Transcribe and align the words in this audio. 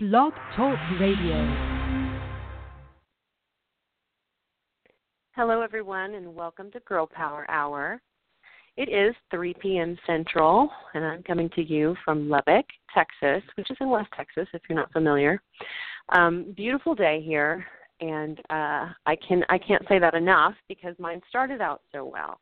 Blog 0.00 0.32
Talk 0.54 0.78
Radio. 1.00 1.34
Hello, 5.34 5.60
everyone, 5.60 6.14
and 6.14 6.36
welcome 6.36 6.70
to 6.70 6.78
Girl 6.86 7.04
Power 7.04 7.44
Hour. 7.50 8.00
It 8.76 8.88
is 8.90 9.16
3 9.32 9.54
p.m. 9.60 9.98
Central, 10.06 10.70
and 10.94 11.04
I'm 11.04 11.24
coming 11.24 11.50
to 11.56 11.64
you 11.64 11.96
from 12.04 12.28
Lubbock, 12.28 12.64
Texas, 12.94 13.42
which 13.56 13.72
is 13.72 13.76
in 13.80 13.90
West 13.90 14.10
Texas, 14.16 14.46
if 14.54 14.62
you're 14.68 14.78
not 14.78 14.92
familiar. 14.92 15.42
Um, 16.10 16.54
beautiful 16.56 16.94
day 16.94 17.20
here, 17.20 17.66
and 18.00 18.38
uh, 18.50 18.92
I 19.04 19.16
can 19.26 19.42
I 19.48 19.58
can't 19.58 19.82
say 19.88 19.98
that 19.98 20.14
enough 20.14 20.54
because 20.68 20.94
mine 21.00 21.20
started 21.28 21.60
out 21.60 21.82
so 21.90 22.04
well. 22.04 22.38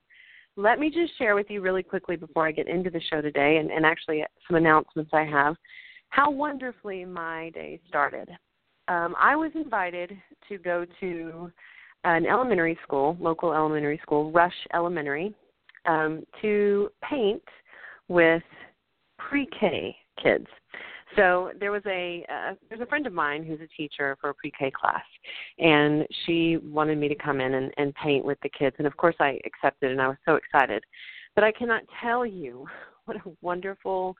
Let 0.57 0.79
me 0.79 0.91
just 0.91 1.16
share 1.16 1.34
with 1.34 1.48
you 1.48 1.62
really 1.62 1.82
quickly 1.82 2.16
before 2.16 2.46
I 2.46 2.52
get 2.52 2.68
into 2.68 2.91
the 2.91 3.00
show 3.09 3.23
today, 3.23 3.57
and, 3.57 3.70
and 3.70 3.86
actually 3.86 4.25
some 4.46 4.59
announcements 4.59 5.12
I 5.14 5.25
have 5.25 5.57
how 6.11 6.30
wonderfully 6.30 7.04
my 7.04 7.50
day 7.50 7.80
started. 7.88 8.29
Um, 8.88 9.14
I 9.20 9.34
was 9.36 9.50
invited 9.55 10.12
to 10.48 10.59
go 10.59 10.87
to 11.01 11.51
an 12.05 12.27
elementary 12.27 12.79
school, 12.82 13.16
local 13.20 13.52
elementary 13.52 13.98
school, 14.02 14.30
Rush 14.30 14.55
Elementary, 14.73 15.34
um, 15.87 16.24
to 16.41 16.91
paint 17.02 17.42
with 18.09 18.42
pre-K 19.19 19.96
kids. 20.23 20.46
So 21.16 21.52
there 21.59 21.70
was 21.70 21.82
a 21.87 22.24
uh, 22.29 22.54
there's 22.68 22.80
a 22.80 22.87
friend 22.87 23.07
of 23.07 23.12
mine 23.12 23.45
who's 23.45 23.60
a 23.60 23.68
teacher 23.77 24.16
for 24.20 24.30
a 24.30 24.34
pre-K 24.34 24.70
class, 24.70 25.04
and 25.59 26.07
she 26.24 26.59
wanted 26.59 26.98
me 26.98 27.09
to 27.09 27.15
come 27.15 27.41
in 27.41 27.54
and, 27.54 27.73
and 27.77 27.95
paint 27.95 28.24
with 28.24 28.38
the 28.43 28.51
kids, 28.51 28.77
and 28.79 28.87
of 28.87 28.96
course 28.96 29.15
I 29.18 29.41
accepted, 29.45 29.93
and 29.93 30.01
I 30.01 30.09
was 30.09 30.16
so 30.24 30.34
excited. 30.34 30.84
But 31.34 31.45
I 31.45 31.52
cannot 31.52 31.82
tell 32.02 32.27
you 32.27 32.66
what 33.07 33.16
a 33.16 33.30
wonderful 33.41 34.16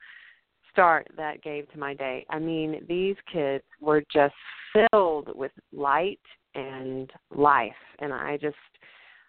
start 0.77 1.07
that 1.17 1.41
gave 1.41 1.67
to 1.71 1.79
my 1.79 1.95
day. 1.95 2.23
I 2.29 2.37
mean, 2.37 2.85
these 2.87 3.15
kids 3.33 3.63
were 3.81 4.03
just 4.13 4.35
filled 4.91 5.35
with 5.35 5.51
light 5.73 6.19
and 6.53 7.11
life, 7.35 7.71
and 7.97 8.13
I 8.13 8.37
just 8.39 8.55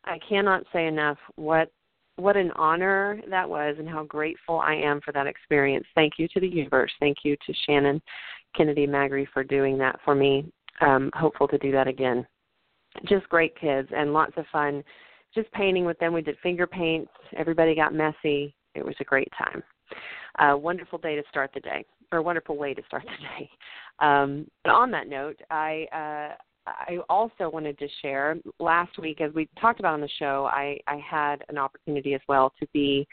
I 0.05 0.19
cannot 0.29 0.65
say 0.75 0.87
enough 0.87 1.17
what 1.37 1.73
what 2.17 2.37
an 2.37 2.51
honor 2.51 3.23
that 3.31 3.49
was 3.49 3.77
and 3.79 3.89
how 3.89 4.05
grateful 4.05 4.59
I 4.59 4.75
am 4.75 5.01
for 5.01 5.13
that 5.13 5.27
experience. 5.27 5.87
Thank 5.95 6.15
you 6.19 6.29
to 6.35 6.41
the 6.41 6.49
universe. 6.49 6.93
Thank 7.01 7.19
you 7.23 7.35
to 7.47 7.55
Shannon 7.65 8.03
Kennedy 8.55 8.87
Magri 8.87 9.27
for 9.33 9.43
doing 9.43 9.79
that 9.79 9.99
for 10.05 10.15
me. 10.15 10.53
Um, 10.83 11.11
hopeful 11.15 11.49
to 11.49 11.57
do 11.59 11.73
that 11.73 11.89
again. 11.89 12.27
Just 13.09 13.27
great 13.31 13.59
kids 13.59 13.89
and 13.97 14.13
lots 14.13 14.33
of 14.37 14.45
fun. 14.53 14.85
Just 15.35 15.51
painting 15.53 15.87
with 15.87 15.99
them. 15.99 16.13
We 16.13 16.21
did 16.21 16.37
finger 16.43 16.67
paints. 16.67 17.11
Everybody 17.37 17.75
got 17.75 17.95
messy. 17.95 18.55
It 18.75 18.85
was 18.85 18.97
a 19.01 19.05
great 19.05 19.29
time 19.39 19.63
a 20.39 20.57
wonderful 20.57 20.99
day 20.99 21.17
to 21.17 21.23
start 21.29 21.51
the 21.55 21.61
day, 21.61 21.85
or 22.13 22.19
a 22.19 22.23
wonderful 22.23 22.57
way 22.57 22.75
to 22.75 22.83
start 22.87 23.05
the 23.05 23.11
day. 23.45 23.51
Um, 24.01 24.47
on 24.65 24.91
that 24.93 25.09
note, 25.09 25.41
I 25.51 25.87
uh, 25.93 26.37
I 26.89 26.99
also 27.09 27.49
wanted 27.49 27.79
to 27.79 27.89
share 28.03 28.37
last 28.59 28.99
week, 28.99 29.21
as 29.21 29.33
we 29.35 29.49
talked 29.61 29.81
about 29.81 29.95
on 29.95 30.01
the 30.01 30.09
show, 30.19 30.49
I, 30.53 30.79
I 30.87 30.97
had 30.97 31.45
an 31.49 31.59
opportunity 31.59 32.15
as 32.15 32.21
well 32.29 32.53
to 32.61 32.67
be 32.73 33.07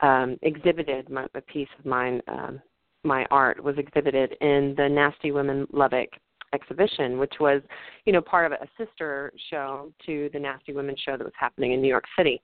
um, 0.00 0.38
exhibited. 0.42 1.08
My, 1.10 1.26
a 1.34 1.40
piece 1.40 1.68
of 1.78 1.84
mine, 1.84 2.20
um, 2.28 2.60
my 3.04 3.26
art, 3.30 3.62
was 3.62 3.76
exhibited 3.78 4.36
in 4.40 4.74
the 4.76 4.88
Nasty 4.88 5.32
Women 5.32 5.66
Lubbock 5.72 6.08
exhibition, 6.52 7.18
which 7.18 7.34
was, 7.40 7.62
you 8.04 8.12
know, 8.12 8.20
part 8.20 8.50
of 8.50 8.52
a 8.52 8.68
sister 8.76 9.32
show 9.50 9.92
to 10.06 10.30
the 10.32 10.38
Nasty 10.38 10.72
Women 10.72 10.96
show 11.04 11.16
that 11.16 11.24
was 11.24 11.32
happening 11.38 11.72
in 11.72 11.80
New 11.80 11.88
York 11.88 12.04
City. 12.16 12.40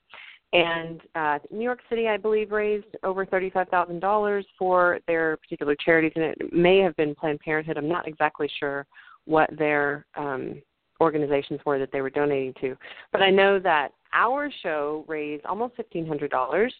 And 0.56 1.00
uh, 1.14 1.38
New 1.50 1.64
York 1.64 1.80
City, 1.90 2.08
I 2.08 2.16
believe, 2.16 2.50
raised 2.50 2.86
over 3.02 3.26
thirty-five 3.26 3.68
thousand 3.68 4.00
dollars 4.00 4.46
for 4.58 5.00
their 5.06 5.36
particular 5.36 5.76
charities, 5.84 6.12
and 6.16 6.24
it 6.24 6.38
may 6.52 6.78
have 6.78 6.96
been 6.96 7.14
Planned 7.14 7.40
Parenthood. 7.40 7.76
I'm 7.76 7.88
not 7.88 8.08
exactly 8.08 8.48
sure 8.58 8.86
what 9.26 9.50
their 9.58 10.06
um, 10.16 10.62
organizations 11.00 11.60
were 11.66 11.78
that 11.78 11.90
they 11.92 12.00
were 12.00 12.10
donating 12.10 12.54
to, 12.62 12.76
but 13.12 13.22
I 13.22 13.30
know 13.30 13.58
that 13.58 13.88
our 14.14 14.50
show 14.62 15.04
raised 15.06 15.44
almost 15.44 15.76
fifteen 15.76 16.06
hundred 16.06 16.30
dollars 16.30 16.72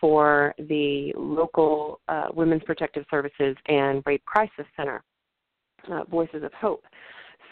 for 0.00 0.54
the 0.58 1.12
local 1.16 2.00
uh, 2.08 2.26
Women's 2.34 2.64
Protective 2.64 3.06
Services 3.10 3.56
and 3.68 4.02
Rape 4.04 4.24
Crisis 4.26 4.66
Center, 4.76 5.02
uh, 5.90 6.04
Voices 6.04 6.42
of 6.42 6.52
Hope. 6.52 6.84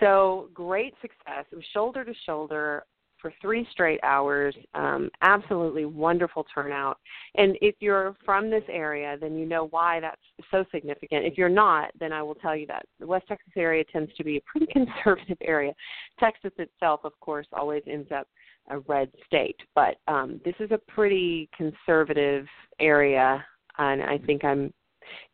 So 0.01 0.49
great 0.53 0.95
success. 1.01 1.45
It 1.51 1.57
was 1.57 1.65
shoulder 1.73 2.05
to 2.05 2.13
shoulder 2.27 2.85
for 3.23 3.33
three 3.41 3.67
straight 3.71 4.01
hours. 4.03 4.55
Um, 4.75 5.09
absolutely 5.23 5.87
wonderful 5.87 6.45
turnout. 6.53 6.99
And 7.37 7.57
if 7.63 7.77
you're 7.79 8.17
from 8.25 8.51
this 8.51 8.65
area, 8.69 9.17
then 9.19 9.37
you 9.37 9.47
know 9.47 9.69
why 9.71 10.01
that's 10.01 10.21
so 10.51 10.65
significant. 10.75 11.25
If 11.25 11.39
you're 11.39 11.49
not, 11.49 11.91
then 11.99 12.13
I 12.13 12.23
will 12.23 12.35
tell 12.35 12.57
you 12.57 12.67
that 12.67 12.85
the 12.99 13.07
West 13.07 13.29
Texas 13.29 13.53
area 13.57 13.85
tends 13.91 14.13
to 14.17 14.25
be 14.25 14.37
a 14.37 14.41
pretty 14.41 14.67
conservative 14.73 15.39
area. 15.41 15.73
Texas 16.19 16.53
itself, 16.59 17.01
of 17.05 17.13
course, 17.21 17.47
always 17.53 17.83
ends 17.87 18.11
up 18.11 18.27
a 18.71 18.81
red 18.81 19.11
state, 19.27 19.57
but 19.75 19.97
um, 20.09 20.41
this 20.45 20.55
is 20.61 20.71
a 20.71 20.79
pretty 20.93 21.49
conservative 21.57 22.47
area, 22.79 23.45
and 23.79 24.03
I 24.03 24.19
think 24.19 24.45
I'm 24.45 24.73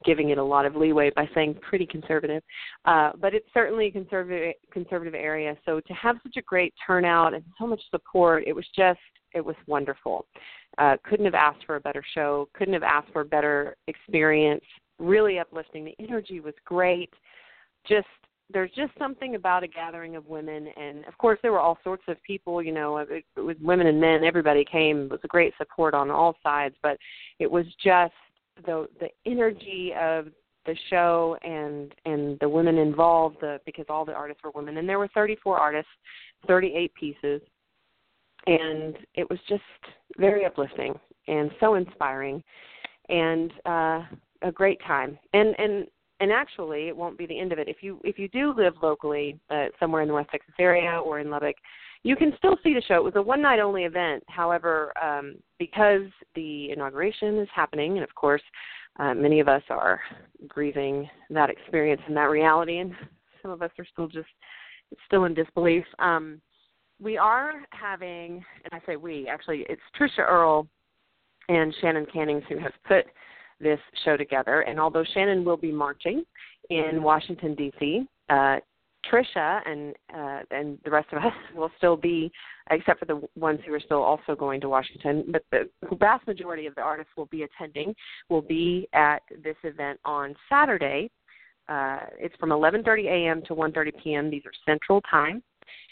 giving 0.04 0.30
it 0.30 0.38
a 0.38 0.44
lot 0.44 0.66
of 0.66 0.76
leeway 0.76 1.10
by 1.14 1.28
saying 1.34 1.56
pretty 1.68 1.86
conservative. 1.86 2.42
Uh, 2.84 3.12
but 3.20 3.34
it's 3.34 3.48
certainly 3.52 3.86
a 3.86 3.90
conservative 3.90 4.54
conservative 4.72 5.14
area. 5.14 5.56
So 5.64 5.80
to 5.80 5.92
have 5.94 6.16
such 6.22 6.36
a 6.36 6.42
great 6.42 6.74
turnout 6.86 7.34
and 7.34 7.44
so 7.58 7.66
much 7.66 7.80
support, 7.90 8.44
it 8.46 8.54
was 8.54 8.66
just 8.74 9.00
it 9.34 9.44
was 9.44 9.56
wonderful. 9.66 10.26
Uh, 10.78 10.96
couldn't 11.04 11.24
have 11.24 11.34
asked 11.34 11.64
for 11.66 11.76
a 11.76 11.80
better 11.80 12.02
show. 12.14 12.48
Couldn't 12.54 12.74
have 12.74 12.82
asked 12.82 13.12
for 13.12 13.22
a 13.22 13.26
better 13.26 13.76
experience. 13.86 14.64
Really 14.98 15.38
uplifting. 15.38 15.84
The 15.84 15.96
energy 15.98 16.40
was 16.40 16.54
great. 16.64 17.12
Just 17.86 18.06
there's 18.50 18.70
just 18.70 18.92
something 18.98 19.34
about 19.34 19.62
a 19.62 19.68
gathering 19.68 20.16
of 20.16 20.26
women 20.26 20.68
and 20.76 21.04
of 21.06 21.16
course 21.18 21.38
there 21.42 21.52
were 21.52 21.60
all 21.60 21.78
sorts 21.84 22.02
of 22.08 22.16
people 22.22 22.62
you 22.62 22.72
know 22.72 22.96
it, 22.98 23.24
it 23.36 23.40
was 23.40 23.56
women 23.60 23.86
and 23.86 24.00
men 24.00 24.24
everybody 24.24 24.64
came 24.64 25.02
it 25.02 25.10
was 25.10 25.20
a 25.24 25.28
great 25.28 25.52
support 25.58 25.94
on 25.94 26.10
all 26.10 26.34
sides 26.42 26.74
but 26.82 26.96
it 27.38 27.50
was 27.50 27.66
just 27.82 28.14
the 28.64 28.88
the 29.00 29.08
energy 29.26 29.92
of 30.00 30.26
the 30.66 30.76
show 30.90 31.36
and 31.42 31.94
and 32.04 32.38
the 32.40 32.48
women 32.48 32.78
involved 32.78 33.36
the 33.40 33.60
because 33.64 33.86
all 33.88 34.04
the 34.04 34.12
artists 34.12 34.42
were 34.42 34.50
women 34.50 34.76
and 34.76 34.88
there 34.88 34.98
were 34.98 35.08
34 35.14 35.58
artists 35.58 35.90
38 36.46 36.92
pieces 36.94 37.40
and 38.46 38.96
it 39.14 39.28
was 39.28 39.38
just 39.48 39.62
very 40.18 40.44
uplifting 40.44 40.98
and 41.26 41.50
so 41.60 41.74
inspiring 41.74 42.42
and 43.08 43.52
uh 43.64 44.02
a 44.42 44.52
great 44.52 44.80
time. 44.86 45.18
And 45.32 45.54
and 45.58 45.86
and 46.20 46.32
actually 46.32 46.88
it 46.88 46.96
won't 46.96 47.18
be 47.18 47.26
the 47.26 47.38
end 47.38 47.52
of 47.52 47.58
it. 47.58 47.68
If 47.68 47.78
you 47.82 48.00
if 48.04 48.18
you 48.18 48.28
do 48.28 48.54
live 48.56 48.74
locally 48.82 49.38
uh, 49.50 49.66
somewhere 49.78 50.02
in 50.02 50.08
the 50.08 50.14
west 50.14 50.30
texas 50.30 50.54
area 50.58 50.98
or 51.04 51.20
in 51.20 51.30
lubbock 51.30 51.56
you 52.02 52.16
can 52.16 52.32
still 52.38 52.56
see 52.62 52.74
the 52.74 52.82
show. 52.86 52.96
It 52.96 53.04
was 53.04 53.16
a 53.16 53.22
one 53.22 53.42
night 53.42 53.60
only 53.60 53.84
event. 53.84 54.22
However, 54.28 54.92
um, 55.02 55.36
because 55.58 56.02
the 56.34 56.70
inauguration 56.70 57.38
is 57.38 57.48
happening, 57.54 57.92
and 57.92 58.04
of 58.04 58.14
course, 58.14 58.42
uh, 58.98 59.14
many 59.14 59.40
of 59.40 59.48
us 59.48 59.62
are 59.70 60.00
grieving 60.46 61.08
that 61.30 61.50
experience 61.50 62.00
and 62.06 62.16
that 62.16 62.30
reality, 62.30 62.78
and 62.78 62.92
some 63.42 63.50
of 63.50 63.62
us 63.62 63.70
are 63.78 63.86
still 63.92 64.08
just 64.08 64.28
still 65.06 65.24
in 65.24 65.34
disbelief. 65.34 65.84
Um, 65.98 66.40
we 67.00 67.16
are 67.16 67.62
having, 67.70 68.44
and 68.64 68.72
I 68.72 68.80
say 68.86 68.96
we, 68.96 69.28
actually, 69.28 69.64
it's 69.68 69.82
Trisha 69.98 70.26
Earle 70.26 70.66
and 71.48 71.74
Shannon 71.80 72.06
Cannings 72.12 72.42
who 72.48 72.58
have 72.58 72.72
put 72.86 73.06
this 73.60 73.78
show 74.04 74.16
together. 74.16 74.62
And 74.62 74.80
although 74.80 75.04
Shannon 75.14 75.44
will 75.44 75.56
be 75.56 75.72
marching 75.72 76.24
in 76.70 77.02
Washington, 77.02 77.54
D.C., 77.54 78.06
uh, 78.28 78.56
Trisha 79.10 79.60
and 79.66 79.94
uh, 80.14 80.40
and 80.50 80.78
the 80.84 80.90
rest 80.90 81.08
of 81.12 81.18
us 81.18 81.32
will 81.54 81.70
still 81.78 81.96
be, 81.96 82.30
except 82.70 83.00
for 83.00 83.06
the 83.06 83.22
ones 83.36 83.60
who 83.66 83.72
are 83.74 83.80
still 83.80 84.02
also 84.02 84.34
going 84.34 84.60
to 84.60 84.68
Washington. 84.68 85.32
But 85.32 85.42
the 85.50 85.68
vast 85.96 86.26
majority 86.26 86.66
of 86.66 86.74
the 86.74 86.82
artists 86.82 87.12
will 87.16 87.26
be 87.26 87.44
attending. 87.44 87.94
Will 88.28 88.42
be 88.42 88.88
at 88.92 89.22
this 89.42 89.56
event 89.64 89.98
on 90.04 90.34
Saturday. 90.48 91.10
Uh, 91.68 91.98
it's 92.18 92.34
from 92.36 92.50
11:30 92.50 93.06
a.m. 93.06 93.42
to 93.46 93.54
1:30 93.54 93.92
p.m. 94.02 94.30
These 94.30 94.46
are 94.46 94.52
Central 94.66 95.00
Time, 95.02 95.42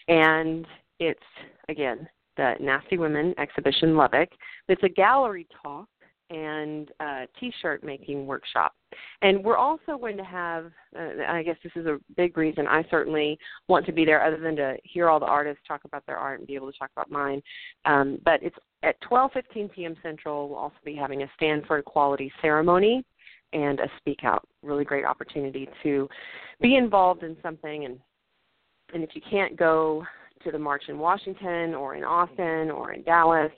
and 0.09 0.67
it's 0.99 1.21
again 1.69 2.09
the 2.37 2.55
Nasty 2.61 2.99
Women 2.99 3.35
Exhibition 3.39 3.97
Lubbock. 3.97 4.29
It's 4.69 4.83
a 4.83 4.89
gallery 4.89 5.47
talk 5.63 5.89
and 6.31 6.91
uh, 7.01 7.27
t-shirt 7.39 7.85
making 7.85 8.27
workshop. 8.27 8.75
And 9.23 9.45
we're 9.45 9.57
also 9.57 9.99
going 9.99 10.17
to 10.17 10.25
have, 10.25 10.73
uh, 10.99 11.23
I 11.29 11.43
guess 11.43 11.57
this 11.63 11.73
is 11.77 11.87
a 11.87 11.99
big 12.17 12.37
reason 12.37 12.67
I 12.67 12.85
certainly 12.91 13.39
want 13.69 13.87
to 13.87 13.93
be 13.93 14.05
there 14.05 14.25
other 14.25 14.39
than 14.39 14.57
to 14.57 14.77
hear 14.85 15.09
all 15.09 15.21
the 15.21 15.27
artists 15.27 15.63
talk 15.67 15.85
about 15.85 16.05
their 16.07 16.17
art 16.17 16.39
and 16.39 16.47
be 16.47 16.55
able 16.55 16.73
to 16.73 16.79
talk 16.79 16.91
about 16.97 17.11
mine. 17.11 17.43
Um, 17.85 18.19
but 18.25 18.43
it's 18.43 18.57
at 18.83 19.01
12:15 19.03 19.73
p.m. 19.73 19.97
Central. 20.03 20.49
We'll 20.49 20.59
also 20.59 20.77
be 20.85 20.95
having 20.95 21.23
a 21.23 21.31
stand 21.37 21.65
for 21.67 21.79
equality 21.79 22.33
ceremony 22.43 23.05
and 23.53 23.81
a 23.81 23.89
speak 23.99 24.21
out. 24.25 24.47
Really 24.63 24.85
great 24.85 25.05
opportunity 25.05 25.69
to 25.83 26.09
be 26.61 26.77
involved 26.77 27.23
in 27.23 27.37
something 27.43 27.85
and 27.85 27.99
and 28.95 29.03
if 29.03 29.11
you 29.15 29.23
can't 29.29 29.57
go 29.57 30.05
to 30.45 30.53
the 30.53 30.59
march 30.59 30.85
in 30.89 30.99
Washington 30.99 31.75
or 31.75 31.97
in 31.97 32.05
Austin 32.05 32.71
or 32.71 32.93
in 32.93 33.03
Dallas 33.03 33.51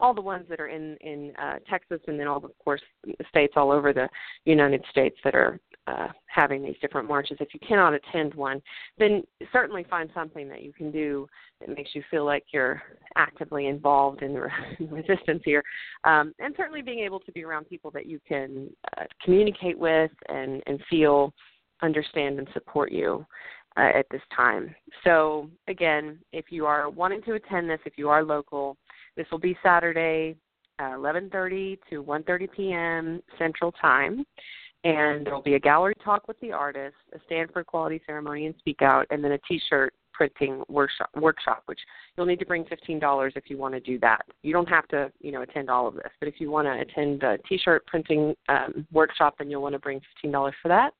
all 0.00 0.14
the 0.14 0.20
ones 0.20 0.46
that 0.48 0.60
are 0.60 0.68
in 0.68 0.96
in 1.00 1.32
uh, 1.40 1.56
Texas, 1.68 2.00
and 2.06 2.18
then 2.18 2.26
all 2.26 2.40
the, 2.40 2.48
of 2.48 2.58
course 2.58 2.82
states 3.28 3.54
all 3.56 3.70
over 3.70 3.92
the 3.92 4.08
United 4.44 4.84
States 4.90 5.16
that 5.24 5.34
are 5.34 5.60
uh, 5.86 6.08
having 6.26 6.62
these 6.62 6.76
different 6.80 7.08
marches. 7.08 7.36
If 7.40 7.54
you 7.54 7.60
cannot 7.66 7.94
attend 7.94 8.34
one, 8.34 8.60
then 8.98 9.22
certainly 9.52 9.84
find 9.88 10.10
something 10.14 10.48
that 10.48 10.62
you 10.62 10.72
can 10.72 10.90
do 10.90 11.26
that 11.60 11.68
makes 11.68 11.94
you 11.94 12.02
feel 12.10 12.24
like 12.24 12.44
you're 12.52 12.82
actively 13.16 13.66
involved 13.66 14.22
in, 14.22 14.34
re- 14.34 14.50
resistance 14.80 15.42
here, 15.44 15.62
um, 16.04 16.34
and 16.38 16.54
certainly 16.56 16.82
being 16.82 17.00
able 17.00 17.20
to 17.20 17.32
be 17.32 17.44
around 17.44 17.68
people 17.68 17.90
that 17.92 18.06
you 18.06 18.20
can 18.26 18.68
uh, 18.98 19.04
communicate 19.24 19.78
with 19.78 20.10
and 20.28 20.62
and 20.66 20.80
feel 20.90 21.32
understand 21.82 22.38
and 22.38 22.48
support 22.52 22.90
you 22.90 23.24
uh, 23.76 23.90
at 23.94 24.06
this 24.10 24.22
time. 24.34 24.74
So 25.04 25.50
again, 25.68 26.18
if 26.32 26.46
you 26.50 26.66
are 26.66 26.88
wanting 26.88 27.22
to 27.22 27.34
attend 27.34 27.68
this, 27.68 27.80
if 27.84 27.94
you 27.96 28.08
are 28.08 28.22
local, 28.22 28.76
this 29.16 29.26
will 29.30 29.38
be 29.38 29.56
Saturday, 29.62 30.36
uh, 30.78 30.94
11:30 30.96 31.78
to 31.90 32.02
1:30 32.02 32.52
p.m. 32.52 33.22
Central 33.38 33.72
Time, 33.72 34.24
and 34.84 35.26
there 35.26 35.34
will 35.34 35.42
be 35.42 35.54
a 35.54 35.60
gallery 35.60 35.94
talk 36.04 36.28
with 36.28 36.38
the 36.40 36.52
artist, 36.52 36.96
a 37.14 37.18
Stand 37.26 37.50
for 37.52 37.60
Equality 37.60 38.00
Ceremony 38.06 38.46
and 38.46 38.54
Speak 38.58 38.82
Out, 38.82 39.06
and 39.10 39.22
then 39.22 39.32
a 39.32 39.38
T-shirt 39.38 39.94
printing 40.12 40.62
workshop, 40.68 41.10
workshop, 41.16 41.62
which 41.66 41.80
you'll 42.16 42.24
need 42.24 42.38
to 42.38 42.46
bring 42.46 42.64
$15 42.64 43.32
if 43.36 43.50
you 43.50 43.58
want 43.58 43.74
to 43.74 43.80
do 43.80 43.98
that. 43.98 44.24
You 44.42 44.54
don't 44.54 44.68
have 44.68 44.88
to, 44.88 45.12
you 45.20 45.30
know, 45.30 45.42
attend 45.42 45.68
all 45.68 45.86
of 45.86 45.94
this, 45.94 46.10
but 46.20 46.28
if 46.28 46.40
you 46.40 46.50
want 46.50 46.66
to 46.66 46.80
attend 46.80 47.20
the 47.20 47.38
T-shirt 47.46 47.86
printing 47.86 48.34
um, 48.48 48.86
workshop, 48.92 49.34
then 49.36 49.50
you'll 49.50 49.60
want 49.60 49.74
to 49.74 49.78
bring 49.78 50.00
$15 50.24 50.52
for 50.62 50.68
that 50.68 50.94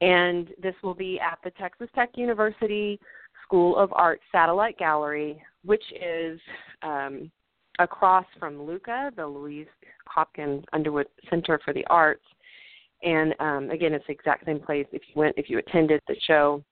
and 0.00 0.48
this 0.62 0.74
will 0.82 0.94
be 0.94 1.20
at 1.20 1.38
the 1.44 1.50
Texas 1.50 1.88
Tech 1.94 2.10
University 2.16 2.98
School 3.42 3.76
of 3.76 3.92
Art 3.92 4.20
Satellite 4.32 4.78
Gallery, 4.78 5.42
which 5.64 5.84
is 5.92 6.40
um, 6.82 7.30
across 7.80 8.26
from 8.38 8.58
LUCA, 8.58 9.10
the 9.16 9.26
Louise 9.26 9.66
Hopkins 10.06 10.64
Underwood 10.72 11.06
Center 11.28 11.60
for 11.64 11.72
the 11.72 11.84
Arts. 11.86 12.24
And 13.02 13.34
um, 13.40 13.70
again, 13.70 13.94
it's 13.94 14.06
the 14.06 14.12
exact 14.12 14.44
same 14.44 14.60
place. 14.60 14.86
If 14.92 15.02
you 15.08 15.14
went, 15.16 15.34
if 15.38 15.48
you 15.48 15.58
attended 15.58 16.00
the 16.06 16.16
show, 16.26 16.62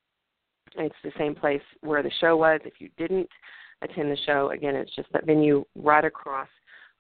it's 0.77 0.95
the 1.03 1.13
same 1.19 1.35
place 1.35 1.63
where 1.81 2.03
the 2.03 2.11
show 2.21 2.37
was. 2.37 2.61
If 2.65 2.75
you 2.79 2.91
didn't 2.99 3.29
attend 3.83 4.11
the 4.13 4.19
show, 4.27 4.51
again, 4.51 4.77
it's 4.77 4.95
just 4.95 5.11
that 5.13 5.25
venue 5.25 5.65
right 5.75 6.05
across 6.05 6.49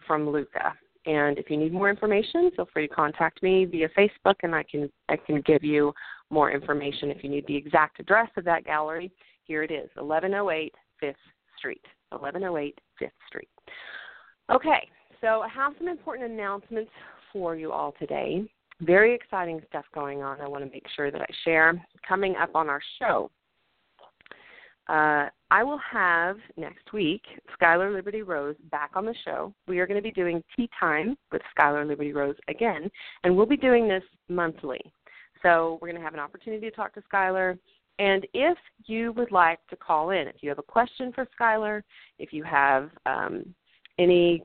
from 0.06 0.26
LUCA. 0.26 0.72
And 1.06 1.38
if 1.38 1.50
you 1.50 1.56
need 1.56 1.72
more 1.72 1.90
information, 1.90 2.50
feel 2.56 2.68
free 2.72 2.88
to 2.88 2.94
contact 2.94 3.42
me 3.42 3.64
via 3.66 3.88
Facebook, 3.90 4.34
and 4.42 4.54
I 4.54 4.62
can 4.62 4.90
I 5.08 5.16
can 5.16 5.42
give 5.42 5.62
you 5.62 5.92
more 6.30 6.50
information. 6.50 7.10
If 7.10 7.22
you 7.22 7.30
need 7.30 7.46
the 7.46 7.56
exact 7.56 8.00
address 8.00 8.28
of 8.36 8.44
that 8.44 8.64
gallery, 8.64 9.10
here 9.44 9.62
it 9.62 9.70
is, 9.70 9.88
1108 9.94 10.74
Fifth 11.00 11.16
Street. 11.56 11.84
1108 12.10 12.78
Fifth 12.98 13.12
Street. 13.26 13.48
Okay, 14.50 14.88
so 15.20 15.42
I 15.42 15.48
have 15.48 15.74
some 15.76 15.88
important 15.88 16.30
announcements 16.30 16.90
for 17.32 17.54
you 17.54 17.70
all 17.70 17.94
today. 17.98 18.48
Very 18.80 19.14
exciting 19.14 19.60
stuff 19.68 19.84
going 19.94 20.22
on. 20.22 20.40
I 20.40 20.48
want 20.48 20.64
to 20.64 20.70
make 20.70 20.86
sure 20.96 21.10
that 21.10 21.20
I 21.20 21.26
share 21.44 21.84
coming 22.06 22.34
up 22.36 22.54
on 22.54 22.70
our 22.70 22.80
show. 22.98 23.30
Uh, 24.88 25.28
I 25.50 25.62
will 25.62 25.80
have 25.92 26.36
next 26.56 26.94
week 26.94 27.20
Skylar 27.60 27.92
Liberty 27.92 28.22
Rose 28.22 28.56
back 28.70 28.92
on 28.94 29.04
the 29.04 29.14
show. 29.22 29.52
We 29.66 29.80
are 29.80 29.86
going 29.86 29.98
to 29.98 30.02
be 30.02 30.10
doing 30.10 30.42
tea 30.56 30.70
time 30.80 31.18
with 31.30 31.42
Skylar 31.58 31.86
Liberty 31.86 32.14
Rose 32.14 32.36
again, 32.48 32.90
and 33.24 33.36
we'll 33.36 33.44
be 33.44 33.56
doing 33.56 33.86
this 33.86 34.04
monthly. 34.30 34.80
So 35.42 35.78
we're 35.82 35.88
going 35.88 36.00
to 36.00 36.04
have 36.04 36.14
an 36.14 36.20
opportunity 36.20 36.70
to 36.70 36.74
talk 36.74 36.94
to 36.94 37.02
Skylar. 37.12 37.58
And 37.98 38.26
if 38.32 38.56
you 38.86 39.12
would 39.12 39.30
like 39.30 39.58
to 39.68 39.76
call 39.76 40.10
in, 40.10 40.26
if 40.26 40.36
you 40.40 40.48
have 40.48 40.58
a 40.58 40.62
question 40.62 41.12
for 41.12 41.26
Skylar, 41.38 41.82
if 42.18 42.32
you 42.32 42.44
have 42.44 42.88
um, 43.04 43.54
anything 43.98 44.44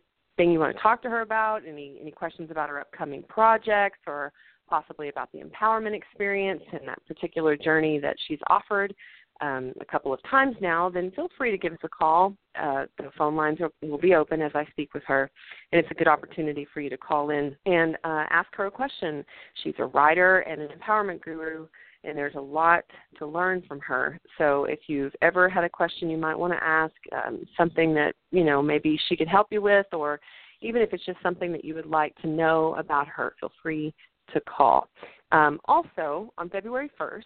you 0.51 0.59
want 0.59 0.75
to 0.75 0.81
talk 0.81 1.01
to 1.03 1.09
her 1.09 1.21
about, 1.21 1.61
any 1.67 1.97
any 2.01 2.11
questions 2.11 2.49
about 2.51 2.69
her 2.69 2.79
upcoming 2.79 3.23
projects, 3.23 3.99
or 4.07 4.31
possibly 4.69 5.09
about 5.09 5.29
the 5.31 5.39
empowerment 5.39 5.95
experience 5.95 6.63
and 6.71 6.87
that 6.87 7.05
particular 7.05 7.55
journey 7.55 7.99
that 7.99 8.15
she's 8.27 8.39
offered, 8.47 8.93
um, 9.41 9.73
a 9.81 9.85
couple 9.85 10.13
of 10.13 10.19
times 10.29 10.55
now, 10.61 10.89
then 10.89 11.11
feel 11.11 11.27
free 11.37 11.51
to 11.51 11.57
give 11.57 11.73
us 11.73 11.79
a 11.83 11.89
call. 11.89 12.35
Uh, 12.59 12.85
the 12.97 13.09
phone 13.17 13.35
lines 13.35 13.59
are, 13.61 13.71
will 13.81 13.97
be 13.97 14.15
open 14.15 14.41
as 14.41 14.51
I 14.53 14.65
speak 14.71 14.93
with 14.93 15.03
her, 15.05 15.29
and 15.71 15.79
it's 15.79 15.91
a 15.91 15.95
good 15.95 16.07
opportunity 16.07 16.67
for 16.73 16.81
you 16.81 16.89
to 16.89 16.97
call 16.97 17.31
in 17.31 17.55
and 17.65 17.95
uh, 18.03 18.25
ask 18.29 18.47
her 18.55 18.67
a 18.67 18.71
question. 18.71 19.25
She's 19.63 19.73
a 19.79 19.85
writer 19.85 20.39
and 20.39 20.61
an 20.61 20.69
empowerment 20.69 21.21
guru, 21.21 21.67
and 22.03 22.17
there's 22.17 22.35
a 22.35 22.41
lot 22.41 22.83
to 23.17 23.25
learn 23.25 23.63
from 23.67 23.79
her. 23.81 24.19
So 24.37 24.65
if 24.65 24.79
you've 24.87 25.13
ever 25.21 25.47
had 25.49 25.63
a 25.63 25.69
question 25.69 26.09
you 26.09 26.17
might 26.17 26.37
want 26.37 26.53
to 26.53 26.63
ask, 26.63 26.93
um, 27.25 27.45
something 27.57 27.93
that 27.95 28.13
you 28.31 28.43
know 28.43 28.61
maybe 28.61 28.99
she 29.07 29.15
could 29.15 29.27
help 29.27 29.47
you 29.51 29.61
with, 29.61 29.87
or 29.93 30.19
even 30.61 30.81
if 30.81 30.93
it's 30.93 31.05
just 31.05 31.21
something 31.21 31.51
that 31.51 31.65
you 31.65 31.75
would 31.75 31.85
like 31.85 32.15
to 32.21 32.27
know 32.27 32.75
about 32.75 33.07
her, 33.07 33.33
feel 33.39 33.51
free 33.61 33.93
to 34.33 34.41
call. 34.41 34.87
Um, 35.31 35.59
also, 35.65 36.31
on 36.37 36.49
February 36.49 36.89
1st, 36.99 37.23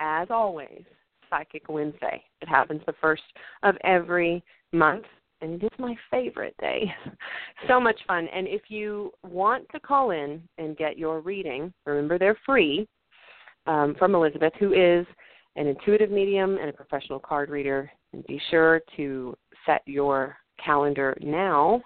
as 0.00 0.28
always, 0.30 0.82
Psychic 1.30 1.68
Wednesday. 1.68 2.22
It 2.40 2.48
happens 2.48 2.82
the 2.86 2.94
first 3.00 3.22
of 3.62 3.76
every 3.84 4.42
month, 4.72 5.04
and 5.40 5.62
it 5.62 5.66
is 5.66 5.78
my 5.78 5.94
favorite 6.10 6.54
day. 6.60 6.92
so 7.68 7.80
much 7.80 7.98
fun. 8.06 8.28
And 8.34 8.46
if 8.46 8.62
you 8.68 9.10
want 9.22 9.66
to 9.70 9.80
call 9.80 10.10
in 10.10 10.42
and 10.58 10.76
get 10.76 10.98
your 10.98 11.20
reading, 11.20 11.72
remember 11.86 12.18
they're 12.18 12.38
free 12.46 12.88
um, 13.66 13.94
from 13.98 14.14
Elizabeth, 14.14 14.52
who 14.58 14.72
is 14.72 15.06
an 15.56 15.66
intuitive 15.66 16.10
medium 16.10 16.58
and 16.58 16.68
a 16.68 16.72
professional 16.72 17.18
card 17.18 17.50
reader. 17.50 17.90
And 18.12 18.24
be 18.26 18.40
sure 18.50 18.80
to 18.96 19.36
set 19.66 19.82
your 19.86 20.36
calendar 20.64 21.16
now 21.20 21.82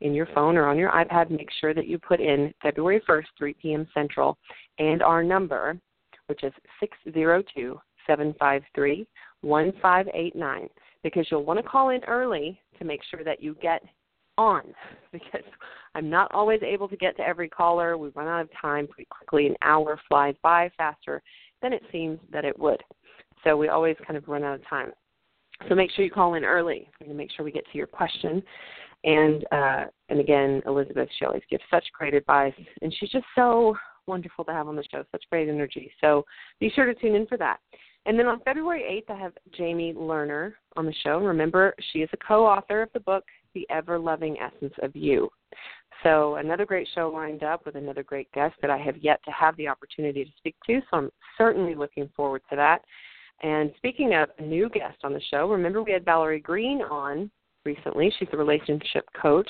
in 0.00 0.14
your 0.14 0.26
phone 0.34 0.56
or 0.56 0.68
on 0.68 0.78
your 0.78 0.90
iPad. 0.90 1.30
Make 1.30 1.50
sure 1.60 1.74
that 1.74 1.86
you 1.86 1.98
put 1.98 2.20
in 2.20 2.52
February 2.62 3.02
1st, 3.08 3.24
3 3.36 3.54
p.m. 3.60 3.86
Central, 3.92 4.38
and 4.78 5.02
our 5.02 5.22
number, 5.22 5.78
which 6.26 6.44
is 6.44 6.52
602 6.80 7.80
753 8.06 9.06
1589 9.42 10.68
because 11.02 11.26
you'll 11.30 11.44
want 11.44 11.58
to 11.58 11.68
call 11.68 11.90
in 11.90 12.02
early 12.04 12.60
to 12.78 12.84
make 12.84 13.00
sure 13.10 13.24
that 13.24 13.42
you 13.42 13.56
get 13.60 13.82
on 14.38 14.62
because 15.12 15.42
I'm 15.94 16.08
not 16.08 16.32
always 16.32 16.62
able 16.62 16.88
to 16.88 16.96
get 16.96 17.16
to 17.18 17.22
every 17.22 17.48
caller. 17.48 17.96
We 17.98 18.08
run 18.10 18.28
out 18.28 18.42
of 18.42 18.48
time 18.60 18.86
pretty 18.86 19.08
quickly. 19.10 19.46
An 19.46 19.56
hour 19.62 20.00
flies 20.08 20.34
by 20.42 20.70
faster 20.76 21.22
than 21.60 21.72
it 21.72 21.82
seems 21.92 22.18
that 22.32 22.44
it 22.44 22.58
would. 22.58 22.82
So 23.44 23.56
we 23.56 23.68
always 23.68 23.96
kind 24.06 24.16
of 24.16 24.28
run 24.28 24.44
out 24.44 24.54
of 24.54 24.66
time. 24.68 24.92
So 25.68 25.74
make 25.74 25.90
sure 25.90 26.04
you 26.04 26.10
call 26.10 26.34
in 26.34 26.44
early. 26.44 26.88
To 27.06 27.14
make 27.14 27.30
sure 27.30 27.44
we 27.44 27.52
get 27.52 27.64
to 27.70 27.78
your 27.78 27.86
question. 27.86 28.42
And 29.04 29.44
uh, 29.52 29.84
and 30.08 30.20
again, 30.20 30.62
Elizabeth, 30.66 31.08
she 31.18 31.24
always 31.24 31.42
gives 31.50 31.62
such 31.70 31.84
great 31.92 32.14
advice, 32.14 32.54
and 32.82 32.94
she's 32.98 33.10
just 33.10 33.24
so 33.34 33.76
wonderful 34.06 34.44
to 34.44 34.52
have 34.52 34.68
on 34.68 34.76
the 34.76 34.84
show. 34.90 35.04
Such 35.10 35.24
great 35.30 35.48
energy. 35.48 35.90
So 36.00 36.24
be 36.60 36.70
sure 36.70 36.86
to 36.86 36.94
tune 36.94 37.14
in 37.14 37.26
for 37.26 37.36
that. 37.38 37.58
And 38.04 38.18
then 38.18 38.26
on 38.26 38.40
February 38.40 39.04
8th, 39.08 39.14
I 39.14 39.18
have 39.18 39.32
Jamie 39.56 39.94
Lerner 39.94 40.54
on 40.76 40.86
the 40.86 40.94
show. 41.04 41.18
Remember, 41.18 41.74
she 41.92 42.00
is 42.00 42.10
a 42.12 42.16
co 42.16 42.44
author 42.44 42.82
of 42.82 42.90
the 42.94 43.00
book, 43.00 43.24
The 43.54 43.66
Ever 43.70 43.98
Loving 43.98 44.36
Essence 44.38 44.74
of 44.82 44.94
You. 44.94 45.28
So, 46.02 46.36
another 46.36 46.66
great 46.66 46.88
show 46.94 47.10
lined 47.10 47.42
up 47.42 47.64
with 47.64 47.76
another 47.76 48.02
great 48.02 48.30
guest 48.32 48.54
that 48.60 48.70
I 48.70 48.78
have 48.78 48.96
yet 48.98 49.20
to 49.24 49.30
have 49.30 49.56
the 49.56 49.68
opportunity 49.68 50.24
to 50.24 50.30
speak 50.36 50.56
to. 50.66 50.80
So, 50.90 50.96
I'm 50.96 51.10
certainly 51.38 51.74
looking 51.74 52.08
forward 52.16 52.42
to 52.50 52.56
that. 52.56 52.82
And 53.42 53.72
speaking 53.76 54.14
of 54.14 54.28
a 54.38 54.42
new 54.42 54.68
guest 54.68 54.98
on 55.04 55.12
the 55.12 55.20
show, 55.30 55.48
remember 55.48 55.82
we 55.82 55.92
had 55.92 56.04
Valerie 56.04 56.40
Green 56.40 56.82
on 56.82 57.30
recently. 57.64 58.12
She's 58.18 58.28
a 58.32 58.36
relationship 58.36 59.04
coach. 59.20 59.48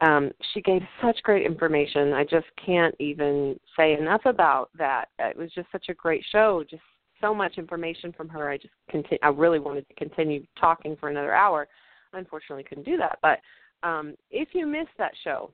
Um, 0.00 0.30
she 0.52 0.60
gave 0.60 0.82
such 1.02 1.22
great 1.22 1.46
information. 1.46 2.12
I 2.12 2.24
just 2.24 2.46
can't 2.64 2.94
even 2.98 3.58
say 3.76 3.94
enough 3.94 4.22
about 4.24 4.70
that. 4.78 5.06
It 5.18 5.36
was 5.36 5.50
just 5.54 5.68
such 5.72 5.86
a 5.88 5.94
great 5.94 6.24
show, 6.30 6.64
just 6.68 6.82
so 7.20 7.34
much 7.34 7.58
information 7.58 8.12
from 8.12 8.28
her. 8.28 8.50
I 8.50 8.58
just 8.58 8.74
continue. 8.90 9.18
I 9.22 9.28
really 9.28 9.58
wanted 9.58 9.88
to 9.88 9.94
continue 9.94 10.44
talking 10.58 10.96
for 10.98 11.08
another 11.08 11.34
hour. 11.34 11.68
Unfortunately, 12.14 12.64
couldn't 12.64 12.84
do 12.84 12.96
that. 12.96 13.18
But 13.22 13.40
um, 13.86 14.14
if 14.30 14.48
you 14.52 14.66
missed 14.66 14.96
that 14.98 15.12
show, 15.22 15.50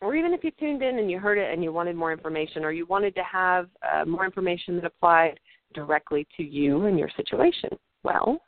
or 0.00 0.14
even 0.14 0.32
if 0.32 0.44
you 0.44 0.50
tuned 0.58 0.82
in 0.82 0.98
and 0.98 1.10
you 1.10 1.18
heard 1.18 1.38
it 1.38 1.52
and 1.52 1.64
you 1.64 1.72
wanted 1.72 1.96
more 1.96 2.12
information, 2.12 2.64
or 2.64 2.72
you 2.72 2.86
wanted 2.86 3.14
to 3.14 3.22
have 3.22 3.68
uh, 3.90 4.04
more 4.04 4.24
information 4.24 4.76
that 4.76 4.84
applied 4.84 5.40
directly 5.74 6.26
to 6.36 6.42
you 6.42 6.84
and 6.86 6.98
your 6.98 7.10
situation, 7.16 7.70
well, 8.02 8.40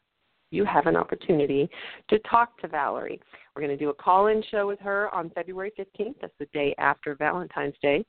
you 0.50 0.64
have 0.64 0.86
an 0.86 0.96
opportunity 0.96 1.68
to 2.08 2.18
talk 2.20 2.58
to 2.60 2.68
Valerie. 2.68 3.20
We're 3.54 3.62
going 3.62 3.76
to 3.76 3.82
do 3.84 3.90
a 3.90 3.94
call 3.94 4.28
in 4.28 4.42
show 4.50 4.66
with 4.66 4.80
her 4.80 5.14
on 5.14 5.30
February 5.30 5.72
15th. 5.78 6.14
That's 6.20 6.32
the 6.38 6.46
day 6.46 6.74
after 6.78 7.14
Valentine's 7.14 7.74
Day, 7.82 8.04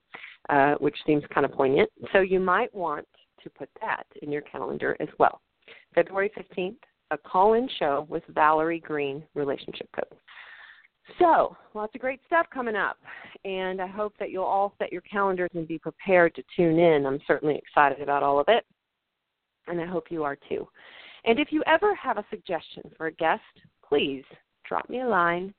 uh, 0.50 0.76
which 0.76 0.96
seems 1.06 1.24
kind 1.34 1.46
of 1.46 1.52
poignant. 1.52 1.90
So 2.14 2.20
you 2.20 2.40
might 2.40 2.74
want 2.74 3.08
to 3.44 3.50
put 3.50 3.70
that 3.82 4.06
in 4.22 4.32
your 4.32 4.42
calendar 4.42 4.96
as 5.00 5.10
well. 5.18 5.42
February 5.96 6.32
15th, 6.38 6.78
a 7.12 7.18
call 7.18 7.54
in 7.54 7.68
show 7.80 8.06
with 8.10 8.24
Valerie 8.30 8.80
Green, 8.80 9.24
Relationship 9.34 9.90
Coach. 9.96 10.18
So, 11.18 11.56
lots 11.74 11.96
of 11.96 12.02
great 12.02 12.20
stuff 12.28 12.46
coming 12.54 12.76
up, 12.76 12.98
and 13.44 13.82
I 13.82 13.88
hope 13.88 14.14
that 14.20 14.30
you'll 14.30 14.44
all 14.44 14.74
set 14.78 14.92
your 14.92 15.02
calendars 15.02 15.50
and 15.56 15.68
be 15.68 15.80
prepared 15.80 16.36
to 16.36 16.44
tune 16.56 16.78
in. 16.78 17.06
I'm 17.06 17.20
certainly 17.26 17.56
excited 17.56 18.02
about 18.02 18.22
all 18.22 18.40
of 18.40 18.46
it, 18.48 18.64
and 19.68 19.82
I 19.82 19.86
hope 19.86 20.12
you 20.12 20.24
are 20.24 20.38
too. 20.48 20.68
And 21.26 21.40
if 21.40 21.52
you 21.52 21.64
ever 21.66 21.96
have 21.96 22.18
a 22.18 22.26
suggestion 22.30 22.84
for 22.96 23.08
a 23.08 23.12
guest, 23.12 23.42
please 23.88 24.24
drop 24.68 24.90
me 24.90 25.02
a 25.02 25.08
line. 25.08 25.54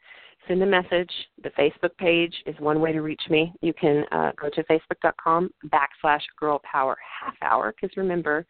send 0.46 0.62
a 0.62 0.66
message. 0.66 1.10
The 1.42 1.50
Facebook 1.50 1.96
page 1.98 2.34
is 2.46 2.54
one 2.60 2.80
way 2.80 2.92
to 2.92 3.02
reach 3.02 3.22
me. 3.28 3.52
You 3.60 3.74
can 3.74 4.04
uh, 4.12 4.32
go 4.40 4.48
to 4.48 4.62
facebook.com 4.64 5.50
backslash 5.66 6.22
girl 6.38 6.60
power 6.70 6.96
half 7.20 7.34
hour 7.42 7.74
because 7.78 7.94
remember, 7.96 8.46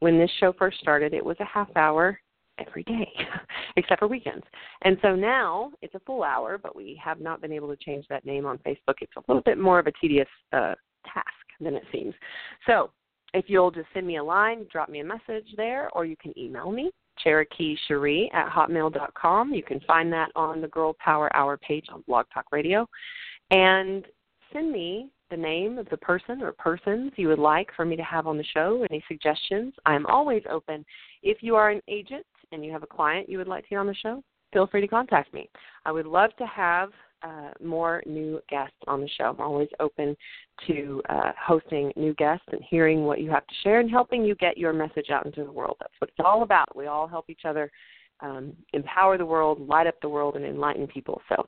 when 0.00 0.18
this 0.18 0.30
show 0.40 0.52
first 0.52 0.78
started, 0.78 1.12
it 1.12 1.24
was 1.24 1.36
a 1.40 1.44
half 1.44 1.68
hour 1.76 2.18
every 2.58 2.82
day, 2.84 3.08
except 3.76 4.00
for 4.00 4.08
weekends. 4.08 4.44
And 4.82 4.96
so 5.02 5.14
now 5.14 5.72
it's 5.82 5.94
a 5.94 6.00
full 6.00 6.22
hour, 6.22 6.58
but 6.58 6.76
we 6.76 7.00
have 7.02 7.20
not 7.20 7.40
been 7.40 7.52
able 7.52 7.68
to 7.68 7.76
change 7.76 8.06
that 8.08 8.24
name 8.24 8.46
on 8.46 8.58
Facebook. 8.58 8.96
It's 9.00 9.16
a 9.16 9.22
little 9.28 9.42
bit 9.42 9.58
more 9.58 9.78
of 9.78 9.86
a 9.86 9.92
tedious 10.00 10.28
uh, 10.52 10.74
task 11.12 11.26
than 11.60 11.74
it 11.74 11.84
seems. 11.92 12.14
So 12.66 12.90
if 13.32 13.46
you'll 13.48 13.70
just 13.70 13.88
send 13.92 14.06
me 14.06 14.16
a 14.16 14.24
line, 14.24 14.66
drop 14.70 14.88
me 14.88 15.00
a 15.00 15.04
message 15.04 15.48
there, 15.56 15.90
or 15.90 16.04
you 16.04 16.16
can 16.16 16.36
email 16.38 16.70
me, 16.70 16.90
Cherokee 17.18 17.76
Cherie 17.88 18.30
at 18.32 18.50
hotmail.com. 18.50 19.52
You 19.52 19.62
can 19.62 19.80
find 19.80 20.12
that 20.12 20.30
on 20.36 20.60
the 20.60 20.68
Girl 20.68 20.94
Power 21.04 21.34
Hour 21.36 21.56
page 21.56 21.86
on 21.92 22.04
Blog 22.06 22.26
Talk 22.32 22.46
Radio. 22.52 22.88
And 23.50 24.04
send 24.52 24.72
me 24.72 25.10
the 25.30 25.36
name 25.36 25.78
of 25.78 25.88
the 25.90 25.96
person 25.96 26.42
or 26.42 26.52
persons 26.52 27.12
you 27.16 27.28
would 27.28 27.38
like 27.38 27.68
for 27.74 27.84
me 27.84 27.96
to 27.96 28.02
have 28.02 28.26
on 28.26 28.36
the 28.36 28.44
show, 28.44 28.86
any 28.88 29.02
suggestions. 29.08 29.74
I'm 29.84 30.06
always 30.06 30.42
open. 30.50 30.84
If 31.22 31.38
you 31.40 31.56
are 31.56 31.70
an 31.70 31.80
agent 31.88 32.24
and 32.54 32.64
you 32.64 32.72
have 32.72 32.82
a 32.82 32.86
client 32.86 33.28
you 33.28 33.38
would 33.38 33.48
like 33.48 33.64
to 33.64 33.68
hear 33.68 33.80
on 33.80 33.86
the 33.86 33.94
show, 33.94 34.22
feel 34.52 34.66
free 34.66 34.80
to 34.80 34.88
contact 34.88 35.34
me. 35.34 35.50
I 35.84 35.92
would 35.92 36.06
love 36.06 36.30
to 36.38 36.46
have 36.46 36.90
uh, 37.22 37.50
more 37.62 38.02
new 38.06 38.40
guests 38.48 38.76
on 38.86 39.00
the 39.00 39.08
show. 39.08 39.24
I'm 39.24 39.40
always 39.40 39.68
open 39.80 40.16
to 40.66 41.02
uh, 41.08 41.32
hosting 41.40 41.90
new 41.96 42.14
guests 42.14 42.44
and 42.52 42.60
hearing 42.68 43.04
what 43.04 43.20
you 43.20 43.30
have 43.30 43.46
to 43.46 43.54
share 43.62 43.80
and 43.80 43.90
helping 43.90 44.24
you 44.24 44.34
get 44.36 44.58
your 44.58 44.72
message 44.72 45.10
out 45.10 45.26
into 45.26 45.42
the 45.42 45.50
world. 45.50 45.76
That's 45.80 45.94
what 45.98 46.10
it's 46.10 46.24
all 46.24 46.42
about. 46.42 46.76
We 46.76 46.86
all 46.86 47.08
help 47.08 47.28
each 47.28 47.44
other 47.44 47.70
um, 48.20 48.52
empower 48.72 49.18
the 49.18 49.26
world, 49.26 49.66
light 49.66 49.86
up 49.86 50.00
the 50.00 50.08
world, 50.08 50.36
and 50.36 50.44
enlighten 50.44 50.86
people. 50.86 51.20
So 51.28 51.46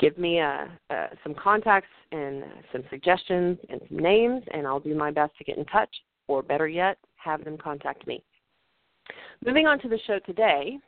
give 0.00 0.16
me 0.16 0.40
uh, 0.40 0.66
uh, 0.90 1.08
some 1.22 1.34
contacts 1.34 1.88
and 2.12 2.44
some 2.72 2.84
suggestions 2.88 3.58
and 3.68 3.80
some 3.88 3.98
names, 3.98 4.42
and 4.52 4.66
I'll 4.66 4.80
do 4.80 4.94
my 4.94 5.10
best 5.10 5.36
to 5.38 5.44
get 5.44 5.58
in 5.58 5.64
touch, 5.66 5.90
or 6.28 6.42
better 6.42 6.68
yet, 6.68 6.98
have 7.16 7.44
them 7.44 7.58
contact 7.58 8.06
me. 8.06 8.22
Moving 9.44 9.66
on 9.66 9.78
to 9.80 9.88
the 9.88 9.98
show 10.06 10.18
today, 10.20 10.78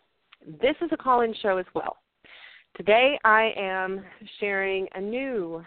this 0.61 0.77
is 0.81 0.91
a 0.93 0.97
call 0.97 1.23
in 1.23 1.35
show 1.43 1.59
as 1.59 1.67
well. 1.75 1.99
Today 2.77 3.19
I 3.25 3.53
am 3.57 4.05
sharing 4.39 4.87
a 4.95 5.00
new 5.00 5.65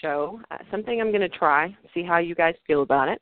show, 0.00 0.40
uh, 0.50 0.58
something 0.70 1.00
I'm 1.00 1.10
going 1.10 1.20
to 1.20 1.28
try, 1.28 1.76
see 1.92 2.02
how 2.02 2.18
you 2.18 2.34
guys 2.34 2.54
feel 2.66 2.82
about 2.82 3.08
it. 3.08 3.20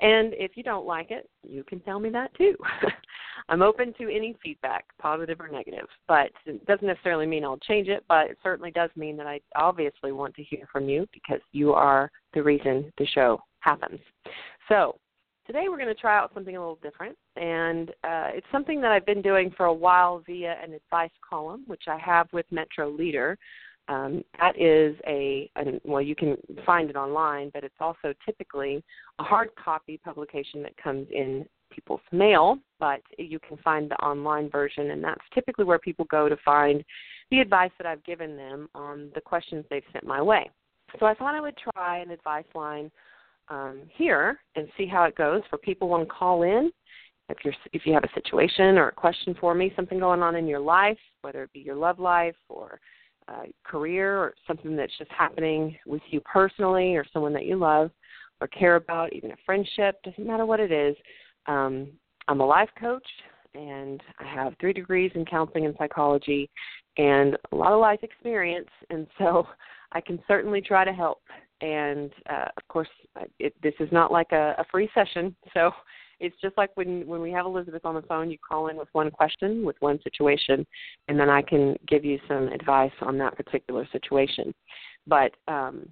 And 0.00 0.32
if 0.34 0.56
you 0.56 0.62
don't 0.62 0.86
like 0.86 1.10
it, 1.10 1.28
you 1.42 1.64
can 1.64 1.80
tell 1.80 1.98
me 1.98 2.08
that 2.10 2.32
too. 2.36 2.54
I'm 3.48 3.62
open 3.62 3.94
to 3.94 4.04
any 4.04 4.36
feedback, 4.42 4.84
positive 5.00 5.40
or 5.40 5.48
negative. 5.48 5.86
But 6.06 6.30
it 6.46 6.64
doesn't 6.66 6.86
necessarily 6.86 7.26
mean 7.26 7.44
I'll 7.44 7.58
change 7.58 7.88
it, 7.88 8.04
but 8.08 8.30
it 8.30 8.38
certainly 8.42 8.70
does 8.70 8.90
mean 8.94 9.16
that 9.16 9.26
I 9.26 9.40
obviously 9.56 10.12
want 10.12 10.34
to 10.36 10.42
hear 10.42 10.68
from 10.70 10.88
you 10.88 11.06
because 11.12 11.40
you 11.52 11.72
are 11.72 12.10
the 12.34 12.42
reason 12.42 12.92
the 12.98 13.06
show 13.06 13.40
happens. 13.60 14.00
So, 14.68 14.98
today 15.46 15.64
we're 15.68 15.78
going 15.78 15.88
to 15.88 15.94
try 15.94 16.16
out 16.16 16.32
something 16.34 16.56
a 16.56 16.60
little 16.60 16.78
different, 16.82 17.16
and 17.38 17.90
uh, 18.04 18.30
it's 18.34 18.46
something 18.52 18.80
that 18.80 18.92
I've 18.92 19.06
been 19.06 19.22
doing 19.22 19.52
for 19.56 19.66
a 19.66 19.72
while 19.72 20.22
via 20.26 20.56
an 20.62 20.74
advice 20.74 21.10
column, 21.28 21.64
which 21.66 21.84
I 21.88 21.98
have 21.98 22.28
with 22.32 22.46
Metro 22.50 22.90
Leader. 22.90 23.38
Um, 23.88 24.22
that 24.38 24.60
is 24.60 24.96
a, 25.06 25.50
well, 25.84 26.02
you 26.02 26.14
can 26.14 26.36
find 26.66 26.90
it 26.90 26.96
online, 26.96 27.50
but 27.54 27.64
it's 27.64 27.74
also 27.80 28.12
typically 28.26 28.82
a 29.18 29.22
hard 29.22 29.48
copy 29.62 29.98
publication 30.04 30.62
that 30.62 30.76
comes 30.76 31.06
in 31.10 31.46
people's 31.70 32.00
mail, 32.12 32.58
but 32.78 33.00
you 33.18 33.38
can 33.38 33.56
find 33.58 33.90
the 33.90 33.96
online 33.96 34.50
version, 34.50 34.90
and 34.90 35.02
that's 35.02 35.22
typically 35.32 35.64
where 35.64 35.78
people 35.78 36.06
go 36.10 36.28
to 36.28 36.36
find 36.44 36.84
the 37.30 37.40
advice 37.40 37.70
that 37.78 37.86
I've 37.86 38.04
given 38.04 38.36
them 38.36 38.68
on 38.74 39.10
the 39.14 39.20
questions 39.20 39.64
they've 39.70 39.82
sent 39.92 40.06
my 40.06 40.20
way. 40.20 40.50
So 40.98 41.06
I 41.06 41.14
thought 41.14 41.34
I 41.34 41.40
would 41.40 41.56
try 41.56 41.98
an 41.98 42.10
advice 42.10 42.46
line 42.54 42.90
um, 43.48 43.82
here 43.94 44.38
and 44.54 44.68
see 44.76 44.86
how 44.86 45.04
it 45.04 45.14
goes 45.16 45.42
for 45.48 45.58
people 45.58 45.88
want 45.88 46.06
to 46.06 46.14
call 46.14 46.42
in. 46.42 46.70
If 47.28 47.38
you're 47.44 47.54
if 47.72 47.82
you 47.84 47.92
have 47.92 48.04
a 48.04 48.12
situation 48.14 48.78
or 48.78 48.88
a 48.88 48.92
question 48.92 49.36
for 49.40 49.54
me, 49.54 49.72
something 49.76 49.98
going 49.98 50.22
on 50.22 50.36
in 50.36 50.46
your 50.46 50.60
life, 50.60 50.98
whether 51.22 51.42
it 51.42 51.52
be 51.52 51.60
your 51.60 51.74
love 51.74 51.98
life 51.98 52.36
or 52.48 52.80
uh, 53.28 53.42
career 53.64 54.16
or 54.16 54.34
something 54.46 54.74
that's 54.74 54.96
just 54.98 55.10
happening 55.10 55.76
with 55.86 56.02
you 56.10 56.20
personally 56.20 56.96
or 56.96 57.04
someone 57.12 57.32
that 57.34 57.44
you 57.44 57.56
love 57.56 57.90
or 58.40 58.48
care 58.48 58.76
about, 58.76 59.12
even 59.12 59.32
a 59.32 59.36
friendship, 59.44 60.00
doesn't 60.02 60.26
matter 60.26 60.46
what 60.46 60.60
it 60.60 60.72
is. 60.72 60.96
Um, 61.46 61.88
I'm 62.28 62.40
a 62.40 62.46
life 62.46 62.70
coach 62.80 63.06
and 63.54 64.02
I 64.18 64.24
have 64.24 64.54
three 64.60 64.72
degrees 64.72 65.10
in 65.14 65.24
counseling 65.24 65.66
and 65.66 65.74
psychology 65.78 66.48
and 66.96 67.36
a 67.52 67.56
lot 67.56 67.72
of 67.72 67.80
life 67.80 68.00
experience, 68.02 68.68
and 68.90 69.06
so 69.18 69.46
I 69.92 70.00
can 70.00 70.18
certainly 70.28 70.60
try 70.60 70.84
to 70.84 70.92
help. 70.92 71.22
And 71.60 72.12
uh, 72.30 72.46
of 72.56 72.68
course, 72.68 72.88
it, 73.38 73.54
this 73.62 73.74
is 73.80 73.88
not 73.90 74.12
like 74.12 74.32
a, 74.32 74.54
a 74.58 74.64
free 74.70 74.88
session, 74.94 75.34
so 75.54 75.70
it's 76.20 76.36
just 76.40 76.56
like 76.56 76.70
when 76.74 77.06
when 77.06 77.20
we 77.20 77.30
have 77.32 77.46
Elizabeth 77.46 77.84
on 77.84 77.94
the 77.94 78.02
phone, 78.02 78.30
you 78.30 78.38
call 78.46 78.68
in 78.68 78.76
with 78.76 78.88
one 78.92 79.10
question, 79.10 79.64
with 79.64 79.76
one 79.80 80.00
situation, 80.02 80.66
and 81.08 81.18
then 81.18 81.30
I 81.30 81.42
can 81.42 81.76
give 81.86 82.04
you 82.04 82.18
some 82.28 82.48
advice 82.48 82.92
on 83.02 83.18
that 83.18 83.36
particular 83.36 83.86
situation. 83.92 84.54
But 85.06 85.32
um, 85.46 85.88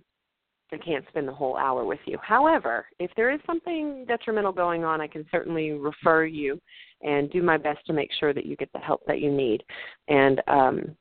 I 0.72 0.78
can't 0.78 1.04
spend 1.08 1.28
the 1.28 1.32
whole 1.32 1.56
hour 1.56 1.84
with 1.84 2.00
you. 2.06 2.18
However, 2.22 2.86
if 2.98 3.10
there 3.16 3.32
is 3.32 3.40
something 3.46 4.04
detrimental 4.08 4.52
going 4.52 4.84
on, 4.84 5.00
I 5.00 5.06
can 5.06 5.24
certainly 5.30 5.72
refer 5.72 6.24
you 6.24 6.60
and 7.02 7.30
do 7.30 7.42
my 7.42 7.56
best 7.56 7.86
to 7.86 7.92
make 7.92 8.10
sure 8.18 8.34
that 8.34 8.46
you 8.46 8.56
get 8.56 8.72
the 8.72 8.80
help 8.80 9.02
that 9.06 9.20
you 9.20 9.30
need. 9.30 9.62
And 10.08 10.42
um, 10.48 10.96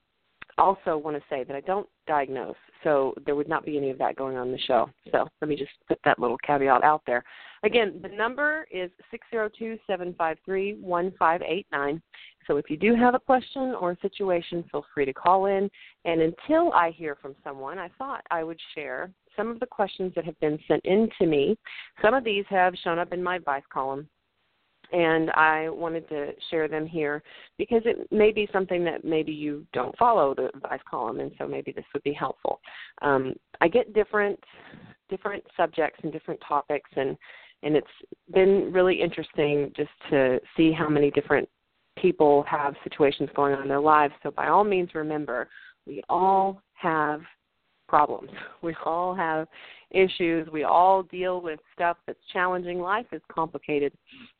also 0.57 0.97
want 0.97 1.17
to 1.17 1.23
say 1.29 1.43
that 1.43 1.55
I 1.55 1.61
don't 1.61 1.87
diagnose, 2.07 2.55
so 2.83 3.13
there 3.25 3.35
would 3.35 3.49
not 3.49 3.65
be 3.65 3.77
any 3.77 3.89
of 3.89 3.97
that 3.97 4.15
going 4.15 4.37
on 4.37 4.47
in 4.47 4.53
the 4.53 4.59
show. 4.59 4.89
So 5.11 5.27
let 5.41 5.49
me 5.49 5.55
just 5.55 5.71
put 5.87 5.99
that 6.05 6.19
little 6.19 6.37
caveat 6.45 6.83
out 6.83 7.01
there. 7.05 7.23
Again, 7.63 7.99
the 8.01 8.09
number 8.09 8.67
is 8.71 8.91
six 9.11 9.25
zero 9.31 9.49
two 9.49 9.77
seven 9.87 10.13
five 10.17 10.37
three 10.45 10.75
one 10.75 11.11
five 11.17 11.41
eight 11.41 11.67
nine. 11.71 12.01
So 12.47 12.57
if 12.57 12.69
you 12.69 12.77
do 12.77 12.95
have 12.95 13.15
a 13.15 13.19
question 13.19 13.75
or 13.79 13.91
a 13.91 13.99
situation, 14.01 14.63
feel 14.71 14.85
free 14.93 15.05
to 15.05 15.13
call 15.13 15.47
in. 15.47 15.69
And 16.05 16.21
until 16.21 16.71
I 16.73 16.91
hear 16.91 17.17
from 17.21 17.35
someone, 17.43 17.79
I 17.79 17.89
thought 17.97 18.21
I 18.29 18.43
would 18.43 18.59
share 18.75 19.09
some 19.35 19.49
of 19.49 19.59
the 19.59 19.65
questions 19.65 20.13
that 20.15 20.25
have 20.25 20.39
been 20.39 20.59
sent 20.67 20.85
in 20.85 21.09
to 21.19 21.25
me. 21.25 21.57
Some 22.01 22.13
of 22.13 22.23
these 22.23 22.45
have 22.49 22.73
shown 22.83 22.99
up 22.99 23.11
in 23.11 23.21
my 23.21 23.37
advice 23.37 23.63
column 23.73 24.07
and 24.95 25.29
I 25.31 25.67
wanted 25.67 26.07
to 26.07 26.31
share 26.49 26.69
them 26.69 26.85
here 26.85 27.21
because 27.57 27.81
it 27.83 28.07
may 28.11 28.31
be 28.31 28.47
something 28.53 28.83
that 28.85 29.03
maybe 29.03 29.33
you 29.33 29.65
don't 29.73 29.95
follow 29.97 30.33
the 30.33 30.47
advice 30.55 30.79
column, 30.89 31.19
and 31.19 31.31
so 31.37 31.45
maybe 31.45 31.73
this 31.73 31.83
would 31.93 32.03
be 32.03 32.13
helpful. 32.13 32.61
Um, 33.01 33.33
I 33.59 33.67
get 33.67 33.93
different 33.93 34.39
different 35.09 35.43
subjects 35.57 35.99
and 36.03 36.13
different 36.13 36.39
topics, 36.47 36.89
and 36.95 37.17
and 37.63 37.75
it's 37.75 37.87
been 38.33 38.71
really 38.71 39.01
interesting 39.01 39.73
just 39.75 39.91
to 40.11 40.39
see 40.55 40.71
how 40.71 40.87
many 40.87 41.11
different 41.11 41.49
people 41.97 42.45
have 42.47 42.75
situations 42.83 43.29
going 43.35 43.53
on 43.53 43.63
in 43.63 43.67
their 43.67 43.81
lives. 43.81 44.13
So 44.23 44.31
by 44.31 44.47
all 44.47 44.63
means, 44.63 44.91
remember 44.93 45.49
we 45.85 46.01
all 46.07 46.61
have 46.73 47.21
problems. 47.89 48.29
We 48.61 48.75
all 48.83 49.13
have 49.13 49.47
issues. 49.91 50.47
We 50.51 50.63
all 50.63 51.03
deal 51.03 51.39
with 51.39 51.59
stuff 51.73 51.97
that's 52.07 52.19
challenging. 52.33 52.79
Life 52.79 53.05
is 53.11 53.21
complicated, 53.31 53.93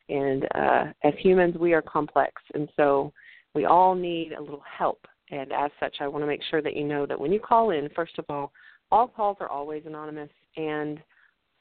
and 0.09 0.45
uh, 0.55 0.85
as 1.03 1.13
humans, 1.19 1.55
we 1.57 1.73
are 1.73 1.81
complex, 1.81 2.41
and 2.53 2.69
so 2.75 3.11
we 3.53 3.65
all 3.65 3.95
need 3.95 4.33
a 4.33 4.41
little 4.41 4.63
help. 4.77 5.05
And 5.31 5.51
as 5.51 5.71
such, 5.79 5.95
I 5.99 6.07
want 6.07 6.23
to 6.23 6.27
make 6.27 6.41
sure 6.49 6.61
that 6.61 6.75
you 6.75 6.83
know 6.83 7.05
that 7.05 7.19
when 7.19 7.31
you 7.31 7.39
call 7.39 7.71
in, 7.71 7.89
first 7.95 8.17
of 8.19 8.25
all, 8.29 8.51
all 8.91 9.07
calls 9.07 9.37
are 9.39 9.49
always 9.49 9.83
anonymous, 9.85 10.29
and 10.57 10.99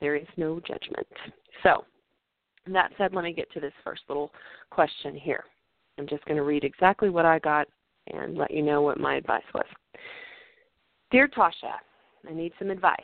there 0.00 0.16
is 0.16 0.26
no 0.36 0.60
judgment. 0.60 1.06
So, 1.62 1.84
that 2.66 2.90
said, 2.98 3.14
let 3.14 3.24
me 3.24 3.32
get 3.32 3.50
to 3.52 3.60
this 3.60 3.72
first 3.82 4.02
little 4.08 4.30
question 4.70 5.14
here. 5.16 5.44
I'm 5.98 6.06
just 6.06 6.24
going 6.24 6.36
to 6.36 6.42
read 6.42 6.64
exactly 6.64 7.08
what 7.10 7.24
I 7.24 7.38
got 7.38 7.68
and 8.12 8.36
let 8.36 8.50
you 8.50 8.62
know 8.62 8.82
what 8.82 8.98
my 8.98 9.16
advice 9.16 9.42
was. 9.54 9.66
Dear 11.10 11.28
Toshia, 11.28 11.76
I 12.28 12.32
need 12.32 12.52
some 12.58 12.70
advice. 12.70 12.98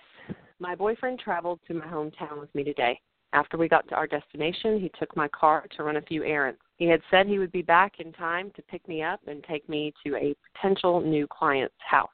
My 0.58 0.74
boyfriend 0.74 1.20
traveled 1.20 1.60
to 1.68 1.74
my 1.74 1.86
hometown 1.86 2.38
with 2.40 2.54
me 2.54 2.64
today. 2.64 3.00
After 3.32 3.56
we 3.56 3.68
got 3.68 3.86
to 3.88 3.94
our 3.94 4.08
destination, 4.08 4.80
he 4.80 4.90
took 4.98 5.14
my 5.16 5.28
car 5.28 5.66
to 5.76 5.84
run 5.84 5.96
a 5.96 6.02
few 6.02 6.24
errands. 6.24 6.60
He 6.76 6.86
had 6.86 7.00
said 7.10 7.26
he 7.26 7.38
would 7.38 7.52
be 7.52 7.62
back 7.62 8.00
in 8.00 8.12
time 8.12 8.50
to 8.56 8.62
pick 8.62 8.86
me 8.88 9.02
up 9.02 9.20
and 9.26 9.44
take 9.44 9.68
me 9.68 9.92
to 10.04 10.16
a 10.16 10.34
potential 10.52 11.00
new 11.00 11.26
client's 11.28 11.74
house. 11.78 12.10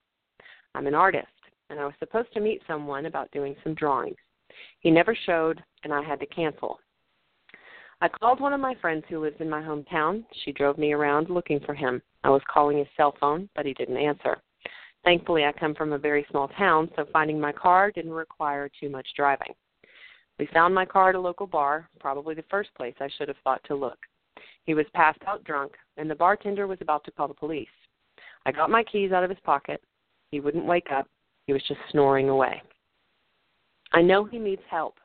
I'm 0.75 0.87
an 0.87 0.95
artist, 0.95 1.29
and 1.71 1.81
I 1.81 1.87
was 1.87 1.95
supposed 1.99 2.33
to 2.35 2.41
meet 2.41 2.61
someone 2.67 3.07
about 3.07 3.31
doing 3.31 3.57
some 3.65 3.75
drawings. 3.75 4.17
He 4.81 4.91
never 4.91 5.15
showed, 5.25 5.63
and 5.85 5.93
I 5.93 6.03
had 6.03 6.21
to 6.21 6.27
cancel. 6.27 6.81
I 8.03 8.09
called 8.09 8.41
one 8.41 8.53
of 8.53 8.61
my 8.61 8.75
friends 8.75 9.05
who 9.09 9.21
lives 9.21 9.41
in 9.41 9.49
my 9.49 9.63
hometown. 9.63 10.25
She 10.45 10.53
drove 10.53 10.77
me 10.77 10.93
around 10.93 11.31
looking 11.31 11.61
for 11.61 11.73
him. 11.73 12.03
I 12.25 12.29
was 12.29 12.43
calling 12.53 12.77
his 12.77 12.89
cell 12.95 13.15
phone, 13.19 13.49
but 13.57 13.65
he 13.65 13.73
didn't 13.73 13.97
answer. 13.97 14.37
Thankfully, 15.03 15.45
I 15.45 15.53
come 15.53 15.75
from 15.75 15.93
a 15.93 15.99
very 15.99 16.27
small 16.31 16.49
town, 16.49 16.91
so 16.95 17.07
finding 17.11 17.41
my 17.41 17.53
car 17.53 17.91
didn't 17.91 18.13
require 18.13 18.69
too 18.81 18.91
much 18.91 19.07
driving. 19.17 19.55
We 20.39 20.47
found 20.53 20.75
my 20.75 20.85
car 20.85 21.11
at 21.11 21.15
a 21.15 21.21
local 21.21 21.47
bar, 21.47 21.89
probably 21.99 22.35
the 22.35 22.45
first 22.51 22.75
place 22.75 22.95
I 23.01 23.09
should 23.17 23.29
have 23.29 23.37
thought 23.43 23.63
to 23.65 23.75
look. 23.75 23.99
He 24.65 24.75
was 24.75 24.87
passed 24.95 25.23
out 25.27 25.45
drunk, 25.45 25.73
and 25.97 26.11
the 26.11 26.15
bartender 26.15 26.67
was 26.67 26.79
about 26.81 27.05
to 27.05 27.11
call 27.11 27.29
the 27.29 27.35
police. 27.35 27.69
I 28.45 28.53
got 28.53 28.71
my 28.71 28.83
keys 28.85 29.13
out 29.13 29.25
of 29.25 29.31
his 29.31 29.39
pocket. 29.45 29.83
He 30.31 30.41
wouldn't 30.41 30.67
wake 30.67 30.93
up. 30.93 31.09
He 31.47 31.53
was 31.53 31.63
just 31.67 31.81
snoring 31.91 32.29
away. 32.29 32.61
I 33.93 34.03
know 34.03 34.25
he 34.25 34.39
needs 34.39 34.63
help. 34.69 34.99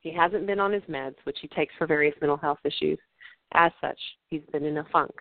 He 0.00 0.12
hasn't 0.12 0.46
been 0.46 0.60
on 0.60 0.72
his 0.72 0.82
meds, 0.84 1.16
which 1.24 1.38
he 1.40 1.48
takes 1.48 1.74
for 1.76 1.86
various 1.86 2.14
mental 2.20 2.36
health 2.36 2.58
issues. 2.64 2.98
As 3.52 3.72
such, 3.80 3.98
he's 4.30 4.42
been 4.52 4.64
in 4.64 4.78
a 4.78 4.84
funk. 4.90 5.12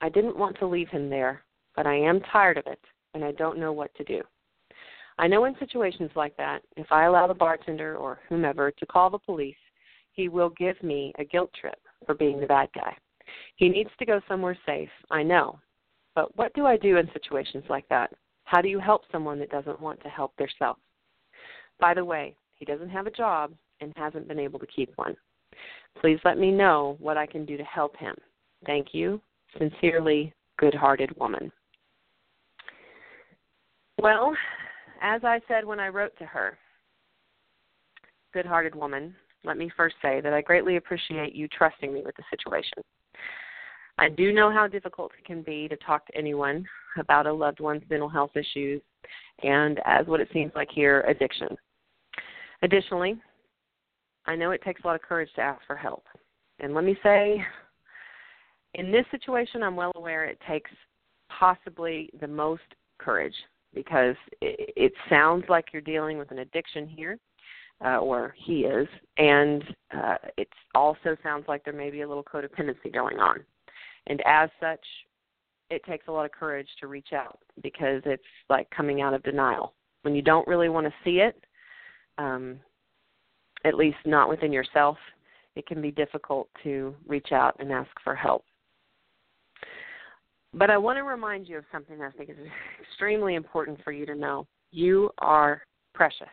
I 0.00 0.08
didn't 0.08 0.36
want 0.36 0.58
to 0.58 0.66
leave 0.66 0.88
him 0.88 1.08
there, 1.08 1.42
but 1.74 1.86
I 1.86 1.94
am 1.94 2.20
tired 2.32 2.58
of 2.58 2.66
it, 2.66 2.80
and 3.14 3.24
I 3.24 3.32
don't 3.32 3.58
know 3.58 3.72
what 3.72 3.94
to 3.96 4.04
do. 4.04 4.22
I 5.22 5.28
know 5.28 5.44
in 5.44 5.54
situations 5.60 6.10
like 6.16 6.36
that, 6.36 6.62
if 6.76 6.90
I 6.90 7.04
allow 7.04 7.28
the 7.28 7.34
bartender 7.34 7.96
or 7.96 8.18
whomever 8.28 8.72
to 8.72 8.86
call 8.86 9.08
the 9.08 9.20
police, 9.20 9.54
he 10.10 10.28
will 10.28 10.50
give 10.50 10.82
me 10.82 11.12
a 11.16 11.24
guilt 11.24 11.52
trip 11.58 11.78
for 12.04 12.16
being 12.16 12.40
the 12.40 12.46
bad 12.46 12.70
guy. 12.74 12.96
He 13.54 13.68
needs 13.68 13.90
to 14.00 14.04
go 14.04 14.20
somewhere 14.26 14.58
safe, 14.66 14.88
I 15.12 15.22
know. 15.22 15.60
But 16.16 16.36
what 16.36 16.52
do 16.54 16.66
I 16.66 16.76
do 16.76 16.96
in 16.96 17.08
situations 17.12 17.62
like 17.70 17.88
that? 17.88 18.12
How 18.46 18.60
do 18.60 18.68
you 18.68 18.80
help 18.80 19.02
someone 19.12 19.38
that 19.38 19.52
doesn't 19.52 19.80
want 19.80 20.02
to 20.02 20.08
help 20.08 20.34
themselves? 20.38 20.80
By 21.78 21.94
the 21.94 22.04
way, 22.04 22.34
he 22.56 22.64
doesn't 22.64 22.90
have 22.90 23.06
a 23.06 23.12
job 23.12 23.52
and 23.80 23.92
hasn't 23.94 24.26
been 24.26 24.40
able 24.40 24.58
to 24.58 24.66
keep 24.66 24.90
one. 24.96 25.14
Please 26.00 26.18
let 26.24 26.36
me 26.36 26.50
know 26.50 26.96
what 26.98 27.16
I 27.16 27.26
can 27.26 27.46
do 27.46 27.56
to 27.56 27.62
help 27.62 27.96
him. 27.96 28.16
Thank 28.66 28.88
you. 28.90 29.20
Sincerely, 29.56 30.34
good 30.58 30.74
hearted 30.74 31.16
woman. 31.16 31.52
Well, 34.02 34.34
as 35.02 35.24
I 35.24 35.40
said 35.48 35.64
when 35.64 35.80
I 35.80 35.88
wrote 35.88 36.16
to 36.18 36.24
her, 36.24 36.56
good 38.32 38.46
hearted 38.46 38.74
woman, 38.74 39.14
let 39.44 39.58
me 39.58 39.70
first 39.76 39.96
say 40.00 40.20
that 40.20 40.32
I 40.32 40.40
greatly 40.40 40.76
appreciate 40.76 41.34
you 41.34 41.48
trusting 41.48 41.92
me 41.92 42.02
with 42.04 42.14
the 42.16 42.22
situation. 42.30 42.78
I 43.98 44.08
do 44.08 44.32
know 44.32 44.50
how 44.50 44.68
difficult 44.68 45.12
it 45.18 45.26
can 45.26 45.42
be 45.42 45.68
to 45.68 45.76
talk 45.76 46.06
to 46.06 46.16
anyone 46.16 46.64
about 46.98 47.26
a 47.26 47.32
loved 47.32 47.60
one's 47.60 47.82
mental 47.90 48.08
health 48.08 48.30
issues 48.36 48.80
and, 49.42 49.80
as 49.84 50.06
what 50.06 50.20
it 50.20 50.28
seems 50.32 50.52
like 50.54 50.68
here, 50.72 51.00
addiction. 51.02 51.48
Additionally, 52.62 53.20
I 54.26 54.36
know 54.36 54.52
it 54.52 54.62
takes 54.62 54.82
a 54.84 54.86
lot 54.86 54.94
of 54.94 55.02
courage 55.02 55.30
to 55.34 55.42
ask 55.42 55.60
for 55.66 55.76
help. 55.76 56.04
And 56.60 56.74
let 56.74 56.84
me 56.84 56.96
say, 57.02 57.44
in 58.74 58.92
this 58.92 59.04
situation, 59.10 59.64
I'm 59.64 59.74
well 59.74 59.92
aware 59.96 60.24
it 60.24 60.38
takes 60.48 60.70
possibly 61.28 62.08
the 62.20 62.28
most 62.28 62.62
courage 62.98 63.34
because 63.74 64.16
it, 64.40 64.72
it 64.76 64.92
sounds 65.08 65.44
like 65.48 65.66
you're 65.72 65.82
dealing 65.82 66.18
with 66.18 66.30
an 66.30 66.40
addiction 66.40 66.86
here, 66.86 67.18
uh, 67.84 67.98
or 67.98 68.34
he 68.36 68.60
is, 68.60 68.86
and 69.18 69.64
uh, 69.96 70.16
it 70.36 70.48
also 70.74 71.16
sounds 71.22 71.44
like 71.48 71.64
there 71.64 71.72
may 71.72 71.90
be 71.90 72.02
a 72.02 72.08
little 72.08 72.24
codependency 72.24 72.92
going 72.92 73.18
on. 73.18 73.40
And 74.06 74.22
as 74.26 74.50
such, 74.60 74.84
it 75.70 75.82
takes 75.84 76.08
a 76.08 76.12
lot 76.12 76.24
of 76.24 76.32
courage 76.32 76.68
to 76.80 76.86
reach 76.86 77.12
out 77.14 77.38
because 77.62 78.02
it's 78.04 78.22
like 78.50 78.68
coming 78.70 79.00
out 79.00 79.14
of 79.14 79.22
denial. 79.22 79.74
When 80.02 80.14
you 80.14 80.22
don't 80.22 80.46
really 80.46 80.68
want 80.68 80.86
to 80.86 80.92
see 81.04 81.20
it, 81.20 81.42
um, 82.18 82.58
at 83.64 83.74
least 83.74 83.96
not 84.04 84.28
within 84.28 84.52
yourself, 84.52 84.98
it 85.56 85.66
can 85.66 85.80
be 85.80 85.90
difficult 85.90 86.48
to 86.62 86.94
reach 87.06 87.32
out 87.32 87.56
and 87.58 87.72
ask 87.72 87.90
for 88.02 88.14
help. 88.14 88.44
But 90.54 90.70
I 90.70 90.76
want 90.76 90.98
to 90.98 91.02
remind 91.02 91.48
you 91.48 91.58
of 91.58 91.64
something 91.72 92.02
I 92.02 92.10
think 92.10 92.30
is 92.30 92.36
extremely 92.80 93.36
important 93.36 93.82
for 93.82 93.92
you 93.92 94.04
to 94.06 94.14
know. 94.14 94.46
You 94.70 95.10
are 95.18 95.62
precious. 95.94 96.26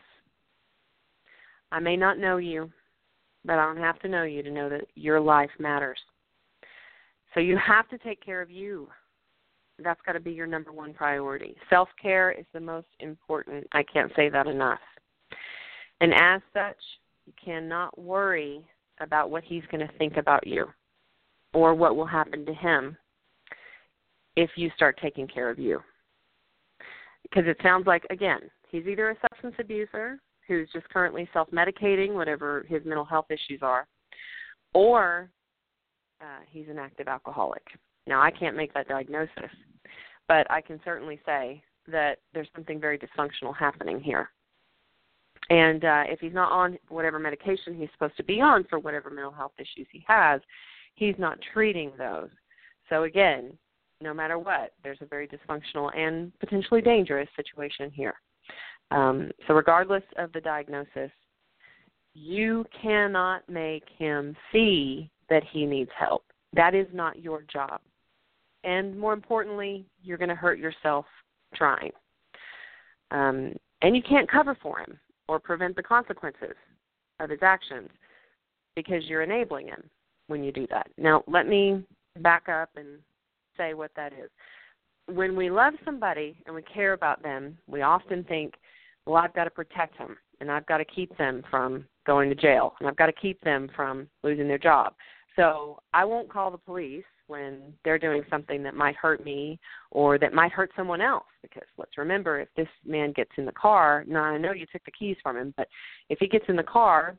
I 1.71 1.79
may 1.79 1.95
not 1.95 2.17
know 2.17 2.37
you, 2.37 2.69
but 3.45 3.59
I 3.59 3.65
don't 3.65 3.77
have 3.77 3.99
to 3.99 4.09
know 4.09 4.23
you 4.23 4.43
to 4.43 4.51
know 4.51 4.69
that 4.69 4.85
your 4.95 5.19
life 5.19 5.51
matters. 5.59 5.99
So 7.33 7.39
you 7.39 7.57
have 7.57 7.87
to 7.89 7.97
take 7.99 8.23
care 8.23 8.41
of 8.41 8.51
you. 8.51 8.89
That's 9.81 10.01
got 10.05 10.13
to 10.13 10.19
be 10.19 10.31
your 10.31 10.47
number 10.47 10.73
one 10.73 10.93
priority. 10.93 11.55
Self 11.69 11.87
care 12.01 12.31
is 12.31 12.45
the 12.53 12.59
most 12.59 12.87
important. 12.99 13.65
I 13.71 13.83
can't 13.83 14.11
say 14.15 14.27
that 14.29 14.47
enough. 14.47 14.79
And 16.01 16.13
as 16.13 16.41
such, 16.53 16.77
you 17.25 17.33
cannot 17.43 17.97
worry 17.97 18.61
about 18.99 19.29
what 19.29 19.43
he's 19.43 19.63
going 19.71 19.85
to 19.85 19.97
think 19.97 20.17
about 20.17 20.45
you 20.45 20.65
or 21.53 21.73
what 21.73 21.95
will 21.95 22.05
happen 22.05 22.45
to 22.45 22.53
him 22.53 22.97
if 24.35 24.49
you 24.55 24.69
start 24.75 24.99
taking 25.01 25.27
care 25.27 25.49
of 25.49 25.59
you. 25.59 25.79
Because 27.23 27.43
it 27.47 27.57
sounds 27.61 27.87
like, 27.87 28.05
again, 28.09 28.39
he's 28.69 28.85
either 28.87 29.09
a 29.09 29.15
substance 29.21 29.55
abuser 29.59 30.19
who's 30.47 30.69
just 30.73 30.89
currently 30.89 31.29
self 31.33 31.49
medicating, 31.51 32.13
whatever 32.13 32.65
his 32.67 32.83
mental 32.85 33.05
health 33.05 33.27
issues 33.29 33.59
are, 33.61 33.87
or 34.73 35.29
uh, 36.21 36.39
he's 36.49 36.67
an 36.69 36.79
active 36.79 37.07
alcoholic. 37.07 37.63
Now, 38.07 38.21
I 38.21 38.31
can't 38.31 38.57
make 38.57 38.73
that 38.73 38.87
diagnosis, 38.87 39.51
but 40.27 40.49
I 40.49 40.61
can 40.61 40.79
certainly 40.83 41.19
say 41.25 41.61
that 41.91 42.17
there's 42.33 42.47
something 42.55 42.79
very 42.79 42.97
dysfunctional 42.97 43.55
happening 43.55 43.99
here. 43.99 44.29
And 45.49 45.83
uh, 45.83 46.03
if 46.07 46.19
he's 46.19 46.33
not 46.33 46.51
on 46.51 46.77
whatever 46.89 47.17
medication 47.19 47.75
he's 47.75 47.89
supposed 47.93 48.17
to 48.17 48.23
be 48.23 48.39
on 48.41 48.65
for 48.69 48.79
whatever 48.79 49.09
mental 49.09 49.31
health 49.31 49.53
issues 49.57 49.87
he 49.91 50.03
has, 50.07 50.41
he's 50.95 51.15
not 51.17 51.39
treating 51.53 51.91
those. 51.97 52.29
So 52.89 53.03
again, 53.03 53.53
no 54.01 54.13
matter 54.13 54.37
what, 54.39 54.73
there's 54.83 55.01
a 55.01 55.05
very 55.05 55.27
dysfunctional 55.27 55.95
and 55.97 56.31
potentially 56.39 56.81
dangerous 56.81 57.29
situation 57.35 57.91
here. 57.91 58.15
Um, 58.91 59.31
so 59.47 59.53
regardless 59.53 60.03
of 60.17 60.31
the 60.33 60.41
diagnosis, 60.41 61.11
you 62.13 62.65
cannot 62.81 63.47
make 63.49 63.83
him 63.97 64.35
see 64.51 65.09
that 65.29 65.43
he 65.51 65.65
needs 65.65 65.91
help. 65.97 66.23
That 66.53 66.73
is 66.73 66.87
not 66.93 67.21
your 67.21 67.43
job. 67.51 67.81
And 68.63 68.97
more 68.97 69.13
importantly, 69.13 69.85
you're 70.03 70.17
going 70.17 70.29
to 70.29 70.35
hurt 70.35 70.59
yourself 70.59 71.05
trying. 71.55 71.91
Um, 73.11 73.53
and 73.81 73.95
you 73.95 74.01
can't 74.01 74.29
cover 74.29 74.57
for 74.61 74.79
him 74.79 74.99
or 75.27 75.39
prevent 75.39 75.75
the 75.75 75.83
consequences 75.83 76.55
of 77.19 77.29
his 77.29 77.39
actions 77.41 77.89
because 78.75 79.05
you're 79.05 79.21
enabling 79.21 79.67
him 79.67 79.83
when 80.27 80.43
you 80.43 80.51
do 80.51 80.67
that. 80.69 80.87
Now, 80.97 81.23
let 81.27 81.47
me 81.47 81.83
back 82.19 82.49
up 82.49 82.69
and 82.75 82.99
say 83.59 83.73
what 83.73 83.91
that 83.95 84.13
is. 84.13 84.29
When 85.07 85.35
we 85.35 85.49
love 85.49 85.73
somebody 85.83 86.37
and 86.45 86.55
we 86.55 86.61
care 86.61 86.93
about 86.93 87.21
them, 87.21 87.57
we 87.67 87.81
often 87.81 88.23
think, 88.23 88.53
well, 89.05 89.17
I've 89.17 89.33
got 89.33 89.43
to 89.43 89.49
protect 89.49 89.97
them 89.97 90.17
and 90.39 90.51
I've 90.51 90.65
got 90.65 90.77
to 90.77 90.85
keep 90.85 91.15
them 91.17 91.43
from 91.49 91.85
going 92.05 92.29
to 92.29 92.35
jail 92.35 92.73
and 92.79 92.87
I've 92.87 92.95
got 92.95 93.07
to 93.07 93.13
keep 93.13 93.41
them 93.41 93.69
from 93.75 94.07
losing 94.23 94.47
their 94.47 94.57
job. 94.57 94.93
So 95.35 95.79
I 95.93 96.05
won't 96.05 96.31
call 96.31 96.51
the 96.51 96.57
police 96.57 97.03
when 97.27 97.73
they're 97.85 97.99
doing 97.99 98.23
something 98.29 98.63
that 98.63 98.73
might 98.73 98.95
hurt 98.95 99.23
me 99.23 99.59
or 99.91 100.17
that 100.17 100.33
might 100.33 100.51
hurt 100.51 100.71
someone 100.75 100.99
else 100.99 101.25
because 101.43 101.67
let's 101.77 101.97
remember 101.97 102.39
if 102.39 102.49
this 102.57 102.67
man 102.85 103.13
gets 103.13 103.29
in 103.37 103.45
the 103.45 103.51
car 103.51 104.03
now 104.07 104.23
i 104.23 104.35
know 104.35 104.51
you 104.51 104.65
took 104.71 104.83
the 104.83 104.91
keys 104.91 105.15
from 105.21 105.37
him 105.37 105.53
but 105.55 105.67
if 106.09 106.17
he 106.19 106.27
gets 106.27 106.45
in 106.47 106.55
the 106.55 106.63
car 106.63 107.15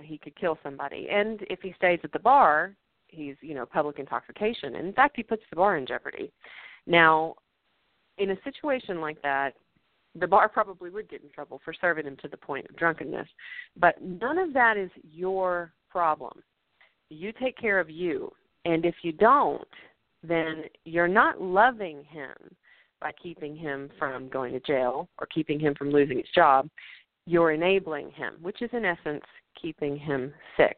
he 0.00 0.16
could 0.16 0.34
kill 0.36 0.58
somebody 0.62 1.08
and 1.10 1.40
if 1.50 1.60
he 1.60 1.74
stays 1.76 2.00
at 2.02 2.10
the 2.12 2.18
bar 2.18 2.74
he's 3.12 3.36
you 3.40 3.54
know 3.54 3.66
public 3.66 3.98
intoxication. 3.98 4.76
And 4.76 4.86
in 4.88 4.92
fact 4.92 5.16
he 5.16 5.22
puts 5.22 5.42
the 5.50 5.56
bar 5.56 5.76
in 5.76 5.86
jeopardy. 5.86 6.32
Now 6.86 7.34
in 8.18 8.30
a 8.30 8.36
situation 8.44 9.00
like 9.00 9.20
that 9.22 9.54
the 10.14 10.26
bar 10.26 10.48
probably 10.48 10.90
would 10.90 11.08
get 11.08 11.22
in 11.22 11.30
trouble 11.30 11.60
for 11.64 11.72
serving 11.72 12.06
him 12.06 12.16
to 12.22 12.28
the 12.28 12.36
point 12.36 12.66
of 12.68 12.76
drunkenness. 12.76 13.28
But 13.76 14.02
none 14.02 14.38
of 14.38 14.52
that 14.52 14.76
is 14.76 14.90
your 15.02 15.72
problem. 15.90 16.42
You 17.08 17.32
take 17.32 17.56
care 17.56 17.80
of 17.80 17.88
you. 17.88 18.30
And 18.64 18.84
if 18.84 18.94
you 19.02 19.12
don't, 19.12 19.66
then 20.22 20.64
you're 20.84 21.08
not 21.08 21.40
loving 21.40 22.04
him 22.04 22.34
by 23.00 23.12
keeping 23.20 23.56
him 23.56 23.90
from 23.98 24.28
going 24.28 24.52
to 24.52 24.60
jail 24.60 25.08
or 25.18 25.26
keeping 25.26 25.58
him 25.58 25.74
from 25.74 25.90
losing 25.90 26.18
his 26.18 26.28
job. 26.34 26.68
You're 27.26 27.52
enabling 27.52 28.10
him, 28.12 28.34
which 28.40 28.62
is 28.62 28.70
in 28.72 28.84
essence 28.84 29.24
keeping 29.60 29.96
him 29.96 30.32
sick. 30.56 30.76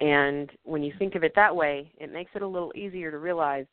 And 0.00 0.50
when 0.64 0.82
you 0.82 0.92
think 0.98 1.14
of 1.14 1.24
it 1.24 1.32
that 1.36 1.54
way, 1.54 1.92
it 1.98 2.12
makes 2.12 2.32
it 2.34 2.42
a 2.42 2.46
little 2.46 2.72
easier 2.74 3.10
to 3.10 3.18
realize 3.18 3.66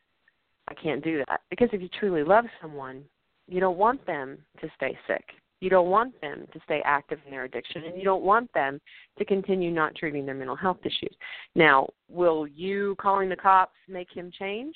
I 0.67 0.73
can't 0.75 1.03
do 1.03 1.23
that. 1.27 1.41
Because 1.49 1.69
if 1.73 1.81
you 1.81 1.89
truly 1.99 2.23
love 2.23 2.45
someone, 2.61 3.03
you 3.47 3.59
don't 3.59 3.77
want 3.77 4.05
them 4.05 4.37
to 4.61 4.69
stay 4.75 4.97
sick. 5.07 5.23
You 5.61 5.69
don't 5.69 5.89
want 5.89 6.19
them 6.21 6.45
to 6.53 6.59
stay 6.63 6.81
active 6.85 7.19
in 7.25 7.31
their 7.31 7.43
addiction, 7.43 7.83
and 7.83 7.97
you 7.97 8.03
don't 8.03 8.23
want 8.23 8.49
them 8.53 8.79
to 9.17 9.25
continue 9.25 9.71
not 9.71 9.95
treating 9.95 10.25
their 10.25 10.35
mental 10.35 10.55
health 10.55 10.79
issues. 10.85 11.13
Now, 11.55 11.89
will 12.07 12.47
you 12.47 12.95
calling 12.99 13.27
the 13.27 13.35
cops 13.35 13.75
make 13.89 14.07
him 14.13 14.31
change? 14.37 14.75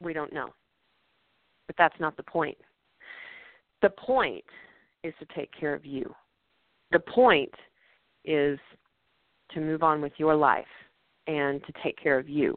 We 0.00 0.12
don't 0.14 0.32
know. 0.32 0.54
But 1.66 1.76
that's 1.76 1.98
not 2.00 2.16
the 2.16 2.22
point. 2.22 2.56
The 3.82 3.90
point 3.90 4.44
is 5.02 5.12
to 5.18 5.26
take 5.34 5.50
care 5.58 5.74
of 5.74 5.84
you. 5.84 6.14
The 6.92 7.00
point 7.00 7.52
is 8.24 8.58
to 9.52 9.60
move 9.60 9.82
on 9.82 10.00
with 10.00 10.12
your 10.16 10.34
life 10.34 10.64
and 11.26 11.64
to 11.64 11.72
take 11.82 12.00
care 12.00 12.18
of 12.18 12.28
you. 12.28 12.56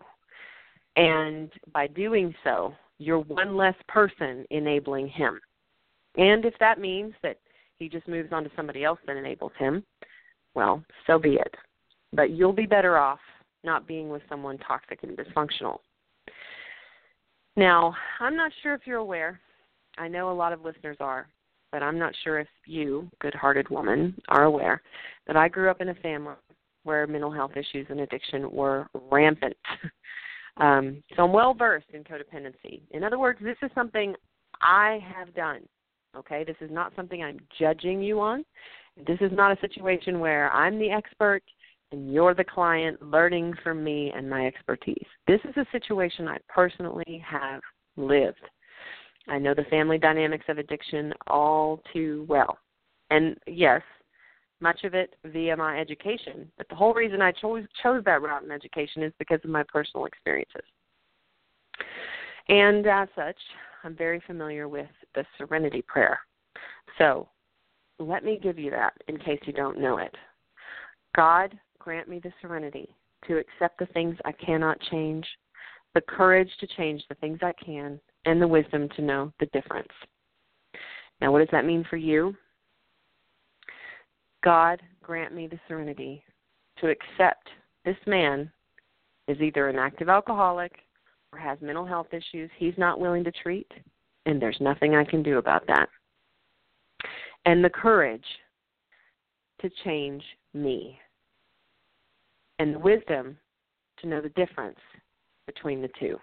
And 0.95 1.51
by 1.73 1.87
doing 1.87 2.33
so, 2.43 2.73
you're 2.97 3.19
one 3.19 3.55
less 3.55 3.75
person 3.87 4.45
enabling 4.49 5.07
him. 5.09 5.39
And 6.17 6.45
if 6.45 6.55
that 6.59 6.79
means 6.79 7.13
that 7.21 7.37
he 7.77 7.87
just 7.87 8.07
moves 8.07 8.33
on 8.33 8.43
to 8.43 8.51
somebody 8.55 8.83
else 8.83 8.99
that 9.05 9.17
enables 9.17 9.51
him, 9.59 9.83
well, 10.55 10.83
so 11.05 11.19
be 11.19 11.35
it. 11.35 11.53
But 12.13 12.31
you'll 12.31 12.53
be 12.53 12.65
better 12.65 12.97
off 12.97 13.19
not 13.63 13.87
being 13.87 14.09
with 14.09 14.23
someone 14.27 14.57
toxic 14.59 15.03
and 15.03 15.17
dysfunctional. 15.17 15.77
Now, 17.55 17.95
I'm 18.19 18.35
not 18.35 18.51
sure 18.63 18.73
if 18.73 18.81
you're 18.85 18.97
aware, 18.97 19.39
I 19.97 20.07
know 20.07 20.31
a 20.31 20.33
lot 20.33 20.53
of 20.53 20.63
listeners 20.63 20.97
are, 20.99 21.27
but 21.71 21.83
I'm 21.83 21.99
not 21.99 22.13
sure 22.23 22.39
if 22.39 22.47
you, 22.65 23.09
good 23.19 23.33
hearted 23.33 23.69
woman, 23.69 24.15
are 24.29 24.45
aware 24.45 24.81
that 25.25 25.35
I 25.35 25.47
grew 25.47 25.69
up 25.69 25.81
in 25.81 25.89
a 25.89 25.95
family 25.95 26.35
where 26.87 27.05
mental 27.05 27.31
health 27.31 27.51
issues 27.55 27.85
and 27.89 27.99
addiction 27.99 28.49
were 28.49 28.87
rampant. 29.11 29.55
um, 30.57 31.03
so 31.15 31.23
I'm 31.25 31.33
well 31.33 31.53
versed 31.53 31.91
in 31.93 32.03
codependency. 32.03 32.81
In 32.91 33.03
other 33.03 33.19
words, 33.19 33.39
this 33.43 33.57
is 33.61 33.69
something 33.75 34.15
I 34.61 34.99
have 35.15 35.35
done. 35.35 35.61
Okay, 36.15 36.43
this 36.43 36.55
is 36.61 36.71
not 36.71 36.93
something 36.95 37.23
I'm 37.23 37.39
judging 37.59 38.01
you 38.01 38.19
on. 38.19 38.43
This 39.05 39.19
is 39.21 39.31
not 39.31 39.51
a 39.51 39.61
situation 39.61 40.19
where 40.19 40.51
I'm 40.51 40.79
the 40.79 40.89
expert 40.89 41.43
and 41.91 42.11
you're 42.11 42.33
the 42.33 42.43
client 42.43 43.01
learning 43.01 43.53
from 43.63 43.83
me 43.83 44.11
and 44.15 44.29
my 44.29 44.47
expertise. 44.47 45.05
This 45.27 45.39
is 45.47 45.55
a 45.57 45.65
situation 45.71 46.27
I 46.27 46.37
personally 46.49 47.23
have 47.25 47.61
lived. 47.95 48.41
I 49.27 49.37
know 49.37 49.53
the 49.53 49.63
family 49.63 49.97
dynamics 49.97 50.45
of 50.49 50.57
addiction 50.57 51.13
all 51.27 51.81
too 51.93 52.25
well. 52.27 52.57
And 53.09 53.37
yes, 53.45 53.81
much 54.59 54.83
of 54.83 54.93
it 54.93 55.15
via 55.25 55.55
my 55.55 55.79
education. 55.79 56.51
But 56.57 56.67
the 56.69 56.75
whole 56.75 56.93
reason 56.93 57.21
I 57.21 57.31
chose 57.31 57.63
chose 57.83 58.03
that 58.05 58.21
route 58.21 58.43
in 58.43 58.51
education 58.51 59.03
is 59.03 59.13
because 59.19 59.39
of 59.43 59.49
my 59.49 59.63
personal 59.63 60.05
experiences. 60.05 60.63
And 62.49 62.85
as 62.87 63.07
such, 63.15 63.37
I'm 63.83 63.95
very 63.95 64.21
familiar 64.25 64.67
with 64.67 64.89
the 65.15 65.25
serenity 65.37 65.81
prayer. 65.81 66.19
So 66.97 67.27
let 67.99 68.23
me 68.23 68.39
give 68.41 68.57
you 68.57 68.71
that 68.71 68.93
in 69.07 69.17
case 69.17 69.39
you 69.45 69.53
don't 69.53 69.79
know 69.79 69.97
it. 69.97 70.15
God, 71.15 71.57
grant 71.79 72.07
me 72.07 72.19
the 72.19 72.31
serenity 72.41 72.89
to 73.27 73.37
accept 73.37 73.79
the 73.79 73.85
things 73.87 74.15
I 74.25 74.31
cannot 74.31 74.79
change, 74.91 75.25
the 75.93 76.01
courage 76.01 76.49
to 76.59 76.67
change 76.77 77.03
the 77.09 77.15
things 77.15 77.39
I 77.41 77.53
can, 77.63 77.99
and 78.25 78.41
the 78.41 78.47
wisdom 78.47 78.87
to 78.95 79.01
know 79.01 79.33
the 79.39 79.47
difference. 79.47 79.87
Now, 81.21 81.31
what 81.31 81.39
does 81.39 81.47
that 81.51 81.65
mean 81.65 81.85
for 81.89 81.97
you? 81.97 82.35
God, 84.43 84.81
grant 85.01 85.33
me 85.33 85.47
the 85.47 85.59
serenity 85.67 86.23
to 86.79 86.89
accept 86.89 87.49
this 87.85 87.97
man 88.05 88.51
is 89.27 89.39
either 89.41 89.67
an 89.67 89.77
active 89.77 90.09
alcoholic 90.09 90.71
or 91.33 91.39
has 91.39 91.57
mental 91.61 91.85
health 91.85 92.07
issues 92.11 92.49
he's 92.57 92.77
not 92.77 92.99
willing 92.99 93.23
to 93.23 93.31
treat, 93.31 93.69
and 94.25 94.41
there's 94.41 94.57
nothing 94.59 94.95
I 94.95 95.03
can 95.03 95.23
do 95.23 95.37
about 95.37 95.65
that. 95.67 95.87
And 97.45 97.63
the 97.63 97.69
courage 97.69 98.25
to 99.61 99.69
change 99.83 100.23
me, 100.53 100.99
and 102.59 102.75
the 102.75 102.79
wisdom 102.79 103.37
to 104.01 104.07
know 104.07 104.21
the 104.21 104.29
difference 104.29 104.79
between 105.45 105.81
the 105.81 105.89
two. 105.99 106.17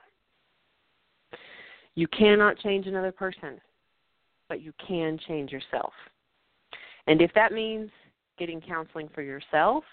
You 1.94 2.06
cannot 2.08 2.58
change 2.58 2.86
another 2.86 3.12
person, 3.12 3.60
but 4.48 4.60
you 4.60 4.72
can 4.86 5.18
change 5.26 5.50
yourself. 5.50 5.92
And 7.06 7.20
if 7.20 7.32
that 7.34 7.52
means 7.52 7.90
getting 8.38 8.60
counseling 8.60 9.08
for 9.14 9.22
yourself 9.22 9.84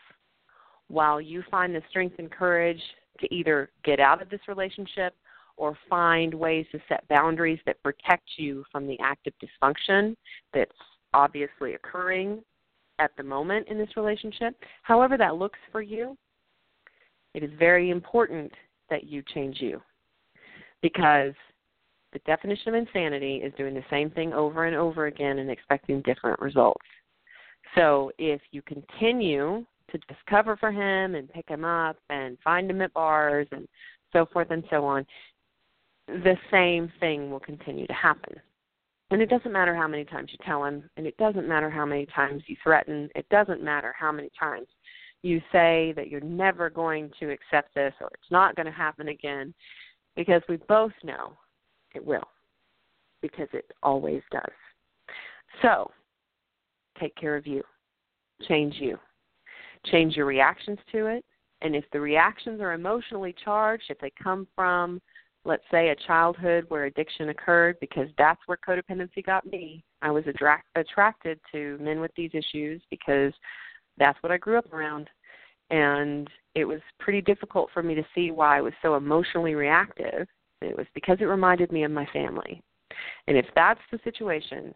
while 0.87 1.21
you 1.21 1.43
find 1.49 1.73
the 1.73 1.81
strength 1.89 2.15
and 2.19 2.31
courage 2.31 2.81
to 3.19 3.33
either 3.33 3.69
get 3.83 3.99
out 3.99 4.21
of 4.21 4.29
this 4.29 4.41
relationship 4.47 5.15
or 5.57 5.77
find 5.89 6.33
ways 6.33 6.65
to 6.71 6.79
set 6.89 7.07
boundaries 7.07 7.59
that 7.65 7.81
protect 7.83 8.23
you 8.37 8.63
from 8.71 8.87
the 8.87 8.97
active 9.01 9.33
dysfunction 9.41 10.15
that's 10.53 10.71
obviously 11.13 11.73
occurring 11.73 12.41
at 12.99 13.11
the 13.17 13.23
moment 13.23 13.67
in 13.67 13.77
this 13.77 13.95
relationship, 13.97 14.55
however 14.83 15.17
that 15.17 15.35
looks 15.35 15.59
for 15.71 15.81
you, 15.81 16.15
it 17.33 17.43
is 17.43 17.49
very 17.57 17.89
important 17.89 18.51
that 18.89 19.05
you 19.05 19.23
change 19.33 19.59
you. 19.59 19.81
Because 20.81 21.33
the 22.13 22.19
definition 22.25 22.69
of 22.69 22.75
insanity 22.75 23.37
is 23.37 23.53
doing 23.57 23.73
the 23.73 23.83
same 23.89 24.09
thing 24.09 24.33
over 24.33 24.65
and 24.65 24.75
over 24.75 25.05
again 25.05 25.39
and 25.39 25.49
expecting 25.49 26.01
different 26.01 26.39
results. 26.39 26.85
So 27.75 28.11
if 28.17 28.41
you 28.51 28.61
continue 28.61 29.65
to 29.91 29.97
just 29.97 30.25
cover 30.29 30.57
for 30.57 30.71
him 30.71 31.15
and 31.15 31.31
pick 31.31 31.47
him 31.47 31.65
up 31.65 31.97
and 32.09 32.37
find 32.43 32.69
him 32.69 32.81
at 32.81 32.93
bars 32.93 33.47
and 33.51 33.67
so 34.13 34.25
forth 34.31 34.51
and 34.51 34.63
so 34.69 34.85
on, 34.85 35.05
the 36.07 36.35
same 36.49 36.91
thing 36.99 37.29
will 37.29 37.39
continue 37.39 37.87
to 37.87 37.93
happen. 37.93 38.35
And 39.11 39.21
it 39.21 39.29
doesn't 39.29 39.51
matter 39.51 39.75
how 39.75 39.87
many 39.87 40.05
times 40.05 40.29
you 40.31 40.37
tell 40.45 40.63
him, 40.63 40.89
and 40.95 41.05
it 41.05 41.17
doesn't 41.17 41.47
matter 41.47 41.69
how 41.69 41.85
many 41.85 42.05
times 42.07 42.43
you 42.47 42.55
threaten, 42.63 43.09
it 43.13 43.27
doesn't 43.29 43.61
matter 43.61 43.93
how 43.97 44.11
many 44.11 44.29
times 44.39 44.67
you 45.21 45.41
say 45.51 45.93
that 45.95 46.07
you're 46.07 46.21
never 46.21 46.69
going 46.69 47.11
to 47.19 47.29
accept 47.29 47.75
this 47.75 47.93
or 47.99 48.09
it's 48.13 48.31
not 48.31 48.55
going 48.55 48.65
to 48.65 48.71
happen 48.71 49.09
again, 49.09 49.53
because 50.15 50.41
we 50.47 50.57
both 50.67 50.93
know 51.03 51.33
it 51.93 52.05
will, 52.05 52.27
because 53.21 53.49
it 53.53 53.69
always 53.83 54.21
does. 54.31 54.43
So, 55.61 55.91
take 57.01 57.15
care 57.15 57.35
of 57.35 57.47
you, 57.47 57.63
change 58.47 58.75
you, 58.79 58.97
change 59.87 60.15
your 60.15 60.25
reactions 60.25 60.79
to 60.91 61.07
it. 61.07 61.25
And 61.61 61.75
if 61.75 61.83
the 61.91 61.99
reactions 61.99 62.61
are 62.61 62.73
emotionally 62.73 63.35
charged, 63.43 63.85
if 63.89 63.99
they 63.99 64.11
come 64.21 64.47
from, 64.55 65.01
let's 65.45 65.63
say, 65.69 65.89
a 65.89 65.95
childhood 66.07 66.65
where 66.69 66.85
addiction 66.85 67.29
occurred, 67.29 67.77
because 67.79 68.07
that's 68.17 68.41
where 68.45 68.57
codependency 68.67 69.23
got 69.25 69.45
me, 69.45 69.83
I 70.01 70.11
was 70.11 70.23
attract- 70.27 70.67
attracted 70.75 71.39
to 71.51 71.77
men 71.79 71.99
with 71.99 72.11
these 72.15 72.31
issues 72.33 72.81
because 72.89 73.33
that's 73.97 74.21
what 74.23 74.31
I 74.31 74.37
grew 74.37 74.57
up 74.57 74.71
around. 74.73 75.09
And 75.69 76.29
it 76.55 76.65
was 76.65 76.81
pretty 76.99 77.21
difficult 77.21 77.69
for 77.73 77.83
me 77.83 77.95
to 77.95 78.03
see 78.13 78.31
why 78.31 78.57
I 78.57 78.61
was 78.61 78.73
so 78.81 78.95
emotionally 78.95 79.55
reactive. 79.55 80.27
It 80.61 80.77
was 80.77 80.87
because 80.93 81.17
it 81.21 81.25
reminded 81.25 81.71
me 81.71 81.83
of 81.83 81.91
my 81.91 82.05
family. 82.07 82.61
And 83.27 83.37
if 83.37 83.45
that's 83.55 83.79
the 83.91 83.99
situation, 84.03 84.73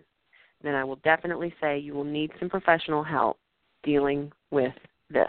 then 0.65 0.75
I 0.75 0.83
will 0.83 0.97
definitely 0.97 1.53
say 1.61 1.77
you 1.77 1.93
will 1.93 2.03
need 2.03 2.31
some 2.39 2.49
professional 2.49 3.03
help 3.03 3.37
dealing 3.83 4.31
with 4.51 4.73
this. 5.09 5.27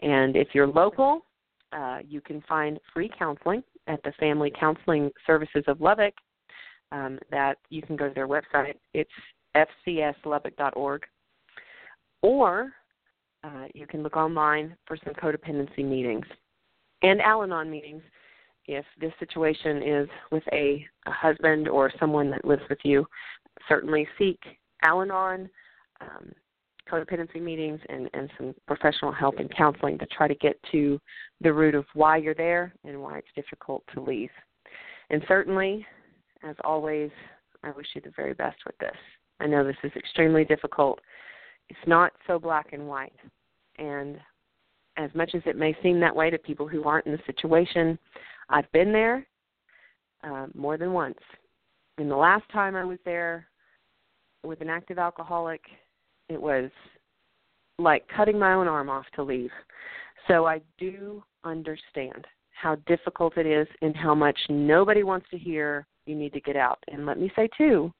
And 0.00 0.36
if 0.36 0.48
you're 0.52 0.66
local, 0.66 1.26
uh, 1.72 1.98
you 2.06 2.20
can 2.20 2.42
find 2.48 2.78
free 2.92 3.10
counseling 3.18 3.62
at 3.86 4.02
the 4.02 4.12
Family 4.12 4.52
Counseling 4.58 5.10
Services 5.26 5.64
of 5.66 5.80
Lubbock. 5.80 6.14
Um, 6.92 7.20
that 7.30 7.58
you 7.68 7.82
can 7.82 7.94
go 7.94 8.08
to 8.08 8.14
their 8.14 8.26
website. 8.26 8.74
It's 8.94 9.10
fcslubbock.org. 9.54 11.06
Or 12.22 12.72
uh, 13.44 13.66
you 13.74 13.86
can 13.86 14.02
look 14.02 14.16
online 14.16 14.76
for 14.86 14.96
some 15.04 15.14
codependency 15.14 15.84
meetings 15.84 16.26
and 17.02 17.20
Al 17.20 17.42
Anon 17.42 17.70
meetings 17.70 18.02
if 18.66 18.84
this 19.00 19.12
situation 19.18 19.82
is 19.82 20.08
with 20.30 20.42
a, 20.52 20.84
a 21.06 21.10
husband 21.10 21.68
or 21.68 21.90
someone 21.98 22.30
that 22.30 22.44
lives 22.44 22.62
with 22.68 22.78
you 22.84 23.06
certainly 23.68 24.06
seek 24.18 24.40
Al 24.82 25.02
Anon, 25.02 25.48
um, 26.00 26.32
codependency 26.90 27.40
meetings, 27.40 27.80
and, 27.88 28.08
and 28.14 28.30
some 28.36 28.54
professional 28.66 29.12
help 29.12 29.38
and 29.38 29.54
counseling 29.54 29.98
to 29.98 30.06
try 30.06 30.26
to 30.26 30.34
get 30.36 30.58
to 30.72 31.00
the 31.40 31.52
root 31.52 31.74
of 31.74 31.84
why 31.94 32.16
you're 32.16 32.34
there 32.34 32.74
and 32.84 33.00
why 33.00 33.18
it's 33.18 33.28
difficult 33.36 33.84
to 33.94 34.00
leave. 34.00 34.30
And 35.10 35.22
certainly, 35.28 35.86
as 36.42 36.56
always, 36.64 37.10
I 37.62 37.70
wish 37.72 37.86
you 37.94 38.00
the 38.00 38.12
very 38.16 38.34
best 38.34 38.58
with 38.64 38.76
this. 38.78 38.96
I 39.40 39.46
know 39.46 39.64
this 39.64 39.76
is 39.84 39.92
extremely 39.96 40.44
difficult. 40.44 41.00
It's 41.68 41.78
not 41.86 42.12
so 42.26 42.38
black 42.38 42.72
and 42.72 42.88
white. 42.88 43.12
And 43.78 44.18
as 44.96 45.10
much 45.14 45.34
as 45.34 45.42
it 45.46 45.56
may 45.56 45.76
seem 45.82 46.00
that 46.00 46.14
way 46.14 46.30
to 46.30 46.38
people 46.38 46.68
who 46.68 46.84
aren't 46.84 47.06
in 47.06 47.12
the 47.12 47.22
situation, 47.26 47.98
I've 48.48 48.70
been 48.72 48.92
there 48.92 49.26
uh, 50.24 50.46
more 50.54 50.76
than 50.76 50.92
once. 50.92 51.18
And 51.98 52.10
the 52.10 52.16
last 52.16 52.44
time 52.52 52.76
I 52.76 52.84
was 52.84 52.98
there, 53.04 53.46
with 54.44 54.60
an 54.60 54.70
active 54.70 54.98
alcoholic, 54.98 55.60
it 56.28 56.40
was 56.40 56.70
like 57.78 58.06
cutting 58.14 58.38
my 58.38 58.52
own 58.52 58.68
arm 58.68 58.88
off 58.88 59.06
to 59.16 59.22
leave. 59.22 59.50
So 60.28 60.46
I 60.46 60.60
do 60.78 61.22
understand 61.44 62.26
how 62.52 62.76
difficult 62.86 63.36
it 63.36 63.46
is 63.46 63.66
and 63.82 63.96
how 63.96 64.14
much 64.14 64.38
nobody 64.48 65.02
wants 65.02 65.26
to 65.30 65.38
hear 65.38 65.86
you 66.06 66.14
need 66.14 66.32
to 66.34 66.40
get 66.40 66.56
out. 66.56 66.78
And 66.88 67.06
let 67.06 67.18
me 67.18 67.32
say, 67.34 67.48
too, 67.56 67.92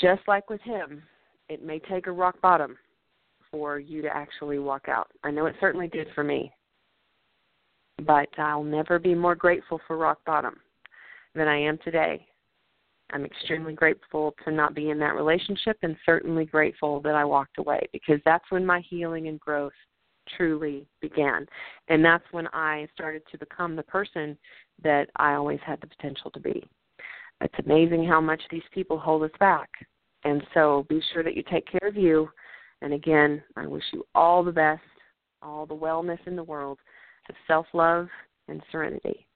just 0.00 0.22
like 0.26 0.48
with 0.48 0.60
him, 0.62 1.02
it 1.48 1.62
may 1.62 1.78
take 1.78 2.06
a 2.06 2.12
rock 2.12 2.40
bottom 2.40 2.76
for 3.50 3.78
you 3.78 4.00
to 4.02 4.16
actually 4.16 4.58
walk 4.58 4.88
out. 4.88 5.08
I 5.24 5.30
know 5.30 5.46
it 5.46 5.56
certainly 5.60 5.88
did 5.88 6.08
for 6.14 6.24
me. 6.24 6.52
But 8.06 8.28
I'll 8.38 8.64
never 8.64 8.98
be 8.98 9.14
more 9.14 9.34
grateful 9.34 9.80
for 9.86 9.98
rock 9.98 10.20
bottom 10.24 10.56
than 11.34 11.48
I 11.48 11.58
am 11.58 11.78
today 11.84 12.26
I'm 13.12 13.24
extremely 13.24 13.72
grateful 13.72 14.34
to 14.44 14.52
not 14.52 14.74
be 14.74 14.90
in 14.90 14.98
that 15.00 15.14
relationship 15.14 15.78
and 15.82 15.96
certainly 16.06 16.44
grateful 16.44 17.00
that 17.00 17.14
I 17.14 17.24
walked 17.24 17.58
away 17.58 17.80
because 17.92 18.20
that's 18.24 18.44
when 18.50 18.64
my 18.64 18.80
healing 18.88 19.28
and 19.28 19.40
growth 19.40 19.72
truly 20.36 20.86
began. 21.00 21.46
And 21.88 22.04
that's 22.04 22.24
when 22.30 22.46
I 22.48 22.88
started 22.94 23.22
to 23.30 23.38
become 23.38 23.76
the 23.76 23.82
person 23.82 24.38
that 24.82 25.08
I 25.16 25.34
always 25.34 25.60
had 25.64 25.80
the 25.80 25.88
potential 25.88 26.30
to 26.32 26.40
be. 26.40 26.62
It's 27.40 27.54
amazing 27.64 28.06
how 28.06 28.20
much 28.20 28.40
these 28.50 28.62
people 28.72 28.98
hold 28.98 29.22
us 29.22 29.30
back. 29.40 29.68
And 30.24 30.42
so 30.52 30.86
be 30.88 31.00
sure 31.12 31.22
that 31.22 31.36
you 31.36 31.42
take 31.50 31.66
care 31.66 31.88
of 31.88 31.96
you. 31.96 32.28
And 32.82 32.92
again, 32.92 33.42
I 33.56 33.66
wish 33.66 33.84
you 33.92 34.04
all 34.14 34.44
the 34.44 34.52
best, 34.52 34.82
all 35.42 35.66
the 35.66 35.74
wellness 35.74 36.18
in 36.26 36.36
the 36.36 36.44
world 36.44 36.78
of 37.28 37.34
self 37.46 37.66
love 37.72 38.08
and 38.48 38.62
serenity. 38.70 39.26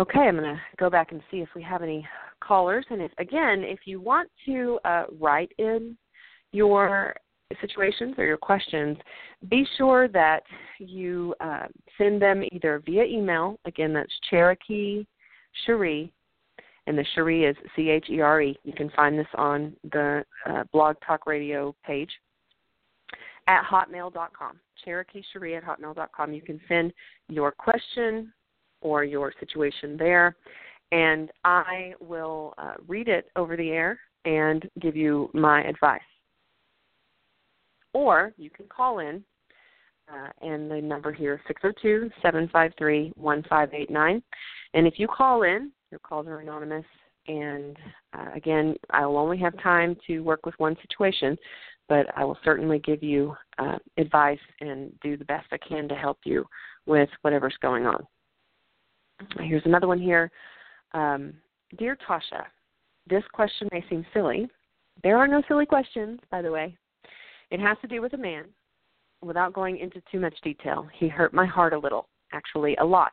Okay, 0.00 0.20
I'm 0.20 0.36
going 0.38 0.54
to 0.54 0.60
go 0.78 0.88
back 0.88 1.12
and 1.12 1.20
see 1.30 1.40
if 1.40 1.50
we 1.54 1.62
have 1.62 1.82
any 1.82 2.08
callers. 2.42 2.86
And 2.88 3.02
if, 3.02 3.12
again, 3.18 3.62
if 3.62 3.80
you 3.84 4.00
want 4.00 4.30
to 4.46 4.80
uh, 4.86 5.04
write 5.18 5.52
in 5.58 5.94
your 6.52 7.14
situations 7.60 8.14
or 8.16 8.24
your 8.24 8.38
questions, 8.38 8.96
be 9.50 9.66
sure 9.76 10.08
that 10.08 10.42
you 10.78 11.34
uh, 11.40 11.66
send 11.98 12.22
them 12.22 12.42
either 12.50 12.82
via 12.86 13.04
email. 13.04 13.58
Again, 13.66 13.92
that's 13.92 14.10
Cherokee 14.30 15.04
Cherie, 15.66 16.10
and 16.86 16.96
the 16.96 17.04
Cherie 17.14 17.44
is 17.44 17.56
C 17.76 17.90
H 17.90 18.06
E 18.08 18.22
R 18.22 18.40
E. 18.40 18.58
You 18.64 18.72
can 18.72 18.88
find 18.96 19.18
this 19.18 19.26
on 19.34 19.76
the 19.92 20.24
uh, 20.48 20.64
Blog 20.72 20.96
Talk 21.06 21.26
Radio 21.26 21.74
page 21.84 22.10
at 23.48 23.64
hotmail.com. 23.70 24.60
Cherokee 24.82 25.22
Cherie 25.30 25.56
at 25.56 25.62
hotmail.com. 25.62 26.32
You 26.32 26.40
can 26.40 26.58
send 26.68 26.94
your 27.28 27.52
question 27.52 28.32
or 28.80 29.04
your 29.04 29.32
situation 29.40 29.96
there, 29.96 30.36
and 30.92 31.30
I 31.44 31.94
will 32.00 32.54
uh, 32.58 32.74
read 32.88 33.08
it 33.08 33.30
over 33.36 33.56
the 33.56 33.70
air 33.70 33.98
and 34.24 34.68
give 34.80 34.96
you 34.96 35.30
my 35.32 35.62
advice. 35.64 36.00
Or 37.92 38.32
you 38.36 38.50
can 38.50 38.66
call 38.68 39.00
in, 39.00 39.24
uh, 40.12 40.28
and 40.42 40.70
the 40.70 40.80
number 40.80 41.12
here 41.12 41.34
is 41.34 41.40
602 41.46 42.10
753 42.22 43.12
1589. 43.16 44.22
And 44.74 44.86
if 44.86 44.94
you 44.98 45.08
call 45.08 45.42
in, 45.42 45.72
your 45.90 46.00
calls 46.00 46.26
are 46.26 46.40
anonymous. 46.40 46.84
And 47.26 47.76
uh, 48.16 48.30
again, 48.34 48.74
I 48.90 49.06
will 49.06 49.18
only 49.18 49.38
have 49.38 49.60
time 49.62 49.96
to 50.06 50.20
work 50.20 50.46
with 50.46 50.54
one 50.58 50.76
situation, 50.82 51.36
but 51.88 52.06
I 52.16 52.24
will 52.24 52.38
certainly 52.44 52.78
give 52.80 53.02
you 53.02 53.34
uh, 53.58 53.78
advice 53.98 54.38
and 54.60 54.92
do 55.00 55.16
the 55.16 55.24
best 55.24 55.46
I 55.52 55.58
can 55.58 55.88
to 55.88 55.94
help 55.94 56.18
you 56.24 56.44
with 56.86 57.08
whatever's 57.22 57.56
going 57.60 57.86
on. 57.86 58.06
Here's 59.40 59.64
another 59.64 59.86
one 59.86 60.00
here. 60.00 60.30
Um, 60.92 61.34
Dear 61.78 61.96
Toshia, 62.08 62.44
this 63.08 63.22
question 63.32 63.68
may 63.72 63.84
seem 63.88 64.04
silly. 64.12 64.48
There 65.02 65.16
are 65.16 65.28
no 65.28 65.42
silly 65.48 65.66
questions, 65.66 66.20
by 66.30 66.42
the 66.42 66.50
way. 66.50 66.76
It 67.50 67.60
has 67.60 67.76
to 67.82 67.88
do 67.88 68.02
with 68.02 68.12
a 68.14 68.18
man. 68.18 68.44
Without 69.22 69.52
going 69.52 69.78
into 69.78 70.02
too 70.10 70.20
much 70.20 70.34
detail, 70.42 70.88
he 70.98 71.08
hurt 71.08 71.34
my 71.34 71.46
heart 71.46 71.72
a 71.72 71.78
little, 71.78 72.08
actually, 72.32 72.76
a 72.76 72.84
lot. 72.84 73.12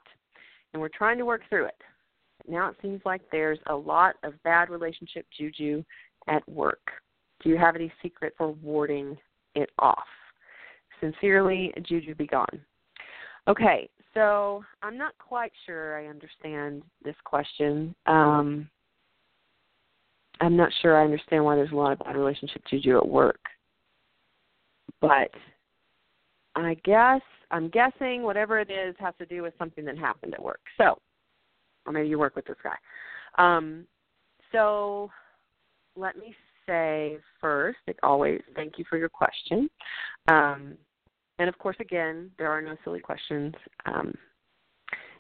And 0.74 0.82
we're 0.82 0.90
trying 0.90 1.18
to 1.18 1.26
work 1.26 1.42
through 1.50 1.66
it. 1.66 1.82
Now 2.48 2.70
it 2.70 2.78
seems 2.82 3.02
like 3.06 3.22
there's 3.32 3.60
a 3.68 3.76
lot 3.76 4.16
of 4.24 4.42
bad 4.44 4.70
relationship 4.70 5.26
juju 5.38 5.84
at 6.28 6.48
work. 6.48 6.92
Do 7.44 7.50
you 7.50 7.58
have 7.58 7.76
any 7.76 7.92
secret 8.02 8.34
for 8.38 8.52
warding 8.52 9.18
it 9.56 9.70
off? 9.80 10.08
Sincerely, 11.00 11.74
Juju 11.84 12.16
be 12.16 12.26
gone. 12.26 12.62
Okay, 13.48 13.90
so 14.18 14.64
I'm 14.82 14.98
not 14.98 15.14
quite 15.18 15.52
sure 15.66 16.00
I 16.00 16.08
understand 16.08 16.84
this 17.04 17.16
question. 17.24 17.94
Um, 18.06 18.70
I'm 20.42 20.56
not 20.56 20.72
sure 20.82 21.00
I 21.00 21.04
understand 21.04 21.44
why 21.44 21.56
there's 21.56 21.72
a 21.72 21.76
lot 21.76 21.92
of 21.92 22.00
bad 22.00 22.16
relationship 22.16 22.62
juju 22.70 22.98
at 22.98 23.08
work 23.08 23.40
but 25.02 25.32
I 26.56 26.76
guess 26.84 27.22
I'm 27.52 27.70
guessing 27.70 28.24
whatever 28.24 28.60
it 28.60 28.70
is 28.70 28.96
has 29.00 29.14
to 29.20 29.26
do 29.26 29.42
with 29.42 29.54
something 29.60 29.86
that 29.86 29.98
happened 29.98 30.34
at 30.34 30.44
work. 30.44 30.62
So, 30.78 30.98
or 31.86 31.94
maybe 31.94 32.10
you 32.10 32.20
work 32.20 32.36
with 32.36 32.46
this 32.46 32.58
guy. 32.64 32.76
Um, 33.38 33.86
so, 34.52 35.12
let 35.96 36.18
me 36.18 36.36
say 36.66 37.18
first, 37.40 37.78
like 37.88 37.98
always, 38.04 38.42
thank 38.56 38.78
you 38.78 38.86
for 38.90 38.98
your 38.98 39.10
question. 39.10 39.70
Um, 40.28 40.78
and 41.40 41.50
of 41.50 41.58
course, 41.58 41.78
again, 41.80 42.32
there 42.38 42.52
are 42.52 42.62
no 42.62 42.76
silly 42.84 43.00
questions. 43.00 43.54
Um, 43.86 44.14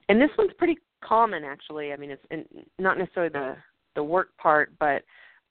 and 0.09 0.21
this 0.21 0.29
one's 0.37 0.53
pretty 0.57 0.77
common, 1.03 1.43
actually. 1.43 1.91
I 1.93 1.97
mean, 1.97 2.11
it's 2.11 2.49
not 2.79 2.97
necessarily 2.97 3.31
the 3.31 3.55
the 3.95 4.03
work 4.03 4.29
part, 4.37 4.71
but 4.79 5.03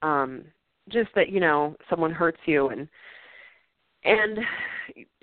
um, 0.02 0.44
just 0.90 1.10
that 1.14 1.30
you 1.30 1.40
know 1.40 1.76
someone 1.90 2.12
hurts 2.12 2.38
you 2.46 2.68
and 2.68 2.88
and 4.04 4.38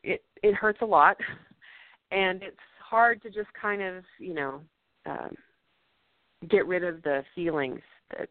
it 0.04 0.24
it 0.42 0.54
hurts 0.56 0.80
a 0.82 0.86
lot 0.86 1.18
and 2.12 2.44
it's 2.44 2.58
hard 2.80 3.22
to 3.22 3.30
just 3.30 3.48
kind 3.60 3.82
of 3.82 4.04
you 4.20 4.34
know 4.34 4.62
um, 5.06 5.36
get 6.50 6.68
rid 6.68 6.84
of 6.84 7.02
the 7.04 7.24
feelings 7.34 7.80
that 8.12 8.30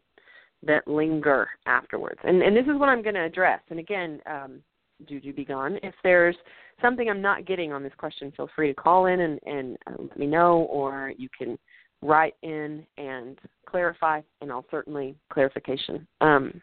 that 0.65 0.87
linger 0.87 1.47
afterwards 1.65 2.19
and 2.23 2.41
and 2.41 2.55
this 2.55 2.65
is 2.65 2.79
what 2.79 2.89
i'm 2.89 3.01
going 3.01 3.15
to 3.15 3.23
address 3.25 3.59
and 3.69 3.79
again 3.79 4.19
um 4.27 4.59
juju 5.07 5.33
be 5.33 5.43
gone 5.43 5.77
if 5.83 5.95
there's 6.03 6.35
something 6.83 7.09
i'm 7.09 7.21
not 7.21 7.45
getting 7.45 7.73
on 7.73 7.81
this 7.81 7.93
question 7.97 8.31
feel 8.35 8.49
free 8.55 8.67
to 8.67 8.73
call 8.75 9.07
in 9.07 9.21
and 9.21 9.39
and 9.45 9.77
uh, 9.87 9.93
let 9.97 10.19
me 10.19 10.27
know 10.27 10.67
or 10.69 11.11
you 11.17 11.29
can 11.35 11.57
write 12.03 12.35
in 12.43 12.85
and 12.97 13.39
clarify 13.65 14.21
and 14.41 14.51
i'll 14.51 14.65
certainly 14.69 15.15
clarification 15.31 16.05
um 16.21 16.61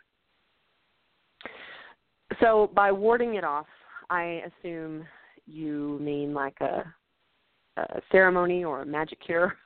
so 2.40 2.70
by 2.74 2.92
warding 2.92 3.34
it 3.34 3.42
off 3.42 3.66
I 4.10 4.42
assume 4.46 5.06
you 5.46 5.98
mean 6.02 6.34
like 6.34 6.60
a, 6.60 6.84
a 7.76 8.00
ceremony 8.10 8.64
or 8.64 8.82
a 8.82 8.86
magic 8.86 9.20
cure. 9.24 9.54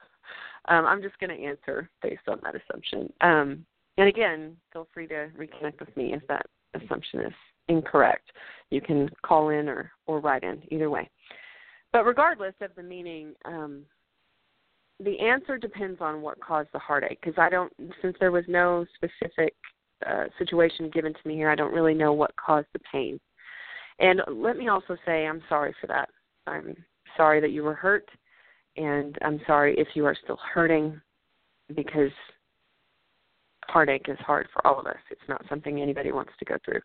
Um, 0.66 0.86
I'm 0.86 1.02
just 1.02 1.18
going 1.18 1.28
to 1.28 1.44
answer 1.44 1.90
based 2.02 2.26
on 2.26 2.40
that 2.42 2.54
assumption. 2.54 3.12
Um, 3.20 3.66
and 3.98 4.08
again, 4.08 4.56
feel 4.72 4.88
free 4.94 5.06
to 5.08 5.28
reconnect 5.38 5.78
with 5.78 5.94
me 5.94 6.14
if 6.14 6.26
that 6.28 6.46
assumption 6.72 7.20
is 7.20 7.34
incorrect. 7.68 8.30
You 8.70 8.80
can 8.80 9.08
call 9.24 9.50
in 9.50 9.68
or, 9.68 9.90
or 10.06 10.20
write 10.20 10.42
in, 10.42 10.62
either 10.70 10.90
way. 10.90 11.08
But 11.92 12.04
regardless 12.04 12.54
of 12.60 12.70
the 12.76 12.82
meaning, 12.82 13.34
um, 13.44 13.84
the 15.00 15.18
answer 15.20 15.58
depends 15.58 16.00
on 16.00 16.22
what 16.22 16.40
caused 16.40 16.70
the 16.72 16.78
heartache. 16.78 17.18
Because 17.22 17.38
I 17.38 17.48
don't, 17.48 17.72
since 18.02 18.16
there 18.20 18.32
was 18.32 18.44
no 18.48 18.84
specific 18.94 19.54
uh, 20.06 20.24
situation 20.38 20.90
given 20.90 21.12
to 21.12 21.28
me 21.28 21.34
here, 21.34 21.50
I 21.50 21.54
don't 21.54 21.72
really 21.72 21.94
know 21.94 22.12
what 22.12 22.34
caused 22.36 22.66
the 22.72 22.80
pain. 22.90 23.20
And 24.00 24.20
let 24.28 24.56
me 24.56 24.68
also 24.68 24.96
say 25.06 25.26
I'm 25.26 25.42
sorry 25.48 25.74
for 25.80 25.86
that. 25.86 26.08
I'm 26.46 26.76
sorry 27.16 27.40
that 27.40 27.52
you 27.52 27.62
were 27.62 27.74
hurt, 27.74 28.08
and 28.76 29.16
I'm 29.22 29.40
sorry 29.46 29.78
if 29.78 29.88
you 29.94 30.04
are 30.04 30.16
still 30.24 30.38
hurting 30.52 31.00
because 31.74 32.10
heartache 33.68 34.08
is 34.08 34.18
hard 34.18 34.48
for 34.52 34.66
all 34.66 34.78
of 34.78 34.86
us. 34.86 34.98
It's 35.10 35.20
not 35.28 35.44
something 35.48 35.80
anybody 35.80 36.12
wants 36.12 36.32
to 36.38 36.44
go 36.44 36.56
through. 36.64 36.80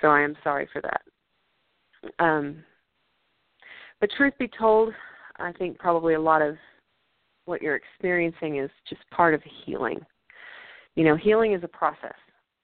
So 0.00 0.08
I 0.08 0.20
am 0.22 0.36
sorry 0.42 0.68
for 0.72 0.82
that. 0.82 1.02
Um, 2.18 2.64
but 4.00 4.10
truth 4.16 4.34
be 4.38 4.48
told, 4.58 4.92
I 5.38 5.52
think 5.52 5.78
probably 5.78 6.14
a 6.14 6.20
lot 6.20 6.42
of 6.42 6.56
what 7.44 7.62
you're 7.62 7.76
experiencing 7.76 8.58
is 8.58 8.70
just 8.88 9.02
part 9.10 9.34
of 9.34 9.42
healing. 9.64 10.00
You 10.96 11.04
know, 11.04 11.16
healing 11.16 11.52
is 11.52 11.62
a 11.62 11.68
process. 11.68 12.14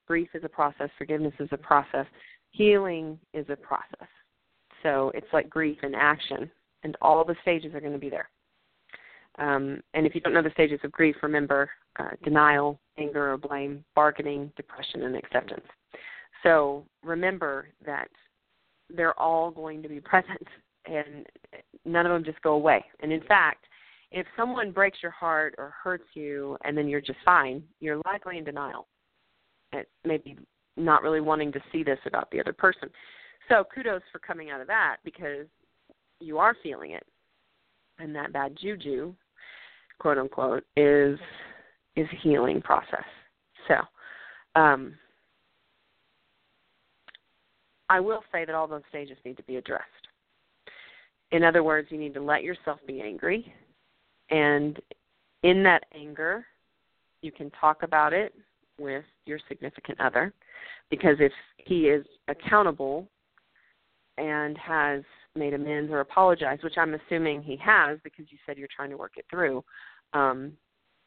Grief 0.06 0.28
is 0.34 0.44
a 0.44 0.48
process. 0.48 0.90
Forgiveness 0.98 1.34
is 1.38 1.48
a 1.52 1.56
process 1.56 2.06
healing 2.50 3.18
is 3.34 3.46
a 3.48 3.56
process. 3.56 4.08
So 4.82 5.10
it's 5.14 5.26
like 5.32 5.50
grief 5.50 5.78
in 5.82 5.94
action, 5.94 6.50
and 6.82 6.96
all 7.02 7.24
the 7.24 7.36
stages 7.42 7.74
are 7.74 7.80
going 7.80 7.92
to 7.92 7.98
be 7.98 8.10
there. 8.10 8.28
Um, 9.38 9.80
and 9.94 10.06
if 10.06 10.14
you 10.14 10.20
don't 10.20 10.34
know 10.34 10.42
the 10.42 10.50
stages 10.50 10.80
of 10.84 10.92
grief, 10.92 11.16
remember 11.22 11.70
uh, 11.98 12.10
denial, 12.24 12.80
anger 12.96 13.32
or 13.32 13.36
blame, 13.36 13.84
bargaining, 13.94 14.52
depression, 14.56 15.02
and 15.02 15.16
acceptance. 15.16 15.66
So 16.42 16.84
remember 17.02 17.68
that 17.84 18.08
they're 18.94 19.18
all 19.18 19.50
going 19.50 19.82
to 19.82 19.88
be 19.88 20.00
present, 20.00 20.46
and 20.86 21.26
none 21.84 22.06
of 22.06 22.12
them 22.12 22.24
just 22.24 22.42
go 22.42 22.52
away. 22.52 22.84
And 23.00 23.12
in 23.12 23.22
fact, 23.22 23.66
if 24.10 24.26
someone 24.36 24.70
breaks 24.70 24.98
your 25.02 25.10
heart 25.10 25.54
or 25.58 25.74
hurts 25.82 26.06
you 26.14 26.56
and 26.64 26.76
then 26.76 26.88
you're 26.88 27.00
just 27.00 27.18
fine, 27.24 27.62
you're 27.80 28.00
likely 28.06 28.38
in 28.38 28.44
denial. 28.44 28.86
It 29.72 29.88
may 30.04 30.16
be 30.16 30.38
not 30.76 31.02
really 31.02 31.20
wanting 31.20 31.52
to 31.52 31.60
see 31.70 31.82
this 31.82 31.98
about 32.06 32.30
the 32.30 32.40
other 32.40 32.54
person. 32.54 32.88
So 33.48 33.64
kudos 33.74 34.02
for 34.10 34.18
coming 34.18 34.50
out 34.50 34.60
of 34.60 34.66
that 34.68 34.98
because 35.04 35.46
you 36.20 36.38
are 36.38 36.56
feeling 36.62 36.92
it. 36.92 37.04
And 37.98 38.14
that 38.14 38.32
bad 38.32 38.56
juju, 38.60 39.12
quote 39.98 40.18
unquote, 40.18 40.64
is 40.76 41.18
is 41.96 42.06
a 42.12 42.16
healing 42.22 42.62
process. 42.62 43.04
So 43.66 43.74
um 44.58 44.94
I 47.88 48.00
will 48.00 48.22
say 48.32 48.44
that 48.44 48.54
all 48.54 48.66
those 48.66 48.82
stages 48.88 49.16
need 49.24 49.36
to 49.36 49.42
be 49.44 49.56
addressed. 49.56 49.84
In 51.30 51.44
other 51.44 51.62
words, 51.62 51.88
you 51.90 51.98
need 51.98 52.14
to 52.14 52.22
let 52.22 52.42
yourself 52.42 52.78
be 52.86 53.00
angry 53.00 53.52
and 54.30 54.78
in 55.42 55.62
that 55.62 55.84
anger 55.94 56.44
you 57.22 57.32
can 57.32 57.50
talk 57.50 57.82
about 57.82 58.12
it 58.12 58.34
with 58.78 59.04
your 59.26 59.38
significant 59.48 60.00
other 60.00 60.32
because 60.90 61.16
if 61.20 61.32
he 61.58 61.88
is 61.88 62.04
accountable 62.28 63.08
and 64.16 64.56
has 64.58 65.02
made 65.34 65.54
amends 65.54 65.90
or 65.92 66.00
apologized, 66.00 66.64
which 66.64 66.78
I'm 66.78 66.94
assuming 66.94 67.42
he 67.42 67.56
has 67.64 67.98
because 68.02 68.26
you 68.30 68.38
said 68.46 68.56
you're 68.56 68.68
trying 68.74 68.90
to 68.90 68.96
work 68.96 69.12
it 69.16 69.24
through, 69.30 69.64
um, 70.12 70.52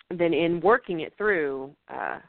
then 0.10 0.34
in 0.34 0.62
working 0.62 1.02
it 1.02 1.14
through, 1.18 1.72
uh, 1.94 2.20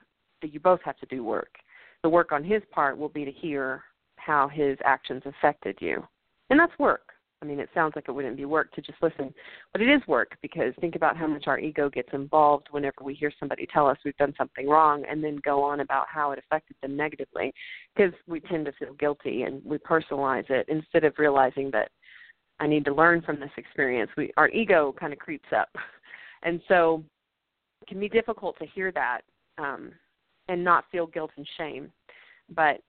you 0.43 0.61
both 0.61 0.81
have 0.85 0.99
to 0.99 1.07
do 1.07 1.23
work. 1.23 1.55
The 2.03 2.09
work 2.09 2.33
on 2.33 2.43
his 2.43 2.63
part 2.73 2.99
will 2.99 3.09
be 3.09 3.25
to 3.25 3.31
hear 3.31 3.83
how 4.25 4.49
his 4.49 4.79
actions 4.85 5.23
affected 5.25 5.77
you, 5.81 6.07
and 6.51 6.59
that's 6.59 6.79
work. 6.79 7.13
I 7.43 7.45
mean, 7.45 7.59
it 7.59 7.69
sounds 7.75 7.95
like 7.97 8.05
it 8.09 8.13
wouldn't 8.13 8.37
be 8.37 8.45
work 8.45 8.73
to 8.73 8.81
just 8.81 9.03
listen, 9.03 9.35
but 9.73 9.83
it 9.83 9.89
is 9.89 10.01
work 10.07 10.37
because 10.43 10.73
think 10.81 10.95
about 10.95 11.17
how 11.17 11.27
much 11.27 11.49
our 11.49 11.59
ego 11.59 11.91
gets 11.91 12.11
involved 12.13 12.69
whenever 12.71 13.03
we 13.03 13.15
hear 13.15 13.33
somebody 13.39 13.67
tell 13.67 13.89
us 13.89 13.99
we've 14.05 14.17
done 14.17 14.33
something 14.39 14.69
wrong 14.69 15.03
and 15.11 15.25
then 15.25 15.41
go 15.45 15.61
on 15.61 15.81
about 15.81 16.07
how 16.09 16.31
it 16.31 16.39
affected 16.39 16.77
them 16.81 16.97
negatively 16.97 17.53
because 17.97 18.13
we 18.29 18.39
tend 18.39 18.65
to 18.67 18.73
feel 18.73 18.95
guilty 18.95 19.43
and 19.43 19.61
we 19.65 19.77
personalize 19.79 20.49
it 20.51 20.67
instead 20.69 21.03
of 21.03 21.15
realizing 21.19 21.69
that 21.73 21.91
I 22.61 22.69
need 22.69 22.85
to 22.85 22.95
learn 22.95 23.23
from 23.23 23.41
this 23.41 23.51
experience. 23.57 24.11
We 24.17 24.33
our 24.37 24.49
ego 24.51 24.95
kind 24.99 25.13
of 25.13 25.19
creeps 25.19 25.49
up. 25.55 25.69
And 26.45 26.61
so 26.67 27.05
it 27.83 27.87
can 27.87 28.01
be 28.01 28.09
difficult 28.09 28.59
to 28.59 28.67
hear 28.67 28.91
that 28.91 29.21
um 29.59 29.93
and 30.49 30.65
not 30.65 30.87
feel 30.91 31.07
guilt 31.07 31.31
and 31.37 31.47
shame. 31.57 31.93
But 32.53 32.81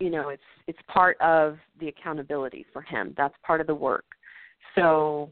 you 0.00 0.10
know 0.10 0.30
it's 0.30 0.42
it's 0.66 0.78
part 0.88 1.20
of 1.20 1.58
the 1.78 1.88
accountability 1.88 2.66
for 2.72 2.82
him. 2.82 3.14
That's 3.16 3.34
part 3.44 3.60
of 3.60 3.66
the 3.66 3.74
work. 3.74 4.04
So 4.74 5.30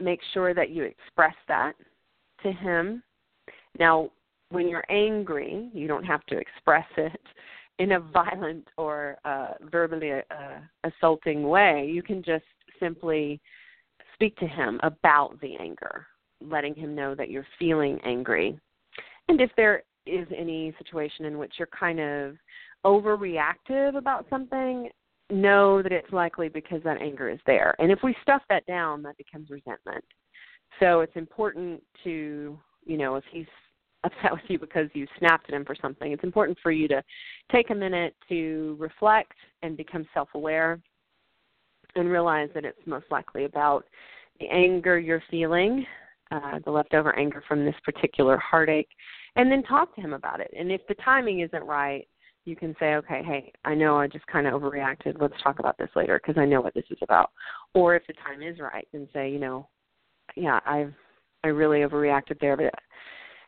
make 0.00 0.20
sure 0.32 0.54
that 0.54 0.70
you 0.70 0.84
express 0.84 1.34
that 1.48 1.74
to 2.42 2.52
him. 2.52 3.02
Now 3.78 4.10
when 4.50 4.68
you're 4.68 4.84
angry 4.90 5.70
you 5.74 5.88
don't 5.88 6.04
have 6.04 6.24
to 6.26 6.38
express 6.38 6.86
it 6.96 7.20
in 7.78 7.92
a 7.92 8.00
violent 8.00 8.68
or 8.76 9.16
uh, 9.24 9.54
verbally 9.70 10.12
uh, 10.12 10.60
assaulting 10.84 11.48
way. 11.48 11.90
You 11.92 12.02
can 12.02 12.22
just 12.22 12.44
simply 12.78 13.40
speak 14.14 14.36
to 14.36 14.46
him 14.46 14.78
about 14.82 15.40
the 15.40 15.56
anger 15.56 16.06
letting 16.40 16.74
him 16.74 16.94
know 16.94 17.14
that 17.14 17.30
you're 17.30 17.46
feeling 17.58 17.98
angry. 18.04 18.58
And 19.28 19.40
if 19.40 19.50
there 19.56 19.82
is 20.06 20.26
any 20.36 20.74
situation 20.78 21.24
in 21.24 21.38
which 21.38 21.54
you're 21.58 21.68
kind 21.68 22.00
of 22.00 22.36
overreactive 22.84 23.96
about 23.96 24.26
something, 24.30 24.88
know 25.30 25.82
that 25.82 25.92
it's 25.92 26.12
likely 26.12 26.48
because 26.48 26.82
that 26.84 27.00
anger 27.00 27.30
is 27.30 27.40
there. 27.46 27.74
And 27.78 27.90
if 27.90 27.98
we 28.02 28.14
stuff 28.22 28.42
that 28.48 28.66
down, 28.66 29.02
that 29.02 29.16
becomes 29.16 29.50
resentment. 29.50 30.04
So 30.80 31.00
it's 31.00 31.16
important 31.16 31.82
to, 32.04 32.58
you 32.84 32.98
know, 32.98 33.16
if 33.16 33.24
he's 33.30 33.46
upset 34.04 34.32
with 34.32 34.42
you 34.48 34.58
because 34.58 34.88
you 34.92 35.06
snapped 35.18 35.48
at 35.48 35.54
him 35.54 35.64
for 35.64 35.74
something, 35.80 36.12
it's 36.12 36.24
important 36.24 36.58
for 36.62 36.70
you 36.70 36.86
to 36.88 37.02
take 37.50 37.70
a 37.70 37.74
minute 37.74 38.14
to 38.28 38.76
reflect 38.78 39.32
and 39.62 39.78
become 39.78 40.06
self 40.12 40.28
aware 40.34 40.78
and 41.96 42.10
realize 42.10 42.50
that 42.54 42.64
it's 42.64 42.86
most 42.86 43.06
likely 43.10 43.44
about 43.44 43.84
the 44.40 44.48
anger 44.48 44.98
you're 44.98 45.22
feeling, 45.30 45.86
uh, 46.30 46.58
the 46.64 46.70
leftover 46.70 47.16
anger 47.18 47.42
from 47.46 47.64
this 47.64 47.74
particular 47.84 48.36
heartache, 48.36 48.90
and 49.36 49.50
then 49.50 49.62
talk 49.62 49.94
to 49.94 50.00
him 50.00 50.12
about 50.12 50.40
it. 50.40 50.52
And 50.58 50.70
if 50.70 50.80
the 50.86 50.94
timing 50.96 51.40
isn't 51.40 51.64
right, 51.64 52.06
you 52.44 52.56
can 52.56 52.74
say, 52.78 52.94
okay, 52.96 53.22
hey, 53.24 53.52
I 53.64 53.74
know 53.74 53.96
I 53.96 54.06
just 54.06 54.26
kind 54.26 54.46
of 54.46 54.60
overreacted. 54.60 55.20
Let's 55.20 55.40
talk 55.42 55.58
about 55.58 55.78
this 55.78 55.88
later 55.96 56.20
because 56.22 56.40
I 56.40 56.44
know 56.44 56.60
what 56.60 56.74
this 56.74 56.84
is 56.90 56.98
about. 57.02 57.30
Or 57.74 57.96
if 57.96 58.06
the 58.06 58.12
time 58.14 58.42
is 58.42 58.58
right, 58.58 58.86
then 58.92 59.08
say, 59.12 59.30
you 59.30 59.38
know, 59.38 59.68
yeah, 60.36 60.60
I've 60.66 60.92
I 61.42 61.48
really 61.48 61.80
overreacted 61.80 62.40
there, 62.40 62.56
but 62.56 62.72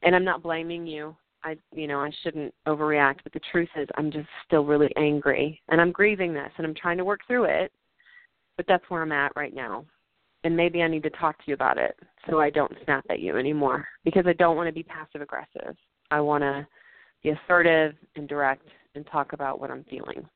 and 0.03 0.15
I'm 0.15 0.25
not 0.25 0.43
blaming 0.43 0.87
you. 0.87 1.17
I 1.43 1.57
you 1.73 1.87
know 1.87 2.01
I 2.01 2.11
shouldn't 2.23 2.55
overreact, 2.67 3.19
but 3.23 3.33
the 3.33 3.41
truth 3.51 3.69
is 3.77 3.89
I'm 3.97 4.11
just 4.11 4.29
still 4.47 4.65
really 4.65 4.93
angry 4.97 5.61
and 5.69 5.81
I'm 5.81 5.93
grieving 5.93 6.35
this 6.35 6.51
and 6.57 6.67
I'm 6.67 6.75
trying 6.75 6.99
to 6.99 7.05
work 7.05 7.21
through 7.27 7.45
it. 7.45 7.73
But 8.57 8.67
that's 8.69 8.85
where 8.89 9.03
I'm 9.03 9.13
at 9.13 9.33
right 9.37 9.55
now. 9.55 9.85
And 10.45 10.57
maybe 10.57 10.83
I 10.83 10.89
need 10.89 11.03
to 11.03 11.11
talk 11.11 11.37
to 11.39 11.45
you 11.47 11.55
about 11.55 11.77
it 11.77 11.99
so 12.29 12.41
I 12.41 12.51
don't 12.51 12.73
snap 12.85 13.05
at 13.11 13.21
you 13.21 13.37
anymore 13.37 13.87
because 14.05 14.27
I 14.27 14.33
don't 14.35 14.57
want 14.57 14.69
to 14.69 14.73
be 14.73 14.83
passive 14.83 15.21
aggressive. 15.21 15.77
I 16.11 16.21
want 16.21 16.43
to 16.43 16.67
be 17.23 17.31
assertive 17.31 17.95
and 18.15 18.29
direct 18.29 18.67
and 18.97 19.07
talk 19.07 19.33
about 19.33 19.61
what 19.61 19.71
I'm 19.71 19.85
feeling. 19.85 20.29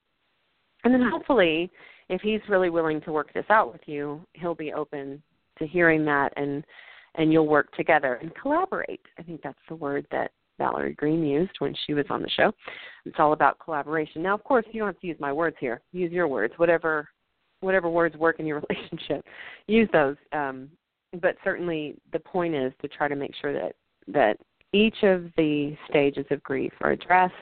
And 0.85 0.95
then 0.95 1.09
hopefully, 1.11 1.71
if 2.09 2.21
he's 2.23 2.41
really 2.49 2.71
willing 2.71 3.01
to 3.03 3.13
work 3.13 3.33
this 3.33 3.45
out 3.51 3.73
with 3.73 3.83
you, 3.87 4.21
he'll 4.35 4.55
be 4.55 4.73
open 4.73 5.23
to 5.59 5.67
hearing 5.67 6.05
that 6.07 6.33
and 6.37 6.65
and 7.17 7.33
you'll 7.33 7.49
work 7.49 7.73
together 7.73 8.15
and 8.23 8.33
collaborate. 8.41 9.01
I 9.19 9.23
think 9.23 9.43
that's 9.43 9.59
the 9.69 9.75
word 9.75 10.07
that 10.13 10.31
Valerie 10.59 10.95
Green 10.95 11.25
used 11.25 11.51
when 11.59 11.75
she 11.85 11.93
was 11.93 12.05
on 12.09 12.23
the 12.23 12.29
show. 12.29 12.53
It's 13.05 13.17
all 13.19 13.33
about 13.33 13.59
collaboration. 13.59 14.23
Now, 14.23 14.35
of 14.35 14.45
course, 14.45 14.65
you 14.71 14.79
don't 14.79 14.91
have 14.91 15.01
to 15.01 15.07
use 15.09 15.17
my 15.19 15.33
words 15.33 15.57
here. 15.59 15.81
Use 15.93 16.13
your 16.13 16.29
words, 16.29 16.55
whatever 16.57 17.09
whatever 17.61 17.91
words 17.91 18.17
work 18.17 18.41
in 18.41 18.47
your 18.47 18.63
relationship. 18.69 19.25
Use 19.67 19.89
those. 19.93 20.17
Um, 20.33 20.71
but 21.21 21.37
certainly, 21.43 21.97
the 22.13 22.21
point 22.21 22.55
is 22.55 22.73
to 22.81 22.89
try 22.89 23.09
to 23.09 23.17
make 23.17 23.35
sure 23.41 23.53
that 23.53 23.75
that 24.07 24.39
each 24.73 25.03
of 25.03 25.25
the 25.37 25.77
stages 25.89 26.27
of 26.31 26.43
grief 26.43 26.73
are 26.81 26.93
addressed 26.93 27.35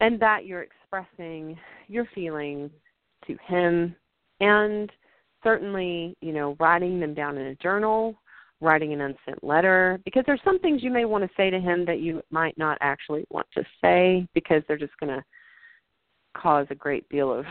and 0.00 0.18
that 0.20 0.46
you're 0.46 0.62
expressing 0.62 1.58
your 1.88 2.06
feelings 2.14 2.70
to 3.26 3.36
him 3.46 3.94
and 4.40 4.90
certainly, 5.42 6.16
you 6.20 6.32
know, 6.32 6.56
writing 6.58 6.98
them 6.98 7.14
down 7.14 7.38
in 7.38 7.48
a 7.48 7.54
journal, 7.56 8.14
writing 8.60 8.92
an 8.92 9.00
unsent 9.00 9.42
letter, 9.42 10.00
because 10.04 10.24
there's 10.26 10.40
some 10.44 10.58
things 10.58 10.82
you 10.82 10.90
may 10.90 11.04
want 11.04 11.24
to 11.24 11.30
say 11.36 11.50
to 11.50 11.60
him 11.60 11.84
that 11.86 12.00
you 12.00 12.22
might 12.30 12.56
not 12.58 12.78
actually 12.80 13.24
want 13.30 13.46
to 13.54 13.64
say 13.82 14.26
because 14.34 14.62
they're 14.66 14.78
just 14.78 14.96
going 15.00 15.14
to 15.14 15.24
cause 16.36 16.66
a 16.70 16.74
great 16.74 17.08
deal 17.08 17.32
of 17.32 17.44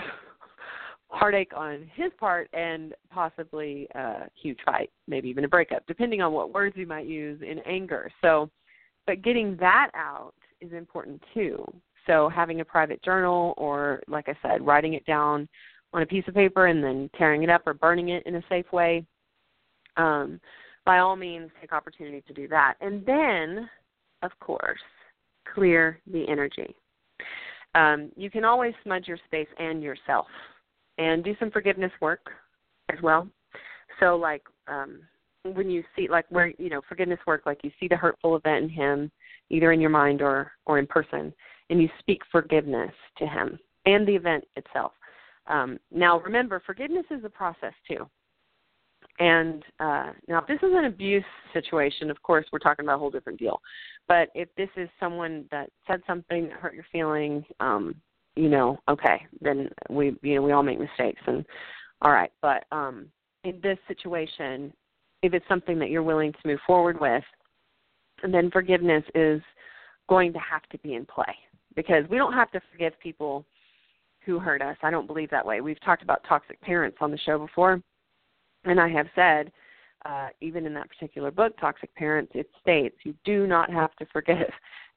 heartache 1.10 1.52
on 1.56 1.90
his 1.96 2.12
part 2.20 2.50
and 2.54 2.94
possibly 3.10 3.88
a 3.96 4.28
huge 4.42 4.60
fight, 4.66 4.92
maybe 5.08 5.30
even 5.30 5.46
a 5.46 5.50
breakup, 5.50 5.86
depending 5.88 6.22
on 6.22 6.32
what 6.32 6.54
words 6.54 6.76
you 6.78 6.86
might 6.86 7.08
use 7.08 7.42
in 7.42 7.60
anger. 7.60 8.12
So, 8.22 8.50
but 9.08 9.24
getting 9.24 9.58
that 9.58 9.90
out 9.96 10.34
is 10.62 10.72
important 10.74 11.24
too. 11.34 11.66
So 12.10 12.28
having 12.28 12.60
a 12.60 12.66
private 12.66 13.04
journal 13.04 13.54
or 13.56 14.02
like 14.08 14.28
I 14.28 14.36
said, 14.42 14.66
writing 14.66 14.96
it 14.96 15.06
down 15.06 15.48
on 15.94 16.02
a 16.02 16.08
piece 16.08 16.24
of 16.28 16.34
paper 16.34 16.66
and 16.66 16.84
then 16.84 17.10
tearing 17.16 17.44
it 17.44 17.52
up 17.52 17.62
or 17.68 17.76
burning 17.76 18.10
it 18.10 18.24
in 18.26 18.36
a 18.36 18.44
safe 18.50 18.66
way. 18.74 19.06
Um, 19.96 20.42
by 20.86 21.00
all 21.00 21.16
means 21.16 21.52
take 21.62 21.72
opportunity 21.72 22.24
to 22.28 22.34
do 22.34 22.48
that. 22.48 22.76
And 22.82 23.06
then, 23.06 23.70
of 24.24 24.32
course, 24.40 24.80
clear 25.54 26.00
the 26.12 26.28
energy. 26.28 26.76
Um, 27.76 28.12
you 28.16 28.32
can 28.32 28.44
always 28.44 28.74
smudge 28.84 29.08
your 29.08 29.20
space 29.26 29.48
and 29.60 29.84
yourself 29.84 30.26
and 30.98 31.24
do 31.24 31.36
some 31.40 31.52
forgiveness 31.52 31.92
work 32.02 32.26
as 32.92 32.98
well. 33.04 33.28
So 34.00 34.16
like 34.16 34.42
um 34.68 35.02
when 35.44 35.70
you 35.70 35.84
see 35.96 36.08
like 36.10 36.26
where 36.30 36.54
you 36.58 36.70
know 36.70 36.82
forgiveness 36.88 37.20
work 37.28 37.44
like 37.46 37.60
you 37.64 37.72
see 37.80 37.88
the 37.88 37.96
hurtful 37.96 38.36
event 38.36 38.66
in 38.66 38.70
him 38.70 39.12
either 39.50 39.72
in 39.72 39.80
your 39.80 39.90
mind 39.90 40.22
or 40.22 40.52
or 40.66 40.80
in 40.80 40.88
person 40.88 41.34
and 41.70 41.82
you 41.82 41.90
speak 42.00 42.22
forgiveness 42.32 42.92
to 43.18 43.28
him 43.28 43.60
and 43.86 44.08
the 44.08 44.16
event 44.16 44.46
itself. 44.56 44.92
Um, 45.48 45.80
now, 45.92 46.20
remember, 46.20 46.62
forgiveness 46.66 47.06
is 47.12 47.24
a 47.24 47.30
process 47.30 47.74
too. 47.88 48.08
And 49.20 49.64
uh, 49.80 50.12
now, 50.28 50.40
if 50.40 50.48
this 50.48 50.58
is 50.58 50.74
an 50.74 50.86
abuse 50.86 51.24
situation, 51.52 52.10
of 52.10 52.22
course, 52.22 52.46
we're 52.52 52.60
talking 52.60 52.86
about 52.86 52.96
a 52.96 53.00
whole 53.00 53.10
different 53.10 53.40
deal. 53.40 53.62
But 54.08 54.30
if 54.34 54.48
this 54.56 54.70
is 54.78 54.88
someone 55.00 55.46
that 55.52 55.70
said 55.88 56.02
something 56.08 56.48
that 56.48 56.54
hurt 56.54 56.74
your 56.74 56.86
feelings, 56.92 57.44
um, 57.60 57.96
you 58.36 58.50
know, 58.50 58.80
okay, 58.88 59.26
then 59.42 59.70
we, 59.90 60.16
you 60.22 60.36
know, 60.36 60.42
we 60.42 60.52
all 60.54 60.64
make 60.64 60.80
mistakes, 60.80 61.22
and 61.28 61.46
all 62.02 62.12
right. 62.12 62.32
But 62.42 62.66
um, 62.72 63.08
in 63.44 63.60
this 63.62 63.78
situation, 63.88 64.72
if 65.22 65.34
it's 65.34 65.48
something 65.50 65.80
that 65.80 65.90
you're 65.90 66.04
willing 66.04 66.32
to 66.32 66.40
move 66.46 66.60
forward 66.66 67.02
with, 67.02 67.24
then 68.32 68.50
forgiveness 68.52 69.04
is 69.16 69.42
going 70.08 70.32
to 70.34 70.40
have 70.40 70.64
to 70.72 70.78
be 70.80 70.94
in 70.94 71.06
play 71.06 71.36
because 71.76 72.04
we 72.10 72.18
don't 72.18 72.34
have 72.34 72.52
to 72.52 72.62
forgive 72.72 73.00
people 73.00 73.46
who 74.26 74.40
hurt 74.40 74.62
us. 74.62 74.78
I 74.84 74.92
don't 74.92 75.08
believe 75.08 75.30
that 75.32 75.46
way. 75.46 75.62
We've 75.62 75.82
talked 75.82 76.04
about 76.04 76.24
toxic 76.28 76.60
parents 76.62 76.98
on 77.02 77.12
the 77.12 77.18
show 77.20 77.40
before, 77.40 77.82
and 78.66 78.80
I 78.80 78.90
have 78.90 79.08
said, 79.16 79.52
uh, 80.06 80.28
even 80.42 80.66
in 80.66 80.74
that 80.74 80.90
particular 80.90 81.32
book, 81.32 81.54
Toxic 81.60 81.94
Parents, 81.96 82.32
it 82.34 82.50
states 82.62 82.96
you 83.04 83.14
do 83.26 83.48
not 83.48 83.70
have 83.70 83.96
to 83.98 84.06
forgive. 84.12 84.38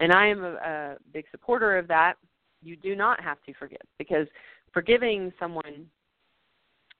And 0.01 0.11
I 0.11 0.27
am 0.27 0.43
a, 0.43 0.55
a 0.55 0.97
big 1.13 1.27
supporter 1.31 1.79
of 1.79 1.87
that. 1.87 2.15
You 2.61 2.75
do 2.75 2.97
not 2.97 3.21
have 3.21 3.41
to 3.47 3.55
forgive 3.55 3.83
because 3.99 4.27
forgiving 4.73 5.33
someone, 5.39 5.87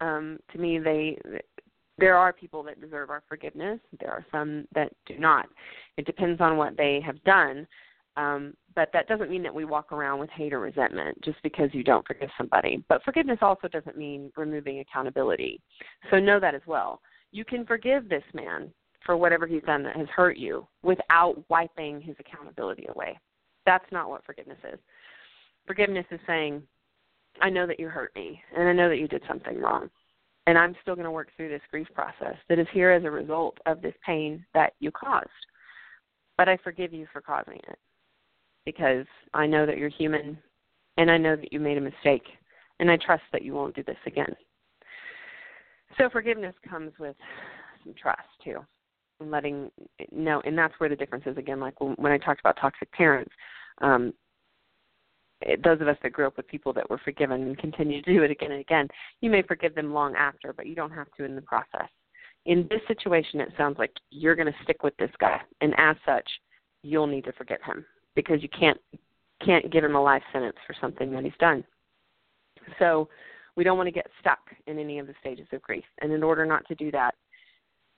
um, 0.01 0.39
to 0.53 0.59
me, 0.59 0.79
they 0.79 1.19
there 1.99 2.17
are 2.17 2.33
people 2.33 2.63
that 2.63 2.81
deserve 2.81 3.11
our 3.11 3.25
forgiveness. 3.29 3.81
There 3.99 4.11
are 4.11 4.25
some 4.31 4.69
that 4.75 4.93
do 5.07 5.19
not. 5.19 5.47
It 5.97 6.07
depends 6.07 6.41
on 6.41 6.57
what 6.57 6.77
they 6.77 7.01
have 7.05 7.21
done. 7.25 7.67
Um, 8.17 8.55
but 8.75 8.91
that 8.93 9.09
doesn't 9.09 9.31
mean 9.31 9.43
that 9.43 9.55
we 9.55 9.65
walk 9.65 9.93
around 9.93 10.19
with 10.19 10.31
hate 10.31 10.53
or 10.53 10.61
resentment 10.61 11.21
just 11.23 11.43
because 11.43 11.71
you 11.73 11.83
don't 11.83 12.07
forgive 12.07 12.31
somebody. 12.39 12.85
But 12.89 13.03
forgiveness 13.05 13.39
also 13.43 13.69
doesn't 13.69 13.97
mean 13.97 14.33
removing 14.37 14.81
accountability. 14.81 15.61
So 16.11 16.19
know 16.19 16.41
that 16.41 16.55
as 16.55 16.63
well. 16.67 17.01
You 17.33 17.45
can 17.45 17.67
forgive 17.67 18.09
this 18.09 18.25
man 18.35 18.73
for 19.05 19.17
whatever 19.17 19.47
he's 19.47 19.63
done 19.63 19.83
that 19.83 19.97
has 19.97 20.09
hurt 20.09 20.37
you 20.37 20.67
without 20.83 21.43
wiping 21.49 22.01
his 22.01 22.17
accountability 22.21 22.87
away. 22.89 23.19
That's 23.67 23.85
not 23.91 24.09
what 24.09 24.25
forgiveness 24.25 24.59
is. 24.73 24.79
Forgiveness 25.67 26.07
is 26.11 26.21
saying, 26.27 26.63
I 27.41 27.51
know 27.51 27.67
that 27.67 27.81
you 27.81 27.89
hurt 27.89 28.15
me, 28.15 28.43
and 28.57 28.69
I 28.69 28.73
know 28.73 28.89
that 28.89 28.99
you 28.99 29.09
did 29.09 29.23
something 29.27 29.59
wrong. 29.59 29.89
And 30.47 30.59
I'm 30.59 30.75
still 30.83 30.95
going 30.95 31.05
to 31.05 31.11
work 31.11 31.29
through 31.37 31.49
this 31.49 31.63
grief 31.71 31.87
process 31.95 32.37
that 32.49 32.59
is 32.59 32.67
here 32.73 32.91
as 32.91 33.05
a 33.05 33.11
result 33.11 33.59
of 33.65 33.81
this 33.81 33.95
pain 34.05 34.45
that 34.55 34.75
you 34.81 34.91
caused. 34.91 35.29
But 36.37 36.49
I 36.49 36.57
forgive 36.59 36.93
you 36.93 37.07
for 37.13 37.21
causing 37.21 37.57
it 37.69 37.79
because 38.65 39.07
I 39.35 39.47
know 39.47 39.67
that 39.67 39.79
you're 39.79 39.89
human 39.89 40.39
and 40.97 41.11
I 41.11 41.19
know 41.19 41.37
that 41.37 41.53
you 41.53 41.61
made 41.61 41.79
a 41.79 41.81
mistake 41.81 42.25
and 42.81 42.91
I 42.91 42.97
trust 42.97 43.23
that 43.33 43.43
you 43.43 43.55
won't 43.55 43.77
do 43.77 43.83
this 43.83 43.97
again. 44.07 44.35
So 45.99 46.09
forgiveness 46.11 46.55
comes 46.69 46.93
with 46.99 47.17
some 47.85 47.95
trust 48.01 48.21
too, 48.43 48.59
and 49.21 49.31
letting 49.31 49.71
know, 50.11 50.41
and 50.45 50.57
that's 50.57 50.75
where 50.79 50.89
the 50.89 50.97
difference 50.97 51.25
is 51.27 51.37
again. 51.37 51.61
Like 51.61 51.75
when, 51.81 52.13
I 52.13 52.19
talked 52.19 52.41
about 52.41 52.57
toxic 52.61 52.91
parents, 52.93 53.31
um, 53.83 54.15
those 55.63 55.81
of 55.81 55.89
us 55.89 55.97
that 56.03 56.13
grew 56.13 56.27
up 56.27 56.37
with 56.37 56.49
people 56.49 56.73
that 56.73 56.89
were 56.89 57.01
forgiven 57.05 57.43
and 57.43 57.59
continue 57.59 58.01
to 58.01 58.13
do 58.15 58.23
it 58.23 58.31
again 58.31 58.53
and 58.53 58.61
again, 58.61 58.89
you 59.21 59.29
may 59.29 59.43
forgive 59.43 59.75
them 59.75 59.93
long 59.93 60.15
after, 60.15 60.53
but 60.53 60.67
you 60.67 60.75
don't 60.75 60.93
have 60.93 61.09
to 61.19 61.25
in 61.25 61.35
the 61.35 61.43
process. 61.43 61.89
In 62.47 62.67
this 62.71 62.81
situation, 62.89 63.41
it 63.41 63.51
sounds 63.59 63.79
like 63.79 63.93
you're 64.11 64.37
going 64.37 64.51
to 64.51 64.63
stick 64.65 64.83
with 64.83 64.97
this 64.97 65.11
guy, 65.21 65.41
and 65.61 65.75
as 65.79 65.97
such, 66.07 66.29
you'll 66.83 67.07
need 67.07 67.25
to 67.25 67.33
forgive 67.33 67.63
him 67.65 67.85
because 68.15 68.43
you 68.43 68.49
can't 68.49 68.79
can't 69.45 69.73
give 69.73 69.83
him 69.83 69.97
a 69.97 70.03
life 70.03 70.23
sentence 70.33 70.57
for 70.67 70.75
something 70.81 71.11
that 71.13 71.25
he's 71.25 71.33
done. 71.41 71.65
So 72.79 73.09
we 73.57 73.65
don't 73.65 73.77
want 73.77 73.89
to 73.89 73.93
get 73.93 74.07
stuck 74.21 74.39
in 74.67 74.79
any 74.79 74.99
of 74.99 75.07
the 75.07 75.15
stages 75.21 75.49
of 75.53 75.63
grief. 75.63 75.85
And 76.01 76.13
in 76.13 76.23
order 76.23 76.47
not 76.47 76.67
to 76.69 76.75
do 76.75 76.91
that, 76.93 77.17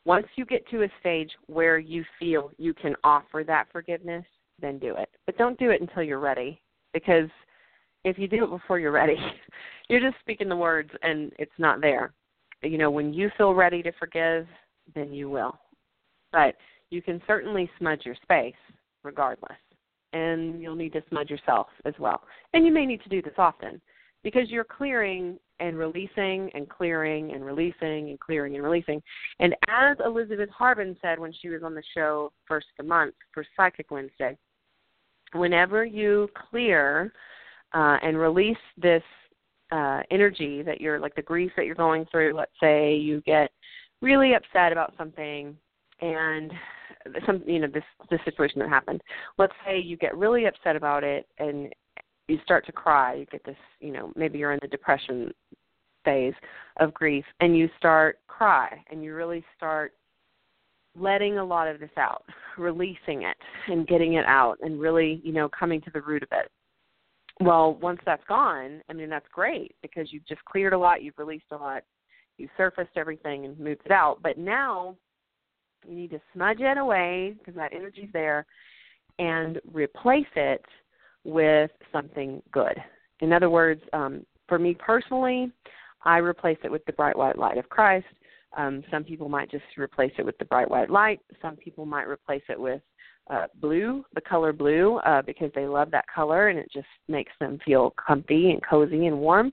once 0.04 0.26
you 0.36 0.44
get 0.44 0.68
to 0.70 0.82
a 0.82 0.88
stage 1.00 1.30
where 1.46 1.78
you 1.78 2.04
feel 2.18 2.50
you 2.58 2.74
can 2.74 2.94
offer 3.04 3.44
that 3.46 3.66
forgiveness, 3.72 4.24
then 4.60 4.78
do 4.78 4.94
it. 4.96 5.08
But 5.26 5.38
don't 5.38 5.58
do 5.58 5.70
it 5.70 5.80
until 5.80 6.02
you're 6.02 6.20
ready 6.20 6.60
because 6.92 7.28
if 8.04 8.18
you 8.18 8.28
do 8.28 8.44
it 8.44 8.50
before 8.50 8.78
you're 8.78 8.92
ready, 8.92 9.16
you're 9.88 10.00
just 10.00 10.20
speaking 10.20 10.48
the 10.48 10.56
words 10.56 10.90
and 11.02 11.32
it's 11.38 11.52
not 11.58 11.80
there. 11.80 12.12
You 12.62 12.78
know, 12.78 12.90
when 12.90 13.12
you 13.12 13.30
feel 13.36 13.54
ready 13.54 13.82
to 13.82 13.92
forgive, 13.98 14.46
then 14.94 15.12
you 15.12 15.28
will. 15.28 15.58
But 16.32 16.54
you 16.90 17.02
can 17.02 17.20
certainly 17.26 17.70
smudge 17.78 18.02
your 18.04 18.16
space 18.22 18.54
regardless. 19.02 19.56
And 20.14 20.62
you'll 20.62 20.76
need 20.76 20.92
to 20.94 21.02
smudge 21.10 21.28
yourself 21.28 21.66
as 21.84 21.94
well. 21.98 22.22
And 22.54 22.64
you 22.64 22.72
may 22.72 22.86
need 22.86 23.02
to 23.02 23.08
do 23.08 23.20
this 23.20 23.34
often 23.36 23.80
because 24.22 24.48
you're 24.48 24.64
clearing 24.64 25.38
and 25.60 25.78
releasing 25.78 26.50
and 26.54 26.68
clearing 26.68 27.32
and 27.32 27.44
releasing 27.44 28.10
and 28.10 28.18
clearing 28.18 28.54
and 28.54 28.64
releasing. 28.64 29.02
And 29.38 29.54
as 29.68 29.96
Elizabeth 30.04 30.48
Harbin 30.50 30.96
said 31.00 31.18
when 31.18 31.32
she 31.40 31.48
was 31.48 31.62
on 31.62 31.74
the 31.74 31.82
show 31.94 32.32
first 32.46 32.66
of 32.78 32.84
the 32.84 32.88
month 32.88 33.14
for 33.32 33.44
Psychic 33.56 33.90
Wednesday, 33.90 34.36
whenever 35.32 35.84
you 35.84 36.28
clear 36.50 37.12
uh, 37.72 37.98
and 38.02 38.18
release 38.18 38.56
this 38.76 39.02
uh, 39.72 40.02
energy 40.10 40.62
that 40.62 40.80
you're 40.80 40.98
like 40.98 41.14
the 41.14 41.22
grief 41.22 41.52
that 41.56 41.66
you're 41.66 41.74
going 41.74 42.06
through, 42.10 42.34
let's 42.34 42.52
say 42.60 42.94
you 42.94 43.20
get 43.22 43.50
really 44.00 44.34
upset 44.34 44.72
about 44.72 44.94
something 44.98 45.56
and 46.00 46.52
some 47.26 47.42
you 47.46 47.60
know 47.60 47.68
this 47.72 47.84
this 48.10 48.20
situation 48.24 48.60
that 48.60 48.68
happened. 48.68 49.00
Let's 49.38 49.52
say 49.66 49.78
you 49.80 49.96
get 49.96 50.16
really 50.16 50.46
upset 50.46 50.76
about 50.76 51.04
it 51.04 51.26
and 51.38 51.72
you 52.28 52.38
start 52.42 52.64
to 52.66 52.72
cry 52.72 53.14
you 53.14 53.26
get 53.26 53.44
this 53.44 53.56
you 53.80 53.92
know 53.92 54.12
maybe 54.16 54.38
you're 54.38 54.52
in 54.52 54.58
the 54.62 54.68
depression 54.68 55.30
phase 56.04 56.34
of 56.80 56.94
grief 56.94 57.24
and 57.40 57.56
you 57.56 57.68
start 57.76 58.18
cry 58.28 58.82
and 58.90 59.02
you 59.02 59.14
really 59.14 59.44
start 59.56 59.92
letting 60.96 61.38
a 61.38 61.44
lot 61.44 61.68
of 61.68 61.80
this 61.80 61.90
out 61.98 62.24
releasing 62.56 63.22
it 63.22 63.36
and 63.68 63.86
getting 63.86 64.14
it 64.14 64.24
out 64.26 64.56
and 64.62 64.80
really 64.80 65.20
you 65.22 65.32
know 65.32 65.48
coming 65.48 65.80
to 65.82 65.90
the 65.92 66.00
root 66.00 66.22
of 66.22 66.28
it. 66.32 66.50
Well 67.40 67.74
once 67.74 68.00
that's 68.06 68.24
gone 68.26 68.80
i 68.88 68.92
mean 68.92 69.10
that's 69.10 69.26
great 69.32 69.74
because 69.82 70.12
you've 70.12 70.26
just 70.26 70.44
cleared 70.46 70.72
a 70.72 70.78
lot 70.78 71.02
you've 71.02 71.18
released 71.18 71.46
a 71.50 71.56
lot 71.56 71.82
you 72.38 72.48
surfaced 72.56 72.96
everything 72.96 73.44
and 73.44 73.58
moved 73.58 73.82
it 73.84 73.92
out. 73.92 74.18
But 74.22 74.38
now 74.38 74.96
you 75.88 75.94
need 75.94 76.10
to 76.10 76.20
smudge 76.32 76.60
it 76.60 76.78
away 76.78 77.34
because 77.38 77.54
that 77.54 77.72
energy's 77.72 78.10
there 78.12 78.46
and 79.18 79.60
replace 79.72 80.26
it 80.36 80.64
with 81.24 81.70
something 81.92 82.42
good. 82.52 82.76
In 83.20 83.32
other 83.32 83.50
words, 83.50 83.82
um, 83.92 84.26
for 84.48 84.58
me 84.58 84.74
personally, 84.74 85.50
I 86.04 86.18
replace 86.18 86.58
it 86.64 86.70
with 86.70 86.84
the 86.84 86.92
bright 86.92 87.16
white 87.16 87.38
light 87.38 87.58
of 87.58 87.68
Christ. 87.68 88.06
Um, 88.56 88.82
some 88.90 89.04
people 89.04 89.28
might 89.28 89.50
just 89.50 89.64
replace 89.76 90.12
it 90.18 90.24
with 90.24 90.38
the 90.38 90.44
bright 90.44 90.70
white 90.70 90.90
light. 90.90 91.20
Some 91.40 91.56
people 91.56 91.86
might 91.86 92.06
replace 92.06 92.42
it 92.48 92.60
with 92.60 92.82
uh, 93.30 93.46
blue, 93.60 94.04
the 94.14 94.20
color 94.20 94.52
blue, 94.52 94.98
uh, 94.98 95.22
because 95.22 95.50
they 95.54 95.66
love 95.66 95.90
that 95.90 96.04
color 96.14 96.48
and 96.48 96.58
it 96.58 96.70
just 96.72 96.86
makes 97.08 97.32
them 97.40 97.58
feel 97.64 97.94
comfy 98.06 98.50
and 98.50 98.60
cozy 98.68 99.06
and 99.06 99.18
warm. 99.18 99.52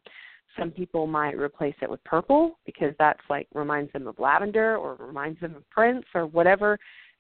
Some 0.57 0.71
people 0.71 1.07
might 1.07 1.37
replace 1.37 1.75
it 1.81 1.89
with 1.89 2.03
purple 2.03 2.59
because 2.65 2.93
that's 2.99 3.21
like 3.29 3.47
reminds 3.53 3.91
them 3.93 4.07
of 4.07 4.19
lavender 4.19 4.77
or 4.77 4.95
reminds 4.95 5.39
them 5.39 5.55
of 5.55 5.69
Prince 5.69 6.05
or 6.13 6.25
whatever 6.27 6.77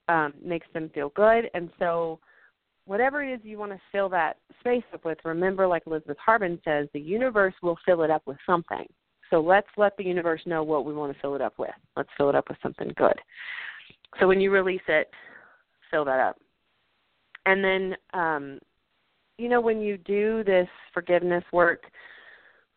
um, 0.07 0.33
makes 0.43 0.67
them 0.73 0.89
feel 0.93 1.09
good. 1.15 1.49
And 1.53 1.69
so, 1.79 2.19
whatever 2.85 3.23
it 3.23 3.33
is 3.33 3.39
you 3.43 3.57
want 3.57 3.71
to 3.71 3.79
fill 3.91 4.09
that 4.09 4.37
space 4.59 4.83
up 4.93 5.05
with, 5.05 5.17
remember, 5.23 5.67
like 5.67 5.83
Elizabeth 5.85 6.17
Harbin 6.23 6.59
says, 6.65 6.87
the 6.93 6.99
universe 6.99 7.53
will 7.61 7.77
fill 7.85 8.03
it 8.03 8.09
up 8.09 8.23
with 8.25 8.37
something. 8.45 8.85
So 9.29 9.39
let's 9.39 9.67
let 9.77 9.95
the 9.97 10.03
universe 10.03 10.41
know 10.45 10.61
what 10.61 10.83
we 10.83 10.93
want 10.93 11.13
to 11.13 11.19
fill 11.21 11.35
it 11.35 11.41
up 11.41 11.53
with. 11.57 11.71
Let's 11.95 12.09
fill 12.17 12.29
it 12.29 12.35
up 12.35 12.49
with 12.49 12.57
something 12.61 12.91
good. 12.97 13.15
So 14.19 14.27
when 14.27 14.41
you 14.41 14.51
release 14.51 14.81
it, 14.87 15.09
fill 15.89 16.03
that 16.05 16.19
up. 16.19 16.37
And 17.45 17.63
then, 17.63 17.95
um, 18.13 18.59
you 19.37 19.47
know, 19.47 19.61
when 19.61 19.79
you 19.81 19.97
do 19.97 20.43
this 20.43 20.67
forgiveness 20.93 21.43
work, 21.53 21.83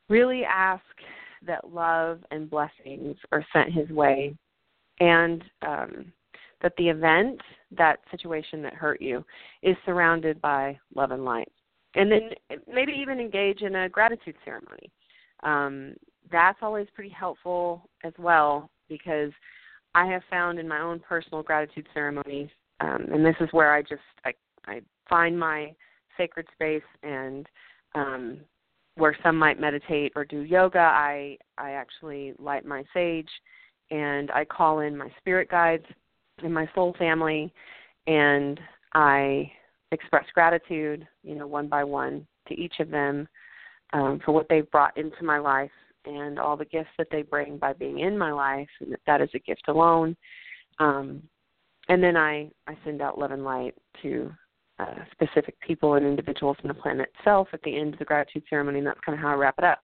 really 0.08 0.44
ask 0.44 0.82
that 1.46 1.72
love 1.72 2.20
and 2.30 2.48
blessings 2.48 3.16
are 3.32 3.44
sent 3.52 3.72
his 3.72 3.88
way 3.90 4.34
and 5.00 5.42
um, 5.66 6.12
that 6.62 6.72
the 6.78 6.88
event, 6.88 7.40
that 7.76 7.98
situation 8.10 8.62
that 8.62 8.74
hurt 8.74 9.00
you, 9.00 9.24
is 9.62 9.76
surrounded 9.84 10.40
by 10.40 10.78
love 10.94 11.10
and 11.10 11.24
light. 11.24 11.50
And 11.94 12.10
then 12.10 12.30
maybe 12.66 12.92
even 12.92 13.20
engage 13.20 13.62
in 13.62 13.76
a 13.76 13.88
gratitude 13.88 14.36
ceremony. 14.44 14.90
Um, 15.42 15.94
that's 16.32 16.58
always 16.62 16.88
pretty 16.94 17.10
helpful 17.10 17.88
as 18.02 18.12
well 18.18 18.70
because 18.88 19.30
I 19.94 20.06
have 20.06 20.22
found 20.28 20.58
in 20.58 20.66
my 20.66 20.80
own 20.80 21.00
personal 21.00 21.42
gratitude 21.42 21.86
ceremonies, 21.94 22.48
um, 22.80 23.06
and 23.12 23.24
this 23.24 23.36
is 23.40 23.48
where 23.52 23.72
I 23.72 23.82
just 23.82 24.02
I, 24.24 24.32
I 24.66 24.80
find 25.08 25.38
my 25.38 25.72
sacred 26.16 26.46
space 26.52 26.82
and 27.02 27.46
um, 27.94 28.38
where 28.96 29.16
some 29.22 29.36
might 29.36 29.60
meditate 29.60 30.12
or 30.14 30.24
do 30.24 30.40
yoga, 30.40 30.78
I 30.78 31.38
I 31.58 31.72
actually 31.72 32.34
light 32.38 32.64
my 32.64 32.84
sage 32.92 33.28
and 33.90 34.30
I 34.30 34.44
call 34.44 34.80
in 34.80 34.96
my 34.96 35.08
spirit 35.18 35.50
guides 35.50 35.84
and 36.42 36.52
my 36.52 36.68
soul 36.74 36.94
family 36.98 37.52
and 38.06 38.60
I 38.94 39.50
express 39.92 40.24
gratitude, 40.34 41.06
you 41.22 41.34
know, 41.34 41.46
one 41.46 41.68
by 41.68 41.84
one 41.84 42.26
to 42.48 42.54
each 42.54 42.74
of 42.80 42.90
them 42.90 43.28
um, 43.92 44.20
for 44.24 44.32
what 44.32 44.48
they've 44.48 44.70
brought 44.70 44.96
into 44.96 45.22
my 45.22 45.38
life 45.38 45.70
and 46.04 46.38
all 46.38 46.56
the 46.56 46.64
gifts 46.66 46.90
that 46.98 47.08
they 47.10 47.22
bring 47.22 47.56
by 47.56 47.72
being 47.72 48.00
in 48.00 48.16
my 48.18 48.30
life 48.32 48.68
and 48.80 48.92
that 48.92 49.00
that 49.06 49.20
is 49.20 49.30
a 49.34 49.38
gift 49.38 49.68
alone. 49.68 50.16
Um, 50.78 51.22
and 51.88 52.02
then 52.02 52.16
I, 52.16 52.50
I 52.66 52.76
send 52.84 53.00
out 53.00 53.18
love 53.18 53.30
and 53.30 53.44
light 53.44 53.74
to 54.02 54.30
uh, 54.78 54.94
specific 55.12 55.58
people 55.60 55.94
and 55.94 56.06
individuals 56.06 56.56
in 56.62 56.68
the 56.68 56.74
planet 56.74 57.10
itself 57.18 57.48
at 57.52 57.62
the 57.62 57.76
end 57.76 57.92
of 57.92 57.98
the 57.98 58.04
gratitude 58.04 58.42
ceremony, 58.50 58.78
and 58.78 58.86
that's 58.86 59.00
kind 59.04 59.16
of 59.16 59.22
how 59.22 59.30
I 59.30 59.34
wrap 59.34 59.54
it 59.58 59.64
up. 59.64 59.80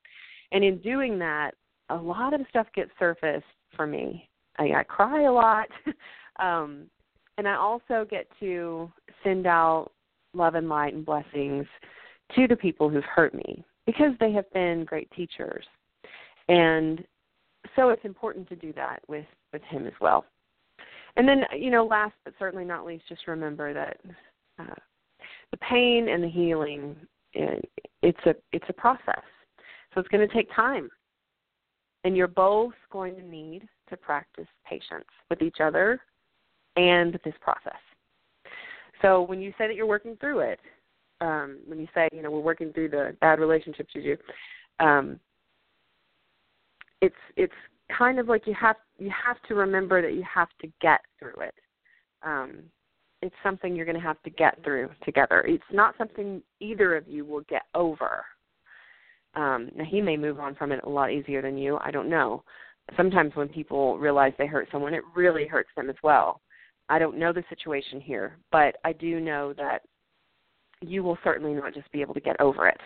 And 0.53 0.65
in 0.65 0.79
doing 0.79 1.19
that, 1.21 1.53
a 1.91 1.97
lot 1.97 2.35
of 2.35 2.41
stuff 2.49 2.67
gets 2.75 2.91
surfaced 2.99 3.45
for 3.77 3.87
me. 3.87 4.29
I, 4.59 4.73
I 4.73 4.83
cry 4.83 5.23
a 5.23 5.33
lot, 5.33 5.69
um, 6.41 6.87
and 7.39 7.47
I 7.49 7.55
also 7.55 8.07
get 8.09 8.27
to 8.41 8.91
send 9.23 9.47
out 9.47 9.91
love 10.35 10.55
and 10.55 10.69
light 10.69 10.95
and 10.95 11.05
blessings 11.05 11.67
to 12.37 12.47
the 12.47 12.57
people 12.57 12.89
who've 12.89 13.05
hurt 13.05 13.35
me 13.35 13.65
because 13.87 14.13
they 14.21 14.33
have 14.33 14.51
been 14.53 14.85
great 14.85 15.11
teachers. 15.13 15.65
And 16.49 17.05
so 17.77 17.91
it's 17.91 18.05
important 18.05 18.49
to 18.49 18.57
do 18.57 18.73
that 18.75 19.01
with 19.09 19.27
with 19.53 19.63
him 19.63 19.87
as 19.87 19.93
well. 20.01 20.25
And 21.17 21.29
then, 21.29 21.45
you 21.57 21.71
know, 21.71 21.85
last 21.85 22.15
but 22.25 22.35
certainly 22.39 22.65
not 22.65 22.87
least, 22.87 23.09
just 23.09 23.27
remember 23.27 23.75
that 23.75 23.99
the 25.51 25.57
pain 25.59 26.09
and 26.09 26.23
the 26.23 26.29
healing 26.29 26.97
it's 27.33 28.19
a 28.27 28.35
it's 28.53 28.65
a 28.69 28.73
process. 28.73 29.23
So 29.95 30.01
it's 30.01 30.09
going 30.09 30.27
to 30.27 30.35
take 30.35 30.49
time. 30.55 30.89
And 32.05 32.17
you're 32.17 32.29
both 32.29 32.73
going 32.91 33.15
to 33.17 33.23
need 33.23 33.69
to 33.91 33.97
practice 33.97 34.47
patience 34.67 35.05
with 35.29 35.43
each 35.43 35.59
other 35.61 36.01
and 36.77 37.19
this 37.25 37.35
process. 37.41 37.81
So 39.03 39.23
when 39.23 39.41
you 39.41 39.53
say 39.59 39.67
that 39.67 39.75
you're 39.75 39.87
working 39.87 40.17
through 40.17 40.41
it 40.41 40.61
um, 41.21 41.59
when 41.67 41.79
you 41.79 41.89
say 41.95 42.09
you 42.13 42.23
know 42.23 42.31
we're 42.31 42.41
working 42.41 42.73
through 42.73 42.89
the 42.89 43.17
bad 43.21 43.39
relationships 43.39 43.91
you 43.95 44.03
do 44.03 44.85
um, 44.85 45.21
it's 47.01 47.15
it's 47.37 47.53
kind 47.97 48.19
of 48.19 48.29
like 48.29 48.47
you 48.47 48.55
have 48.55 48.77
you 48.99 49.11
have 49.11 49.37
to 49.49 49.55
remember 49.55 50.03
that 50.03 50.15
you 50.15 50.23
have 50.23 50.49
to 50.61 50.69
get 50.81 51.01
through 51.19 51.41
it. 51.41 51.55
Um, 52.23 52.63
it's 53.23 53.35
something 53.43 53.77
you're 53.77 53.87
going 53.87 53.97
to 53.97 54.03
have 54.03 54.23
to 54.23 54.31
get 54.31 54.63
through 54.65 54.91
together. 55.05 55.45
It's 55.47 55.63
not 55.73 55.95
something 55.99 56.43
either 56.61 56.97
of 56.97 57.07
you 57.07 57.25
will 57.25 57.43
get 57.43 57.63
over. 57.75 58.25
Um, 59.35 59.71
now 59.77 59.85
he 59.85 60.01
may 60.01 60.17
move 60.17 60.41
on 60.41 60.55
from 60.55 60.73
it 60.73 60.81
a 60.85 60.89
lot 60.89 61.13
easier 61.13 61.43
than 61.43 61.59
you. 61.59 61.79
I 61.83 61.91
don't 61.91 62.09
know. 62.09 62.43
Sometimes 62.97 63.37
when 63.37 63.49
people 63.49 63.99
realize 63.99 64.33
they 64.39 64.47
hurt 64.47 64.69
someone, 64.73 64.95
it 64.95 65.03
really 65.15 65.47
hurts 65.47 65.71
them 65.77 65.91
as 65.91 65.97
well. 66.03 66.41
I 66.89 66.99
don't 66.99 67.19
know 67.19 67.33
the 67.33 67.45
situation 67.49 68.01
here, 68.01 68.39
but 68.51 68.77
I 68.85 68.93
do 68.93 69.21
know 69.21 69.53
that 69.53 69.83
you 70.81 71.05
will 71.05 71.19
certainly 71.23 71.53
not 71.55 71.75
just 71.75 71.91
be 71.93 72.01
able 72.01 72.15
to 72.15 72.21
get 72.21 72.41
over 72.41 72.67
it. 72.67 72.81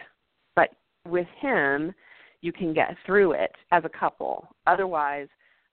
But 0.57 0.71
with 1.07 1.29
him, 1.41 1.95
you 2.43 2.53
can 2.53 2.75
get 2.75 2.95
through 3.07 3.33
it 3.33 3.53
as 3.73 3.85
a 3.85 3.99
couple. 3.99 4.49
Otherwise, 4.67 5.29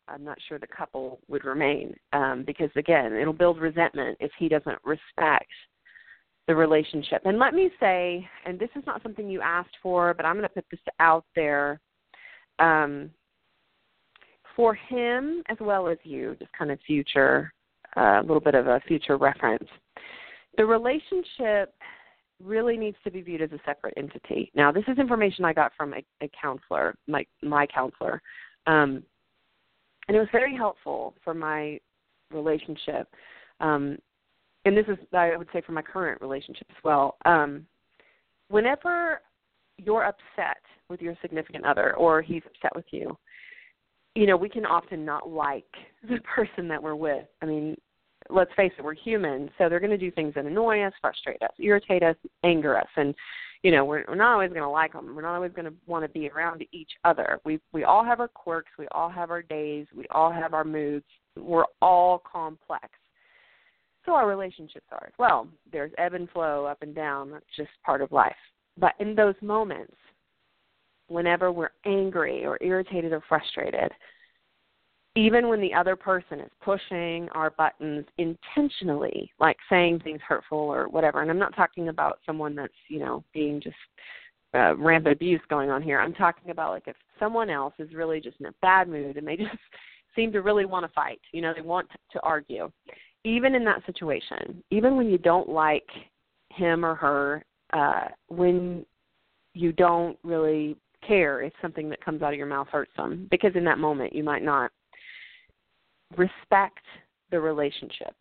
I'm 0.08 0.24
not 0.24 0.38
sure 0.48 0.60
the 0.60 0.68
couple 0.68 1.20
would 1.28 1.46
remain 1.46 1.96
um, 2.14 2.44
because 2.46 2.70
again, 2.76 3.14
it'll 3.14 3.34
build 3.34 3.60
resentment 3.60 4.18
if 4.20 4.32
he 4.38 4.50
doesn't 4.50 4.80
respect 4.84 5.52
the 6.48 6.56
relationship. 6.56 7.22
And 7.26 7.38
let 7.40 7.54
me 7.54 7.70
say, 7.80 8.28
and 8.46 8.60
this 8.60 8.70
is 8.76 8.84
not 8.86 9.04
something 9.04 9.30
you 9.30 9.42
asked 9.42 9.78
for, 9.82 10.14
but 10.14 10.26
I'm 10.26 10.36
going 10.36 10.48
to 10.48 10.50
put 10.50 10.66
this 10.72 10.80
out 11.00 11.26
there. 11.36 11.80
Um, 12.60 13.12
for 14.56 14.76
him 14.76 15.44
as 15.50 15.58
well 15.60 15.88
as 15.88 15.98
you, 16.04 16.36
just 16.40 16.52
kind 16.54 16.72
of 16.72 16.80
future, 16.86 17.54
uh, 17.98 18.20
a 18.20 18.22
little 18.22 18.40
bit 18.40 18.56
of 18.56 18.68
a 18.68 18.80
future 18.88 19.18
reference. 19.18 19.68
The 20.58 20.66
relationship 20.66 21.74
really 22.44 22.78
needs 22.78 22.98
to 23.04 23.12
be 23.12 23.22
viewed 23.22 23.42
as 23.42 23.52
a 23.52 23.60
separate 23.66 23.94
entity. 23.98 24.52
Now, 24.56 24.72
this 24.72 24.84
is 24.88 24.98
information 24.98 25.46
I 25.46 25.54
got 25.54 25.72
from 25.78 25.94
a, 25.94 26.04
a 26.24 26.30
counselor, 26.40 26.96
my 27.08 27.26
my 27.42 27.68
counselor, 27.68 28.22
um, 28.68 29.04
and 30.12 30.18
it 30.18 30.20
was 30.20 30.28
very 30.34 30.54
helpful 30.54 31.14
for 31.24 31.34
my 31.34 31.80
relationship. 32.34 33.08
Um, 33.62 33.98
and 34.66 34.76
this 34.76 34.84
is, 34.90 34.98
I 35.14 35.38
would 35.38 35.48
say, 35.54 35.62
for 35.66 35.72
my 35.72 35.82
current 35.82 36.20
relationship 36.20 36.68
as 36.70 36.76
well. 36.84 37.16
Um, 37.24 37.66
whenever 38.50 39.22
you're 39.78 40.04
upset 40.04 40.62
with 40.90 41.02
your 41.02 41.16
significant 41.22 41.66
other, 41.66 41.96
or 41.96 42.22
he's 42.22 42.42
upset 42.46 42.76
with 42.76 42.84
you, 42.92 43.18
you 44.14 44.28
know, 44.28 44.36
we 44.36 44.50
can 44.50 44.66
often 44.66 45.06
not 45.06 45.30
like 45.30 45.64
the 46.10 46.20
person 46.36 46.68
that 46.68 46.84
we're 46.84 46.94
with. 46.94 47.28
I 47.42 47.46
mean, 47.46 47.78
let's 48.30 48.52
face 48.58 48.74
it, 48.78 48.84
we're 48.84 48.94
human, 48.94 49.50
so 49.58 49.70
they're 49.70 49.80
going 49.80 49.92
to 49.92 49.98
do 49.98 50.12
things 50.12 50.34
that 50.34 50.46
annoy 50.46 50.82
us, 50.82 50.92
frustrate 51.00 51.42
us, 51.42 51.54
irritate 51.58 52.04
us, 52.04 52.18
anger 52.44 52.78
us, 52.78 52.90
and 52.98 53.16
you 53.64 53.72
know, 53.72 53.86
we're, 53.86 54.04
we're 54.08 54.16
not 54.16 54.34
always 54.34 54.50
going 54.50 54.62
to 54.62 54.70
like 54.70 54.94
them. 54.94 55.16
We're 55.16 55.22
not 55.22 55.36
always 55.36 55.52
going 55.52 55.66
to 55.66 55.74
want 55.86 56.04
to 56.04 56.10
be 56.10 56.30
around 56.30 56.64
each 56.72 56.92
other. 57.06 57.40
We 57.46 57.60
we 57.72 57.84
all 57.84 58.04
have 58.04 58.20
our 58.20 58.28
quirks, 58.28 58.72
we 58.80 58.88
all 58.92 59.10
have 59.10 59.30
our 59.30 59.42
days, 59.42 59.86
we 59.96 60.06
all 60.12 60.32
have 60.32 60.54
our 60.54 60.64
moods. 60.64 61.06
We're 61.38 61.66
all 61.82 62.22
complex. 62.30 62.90
So 64.06 64.14
our 64.14 64.28
relationships 64.28 64.88
are 64.92 65.06
as 65.08 65.14
well. 65.20 65.48
There's 65.72 65.92
ebb 65.98 66.16
and 66.16 66.30
flow, 66.30 66.66
up 66.66 66.82
and 66.82 66.96
down. 66.96 67.32
That's 67.32 67.46
just 67.56 67.70
part 67.86 68.02
of 68.02 68.12
life. 68.12 68.36
But 68.78 68.94
in 69.00 69.16
those 69.16 69.36
moments, 69.42 69.94
whenever 71.08 71.52
we're 71.52 71.72
angry 71.86 72.46
or 72.46 72.58
irritated 72.62 73.14
or 73.14 73.22
frustrated, 73.30 73.92
even 75.16 75.50
when 75.50 75.60
the 75.60 75.74
other 75.74 75.96
person 75.96 76.40
is 76.40 76.52
pushing 76.64 77.28
our 77.34 77.50
buttons 77.52 78.06
intentionally, 78.18 79.30
like 79.40 79.58
saying 79.70 80.00
things 80.00 80.22
hurtful 80.26 80.58
or 80.58 80.88
whatever, 80.88 81.22
and 81.22 81.30
I'm 81.30 81.40
not 81.40 81.56
talking 81.56 81.90
about 81.90 82.20
someone 82.26 82.56
that's, 82.56 82.74
you 82.88 83.00
know, 83.00 83.24
being 83.34 83.60
just 83.62 83.76
uh, 84.54 84.76
rampant 84.78 85.14
abuse 85.14 85.42
going 85.50 85.70
on 85.70 85.82
here. 85.82 86.00
I'm 86.00 86.14
talking 86.14 86.52
about 86.52 86.72
like 86.72 86.88
if 86.88 86.96
someone 87.20 87.50
else 87.50 87.74
is 87.78 87.94
really 87.94 88.22
just 88.22 88.40
in 88.40 88.46
a 88.46 88.54
bad 88.62 88.88
mood 88.88 89.18
and 89.18 89.28
they 89.28 89.36
just 89.38 89.50
seem 90.16 90.32
to 90.32 90.42
really 90.42 90.66
want 90.66 90.86
to 90.86 90.94
fight, 90.94 91.20
you 91.34 91.42
know, 91.42 91.54
they 91.54 91.62
want 91.62 91.90
to 92.12 92.20
argue. 92.22 92.72
Even 93.24 93.54
in 93.54 93.64
that 93.66 93.86
situation, 93.86 94.64
even 94.72 94.96
when 94.96 95.08
you 95.08 95.18
don't 95.18 95.50
like 95.50 95.88
him 96.50 96.86
or 96.86 96.96
her, 96.96 97.46
uh, 97.74 98.08
when 98.30 98.86
you 99.54 99.72
don't 99.74 100.18
really 100.24 100.76
care 101.06 101.42
if 101.42 101.54
something 101.62 101.90
that 101.90 102.04
comes 102.04 102.22
out 102.22 102.34
of 102.34 102.38
your 102.38 102.48
mouth 102.48 102.68
hurts 102.72 102.92
them, 102.98 103.28
because 103.30 103.52
in 103.56 103.64
that 103.66 103.78
moment 103.78 104.14
you 104.14 104.24
might 104.24 104.44
not 104.44 104.72
respect 106.18 106.86
the 107.32 107.40
relationship. 107.40 108.16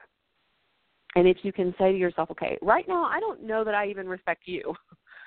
And 1.17 1.27
if 1.27 1.39
you 1.43 1.53
can 1.53 1.75
say 1.79 1.93
to 1.93 1.99
yourself, 1.99 2.31
okay, 2.31 2.57
right 2.63 2.87
now 2.87 3.05
I 3.05 3.19
don't 3.21 3.43
know 3.43 3.65
that 3.65 3.75
I 3.75 3.89
even 3.89 4.09
respect 4.09 4.43
you, 4.47 4.75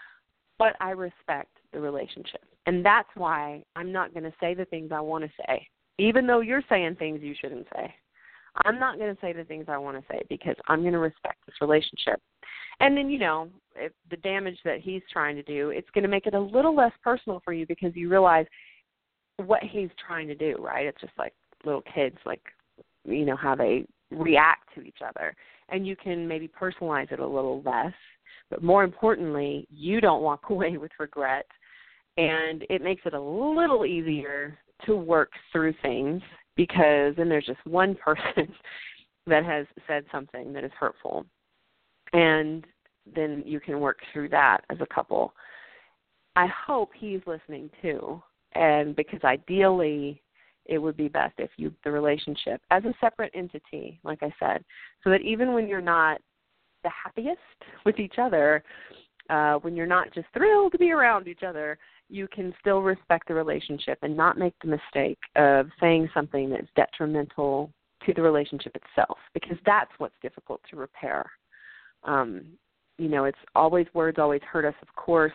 but 0.60 0.76
I 0.80 0.92
respect 0.92 1.58
the 1.74 1.80
relationship. 1.80 2.42
And 2.66 2.86
that's 2.86 3.10
why 3.16 3.64
I'm 3.76 3.92
not 3.92 4.14
going 4.14 4.24
to 4.24 4.34
say 4.40 4.54
the 4.54 4.66
things 4.66 4.92
I 4.94 5.02
want 5.02 5.26
to 5.26 5.32
say, 5.46 5.68
even 5.98 6.26
though 6.26 6.40
you're 6.40 6.64
saying 6.70 6.96
things 6.96 7.22
you 7.22 7.36
shouldn't 7.40 7.68
say. 7.76 7.94
I'm 8.66 8.80
not 8.80 9.00
going 9.00 9.14
to 9.14 9.20
say 9.20 9.34
the 9.34 9.44
things 9.44 9.66
I 9.68 9.78
want 9.78 9.98
to 9.98 10.04
say 10.12 10.22
because 10.30 10.56
I'm 10.68 10.82
going 10.82 10.94
to 10.94 11.00
respect 11.00 11.38
this 11.46 11.56
relationship. 11.60 12.22
And 12.80 12.96
then, 12.96 13.10
you 13.10 13.18
know, 13.18 13.50
if 13.76 13.92
the 14.12 14.18
damage 14.18 14.58
that 14.64 14.80
he's 14.80 15.02
trying 15.12 15.36
to 15.36 15.44
do, 15.44 15.70
it's 15.70 15.90
going 15.94 16.04
to 16.04 16.10
make 16.10 16.28
it 16.28 16.36
a 16.36 16.40
little 16.40 16.76
less 16.76 16.92
personal 17.04 17.42
for 17.44 17.52
you 17.52 17.66
because 17.66 17.96
you 17.96 18.10
realize 18.10 18.46
what 19.38 19.64
he's 19.64 19.90
trying 20.06 20.28
to 20.28 20.36
do, 20.36 20.56
right? 20.60 20.86
It's 20.86 21.02
just 21.02 21.14
like 21.18 21.34
little 21.66 21.84
kids 21.94 22.18
like 22.26 22.42
you 23.06 23.26
know 23.26 23.36
how 23.36 23.56
they 23.56 23.86
react 24.12 24.74
to 24.76 24.82
each 24.82 25.00
other. 25.08 25.36
And 25.70 25.88
you 25.88 25.96
can 25.96 26.28
maybe 26.28 26.48
personalize 26.48 27.12
it 27.12 27.20
a 27.20 27.28
little 27.28 27.62
less 27.64 27.94
but 28.54 28.64
more 28.64 28.84
importantly 28.84 29.68
you 29.72 30.00
don't 30.00 30.22
walk 30.22 30.44
away 30.50 30.78
with 30.78 30.92
regret. 31.00 31.46
And 32.18 32.64
it 32.70 32.84
makes 32.84 33.02
it 33.06 33.16
a 33.16 33.20
little 33.20 33.86
easier 33.86 34.60
to 34.86 34.96
work 34.96 35.32
through 35.52 35.74
things 35.82 36.22
because 36.56 37.16
then 37.18 37.30
there's 37.30 37.48
just 37.48 37.66
one 37.66 37.96
person 38.04 38.54
that 39.26 39.44
has 39.44 39.66
said 39.88 40.06
something 40.12 40.54
that 40.54 40.64
is 40.64 40.72
hurtful. 40.80 41.26
And 42.12 42.66
then 43.16 43.42
you 43.46 43.60
can 43.60 43.80
work 43.80 43.98
through 44.12 44.30
that 44.30 44.60
as 44.70 44.78
a 44.80 44.94
couple. 44.94 45.34
I 46.36 46.46
hope 46.48 46.92
he's 46.96 47.22
listening 47.26 47.72
too. 47.82 48.22
And 48.54 48.96
because 48.96 49.22
ideally 49.24 50.22
it 50.66 50.78
would 50.78 50.98
be 50.98 51.08
best 51.08 51.34
if 51.38 51.50
you 51.58 51.74
the 51.84 51.92
relationship 51.92 52.62
as 52.72 52.84
a 52.86 52.94
separate 53.02 53.32
entity, 53.36 54.00
like 54.04 54.24
I 54.24 54.34
said, 54.40 54.64
so 55.04 55.10
that 55.10 55.22
even 55.22 55.54
when 55.54 55.68
you're 55.68 55.82
not 55.82 56.20
the 56.84 56.90
happiest 56.90 57.40
with 57.86 58.00
each 58.00 58.16
other, 58.18 58.64
uh, 59.30 59.56
when 59.56 59.76
you're 59.76 59.86
not 59.86 60.14
just 60.14 60.28
thrilled 60.34 60.72
to 60.72 60.78
be 60.78 60.92
around 60.92 61.28
each 61.28 61.44
other, 61.44 61.78
you 62.10 62.28
can 62.28 62.54
still 62.60 62.82
respect 62.82 63.28
the 63.28 63.34
relationship 63.34 63.98
and 64.02 64.16
not 64.16 64.38
make 64.38 64.54
the 64.62 64.68
mistake 64.68 65.20
of 65.36 65.68
saying 65.80 66.10
something 66.14 66.50
that's 66.50 66.68
detrimental 66.76 67.72
to 68.06 68.14
the 68.14 68.22
relationship 68.22 68.76
itself, 68.76 69.18
because 69.34 69.58
that's 69.66 69.92
what's 69.98 70.14
difficult 70.22 70.60
to 70.70 70.76
repair. 70.76 71.26
Um, 72.04 72.44
you 72.98 73.08
know, 73.08 73.24
it's 73.24 73.38
always 73.56 73.88
words 73.94 74.20
always 74.20 74.42
hurt 74.50 74.66
us, 74.66 74.76
of 74.82 74.94
course. 74.96 75.32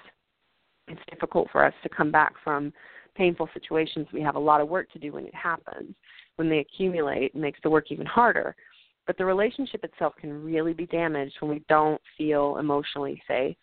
It's 0.86 1.00
difficult 1.10 1.48
for 1.50 1.64
us 1.64 1.74
to 1.82 1.88
come 1.88 2.10
back 2.10 2.34
from 2.44 2.72
painful 3.18 3.48
situations, 3.52 4.06
we 4.12 4.22
have 4.22 4.36
a 4.36 4.40
lot 4.40 4.60
of 4.60 4.68
work 4.68 4.90
to 4.92 4.98
do 4.98 5.12
when 5.12 5.26
it 5.26 5.34
happens. 5.34 5.94
When 6.36 6.48
they 6.48 6.58
accumulate, 6.58 7.32
it 7.34 7.36
makes 7.36 7.58
the 7.62 7.70
work 7.70 7.90
even 7.90 8.06
harder. 8.06 8.54
But 9.06 9.18
the 9.18 9.24
relationship 9.24 9.84
itself 9.84 10.14
can 10.20 10.42
really 10.44 10.72
be 10.72 10.86
damaged 10.86 11.34
when 11.40 11.50
we 11.50 11.62
don't 11.68 12.00
feel 12.16 12.58
emotionally 12.58 13.20
safe 13.26 13.56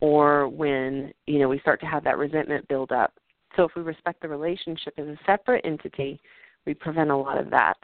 or 0.00 0.48
when, 0.48 1.12
you 1.26 1.38
know, 1.38 1.48
we 1.48 1.60
start 1.60 1.80
to 1.80 1.86
have 1.86 2.04
that 2.04 2.18
resentment 2.18 2.66
build 2.68 2.92
up. 2.92 3.12
So 3.56 3.64
if 3.64 3.70
we 3.76 3.82
respect 3.82 4.20
the 4.20 4.28
relationship 4.28 4.94
as 4.98 5.06
a 5.06 5.18
separate 5.26 5.64
entity, 5.64 6.20
we 6.66 6.74
prevent 6.74 7.10
a 7.10 7.16
lot 7.16 7.38
of 7.38 7.50
that. 7.50 7.76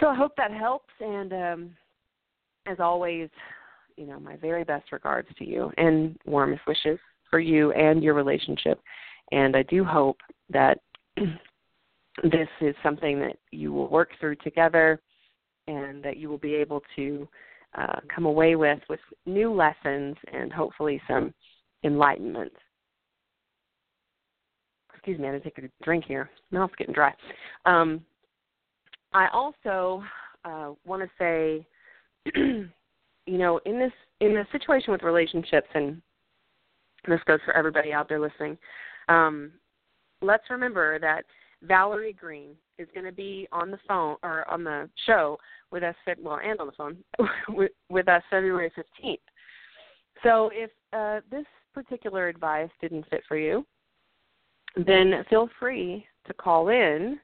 So 0.00 0.06
I 0.06 0.14
hope 0.14 0.32
that 0.36 0.52
helps 0.52 0.92
and 1.00 1.32
um 1.32 1.76
as 2.66 2.78
always, 2.78 3.28
you 3.96 4.06
know, 4.06 4.20
my 4.20 4.36
very 4.36 4.64
best 4.64 4.92
regards 4.92 5.28
to 5.38 5.48
you 5.48 5.70
and 5.76 6.18
warmest 6.26 6.62
wishes 6.66 6.98
for 7.30 7.40
you 7.40 7.72
and 7.72 8.02
your 8.02 8.14
relationship. 8.14 8.80
And 9.32 9.56
I 9.56 9.62
do 9.64 9.84
hope 9.84 10.18
that 10.50 10.78
this 11.16 12.48
is 12.60 12.74
something 12.82 13.20
that 13.20 13.36
you 13.50 13.72
will 13.72 13.88
work 13.88 14.10
through 14.18 14.36
together 14.36 15.00
and 15.66 16.02
that 16.02 16.16
you 16.16 16.28
will 16.28 16.38
be 16.38 16.54
able 16.54 16.82
to 16.96 17.28
uh, 17.78 18.00
come 18.12 18.26
away 18.26 18.56
with 18.56 18.80
with 18.88 19.00
new 19.26 19.52
lessons 19.52 20.16
and 20.32 20.52
hopefully 20.52 21.00
some 21.06 21.32
enlightenment. 21.84 22.52
Excuse 24.92 25.18
me, 25.18 25.26
I'm 25.26 25.32
going 25.32 25.42
to 25.42 25.50
take 25.50 25.64
a 25.64 25.84
drink 25.84 26.04
here. 26.06 26.28
Mouth's 26.50 26.74
getting 26.76 26.92
dry. 26.92 27.14
Um, 27.64 28.04
I 29.12 29.28
also 29.32 30.02
uh, 30.44 30.72
want 30.84 31.02
to 31.02 31.08
say, 31.18 31.66
you 32.34 33.38
know, 33.38 33.60
in 33.64 33.78
this 33.78 33.92
in 34.20 34.34
the 34.34 34.46
situation 34.52 34.92
with 34.92 35.02
relationships, 35.02 35.68
and 35.74 36.02
this 37.08 37.20
goes 37.26 37.40
for 37.44 37.56
everybody 37.56 37.92
out 37.92 38.08
there 38.08 38.20
listening. 38.20 38.58
Um, 39.10 39.52
let's 40.22 40.48
remember 40.48 40.98
that 41.00 41.24
Valerie 41.62 42.14
Green 42.14 42.50
is 42.78 42.88
going 42.94 43.04
to 43.04 43.12
be 43.12 43.46
on 43.52 43.70
the 43.70 43.78
phone 43.86 44.16
or 44.22 44.48
on 44.50 44.64
the 44.64 44.88
show 45.04 45.36
with 45.70 45.82
us, 45.82 45.94
well, 46.22 46.40
and 46.42 46.58
on 46.60 46.66
the 46.66 46.72
phone 46.72 46.96
with, 47.48 47.72
with 47.90 48.08
us 48.08 48.22
February 48.30 48.72
15th. 48.78 49.18
So 50.22 50.50
if 50.52 50.70
uh, 50.92 51.20
this 51.30 51.44
particular 51.74 52.28
advice 52.28 52.70
didn't 52.80 53.08
fit 53.10 53.22
for 53.28 53.36
you, 53.36 53.66
then 54.86 55.24
feel 55.28 55.48
free 55.58 56.06
to 56.26 56.34
call 56.34 56.68
in 56.68 57.18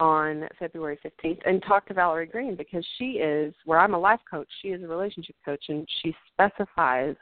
on 0.00 0.48
February 0.58 0.98
15th 1.04 1.38
and 1.46 1.62
talk 1.62 1.86
to 1.86 1.94
Valerie 1.94 2.26
Green 2.26 2.56
because 2.56 2.84
she 2.98 3.12
is, 3.12 3.54
where 3.64 3.78
I'm 3.78 3.94
a 3.94 3.98
life 3.98 4.20
coach, 4.28 4.48
she 4.60 4.68
is 4.68 4.82
a 4.82 4.88
relationship 4.88 5.36
coach 5.44 5.64
and 5.68 5.86
she 6.02 6.14
specifies 6.32 7.14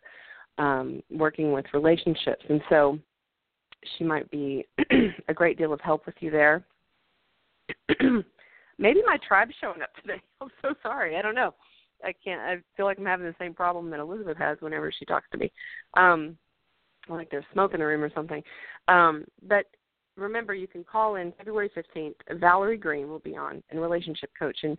um, 0.59 1.03
working 1.11 1.53
with 1.53 1.67
relationships. 1.75 2.45
And 2.49 2.63
so 2.71 2.99
she 3.97 4.05
might 4.05 4.31
be 4.31 4.67
a 5.29 5.35
great 5.35 5.59
deal 5.59 5.73
of 5.73 5.81
help 5.81 6.07
with 6.07 6.15
you 6.21 6.31
there. 6.31 6.65
Maybe 8.79 9.03
my 9.07 9.19
tribe's 9.27 9.55
showing 9.61 9.83
up 9.83 9.95
today. 10.01 10.21
I'm 10.41 10.49
so 10.63 10.75
sorry. 10.83 11.17
I 11.17 11.23
don't 11.23 11.35
know. 11.35 11.55
I 12.03 12.15
can't. 12.25 12.41
I 12.41 12.57
feel 12.77 12.87
like 12.87 12.99
I'm 12.99 13.05
having 13.05 13.27
the 13.27 13.35
same 13.39 13.55
problem 13.55 13.91
that 13.91 14.01
Elizabeth 14.01 14.39
has 14.39 14.59
whenever 14.61 14.91
she 14.91 15.05
talks 15.05 15.27
to 15.33 15.39
me. 15.39 15.53
Um, 15.97 16.37
like 17.09 17.31
there's 17.31 17.45
smoke 17.53 17.75
in 17.75 17.81
the 17.81 17.87
room 17.87 18.03
or 18.03 18.11
something. 18.15 18.43
Um, 18.89 19.25
but 19.47 19.67
remember, 20.17 20.55
you 20.55 20.67
can 20.67 20.85
call 20.85 21.17
in 21.17 21.33
February 21.33 21.71
15th. 21.77 22.15
Valerie 22.39 22.77
Green 22.77 23.09
will 23.09 23.19
be 23.19 23.37
on, 23.37 23.63
and 23.71 23.81
relationship 23.81 24.31
coach. 24.39 24.59
And 24.63 24.77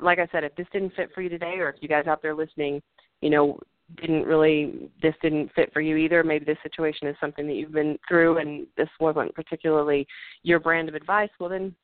like 0.00 0.18
I 0.18 0.28
said, 0.32 0.44
if 0.44 0.54
this 0.56 0.66
didn't 0.72 0.94
fit 0.94 1.10
for 1.14 1.22
you 1.22 1.28
today, 1.28 1.56
or 1.58 1.68
if 1.68 1.76
you 1.80 1.88
guys 1.88 2.06
out 2.06 2.22
there 2.22 2.34
listening, 2.34 2.82
you 3.20 3.30
know, 3.30 3.58
didn't 3.96 4.24
really, 4.24 4.90
this 5.02 5.14
didn't 5.22 5.52
fit 5.54 5.72
for 5.72 5.80
you 5.80 5.96
either. 5.96 6.24
Maybe 6.24 6.44
this 6.44 6.58
situation 6.62 7.08
is 7.08 7.16
something 7.20 7.46
that 7.46 7.54
you've 7.54 7.72
been 7.72 7.98
through, 8.08 8.38
and 8.38 8.66
this 8.76 8.88
wasn't 9.00 9.34
particularly 9.34 10.06
your 10.42 10.60
brand 10.60 10.88
of 10.88 10.94
advice. 10.94 11.30
Well, 11.38 11.50
then 11.50 11.74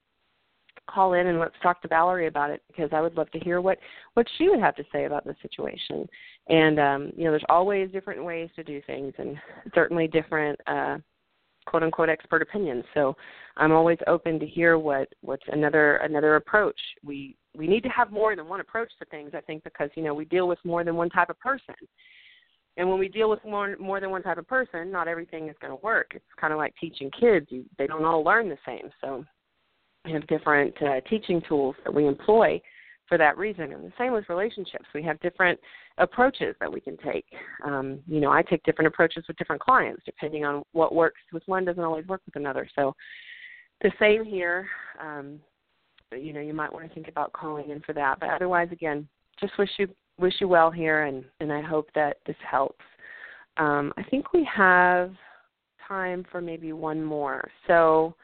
call 0.88 1.12
in 1.12 1.26
and 1.26 1.38
let's 1.38 1.55
talk 1.62 1.82
to 1.82 1.88
Valerie 1.88 2.28
about 2.28 2.51
it 2.51 2.62
because 2.66 2.90
I 2.92 3.01
would 3.01 3.14
love 3.14 3.30
to 3.32 3.38
hear 3.40 3.61
what 3.61 3.76
what 4.14 4.26
she 4.38 4.49
would 4.49 4.61
have 4.61 4.74
to 4.76 4.84
say 4.90 5.05
about 5.05 5.24
the 5.24 5.36
situation. 5.42 6.09
And 6.49 6.80
um, 6.80 7.12
you 7.16 7.24
know, 7.24 7.30
there's 7.30 7.44
always 7.49 7.90
different 7.90 8.24
ways 8.24 8.49
to 8.57 8.64
do 8.64 8.80
things, 8.86 9.12
and 9.18 9.36
certainly 9.74 10.09
different. 10.09 10.59
uh 10.66 10.99
quote 11.68 11.82
unquote 11.82 12.09
expert 12.09 12.42
opinions. 12.42 12.84
So 12.94 13.14
I'm 13.57 13.72
always 13.72 13.99
open 14.07 14.38
to 14.40 14.46
hear 14.46 14.78
what 14.78 15.09
what's 15.20 15.44
another 15.49 15.96
another 15.96 16.36
approach. 16.36 16.80
We 17.05 17.36
we 17.59 17.67
need 17.67 17.83
to 17.83 17.89
have 17.89 18.13
more 18.13 18.37
than 18.37 18.49
one 18.49 18.61
approach 18.61 18.91
to 19.01 19.05
things, 19.07 19.33
I 19.35 19.41
think, 19.41 19.65
because 19.65 19.91
you 19.97 20.03
know 20.05 20.15
we 20.15 20.25
deal 20.25 20.47
with 20.47 20.59
more 20.65 20.85
than 20.85 20.95
one 20.95 21.11
type 21.11 21.29
of 21.29 21.39
person. 21.41 21.75
And 22.77 22.89
when 22.89 23.01
we 23.01 23.09
deal 23.09 23.29
with 23.29 23.45
more 23.45 23.77
more 23.79 24.01
than 24.01 24.11
one 24.11 24.23
type 24.23 24.39
of 24.39 24.47
person, 24.47 24.93
not 24.93 25.09
everything 25.09 25.49
is 25.49 25.57
going 25.61 25.77
to 25.77 25.85
work. 25.85 26.13
It's 26.15 26.25
kind 26.41 26.53
of 26.53 26.59
like 26.59 26.73
teaching 26.81 27.11
kids; 27.19 27.47
you, 27.51 27.65
they 27.77 27.89
don't 27.89 28.05
all 28.05 28.23
learn 28.23 28.49
the 28.49 28.59
same. 28.65 28.89
So 29.01 29.25
we 30.05 30.13
have 30.13 30.27
different 30.29 30.81
uh, 30.81 31.01
teaching 31.11 31.43
tools 31.49 31.75
that 31.85 31.93
we 31.93 32.07
employ 32.07 32.61
for 33.09 33.19
that 33.19 33.37
reason. 33.37 33.73
And 33.73 33.85
the 33.85 33.93
same 33.99 34.13
with 34.13 34.29
relationships. 34.29 34.85
We 34.95 35.03
have 35.03 35.19
different 35.21 35.59
approaches 35.97 36.55
that 36.61 36.73
we 36.73 36.81
can 36.81 36.97
take. 36.99 37.25
Um, 37.65 38.01
you 38.07 38.21
know, 38.21 38.31
I 38.31 38.43
take 38.43 38.63
different 38.63 38.87
approaches 38.87 39.25
with 39.27 39.37
different 39.39 39.63
clients 39.63 40.03
depending 40.05 40.45
on 40.45 40.63
what 40.73 40.95
works 40.95 41.21
with 41.33 41.43
one 41.47 41.65
doesn't 41.65 41.83
always 41.83 42.07
work 42.07 42.21
with 42.27 42.37
another. 42.37 42.69
So 42.77 42.95
the 43.81 43.91
same 43.99 44.25
here. 44.25 44.69
Um, 45.01 45.41
you 46.13 46.33
know, 46.33 46.41
you 46.41 46.55
might 46.55 46.73
want 46.73 46.89
to 46.89 46.95
think 46.95 47.09
about 47.09 47.33
calling 47.33 47.71
in 47.71 47.81
for 47.81 47.93
that. 47.95 48.21
But 48.21 48.31
otherwise, 48.31 48.69
again, 48.73 49.09
just 49.41 49.57
wish 49.59 49.71
you 49.79 49.89
wish 50.19 50.35
you 50.41 50.49
well 50.49 50.71
here, 50.71 51.05
and 51.05 51.25
and 51.41 51.53
I 51.53 51.61
hope 51.61 51.89
that 51.95 52.19
this 52.27 52.37
helps. 52.49 52.85
Um, 53.57 53.93
I 53.97 54.03
think 54.05 54.33
we 54.33 54.49
have 54.55 55.13
time 55.87 56.25
for 56.31 56.41
maybe 56.41 56.73
one 56.73 57.03
more. 57.03 57.49
So 57.67 58.15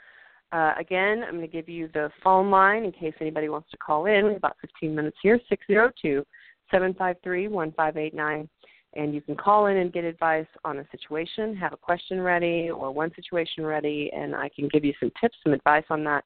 uh, 0.54 0.72
again, 0.78 1.24
I'm 1.24 1.34
going 1.34 1.40
to 1.40 1.48
give 1.48 1.68
you 1.68 1.88
the 1.94 2.10
phone 2.22 2.48
line 2.48 2.84
in 2.84 2.92
case 2.92 3.14
anybody 3.20 3.48
wants 3.48 3.70
to 3.72 3.76
call 3.76 4.06
in. 4.06 4.24
We 4.24 4.28
have 4.30 4.36
about 4.36 4.56
15 4.60 4.94
minutes 4.94 5.16
here, 5.20 5.40
602 5.48 6.24
753 6.70 7.48
1589. 7.48 8.48
And 8.96 9.12
you 9.12 9.20
can 9.20 9.34
call 9.34 9.66
in 9.66 9.78
and 9.78 9.92
get 9.92 10.04
advice 10.04 10.46
on 10.64 10.78
a 10.78 10.86
situation, 10.92 11.56
have 11.56 11.72
a 11.72 11.76
question 11.76 12.20
ready 12.20 12.70
or 12.70 12.92
one 12.92 13.12
situation 13.16 13.66
ready, 13.66 14.12
and 14.16 14.36
I 14.36 14.48
can 14.54 14.68
give 14.68 14.84
you 14.84 14.92
some 15.00 15.10
tips, 15.20 15.36
some 15.42 15.52
advice 15.52 15.82
on 15.90 16.04
that. 16.04 16.24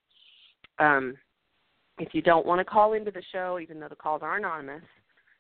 Um, 0.78 1.16
if 2.00 2.14
you 2.14 2.22
don't 2.22 2.46
want 2.46 2.60
to 2.60 2.64
call 2.64 2.92
into 2.92 3.10
the 3.10 3.22
show, 3.32 3.58
even 3.60 3.80
though 3.80 3.88
the 3.88 3.96
calls 3.96 4.22
are 4.22 4.36
anonymous, 4.36 4.82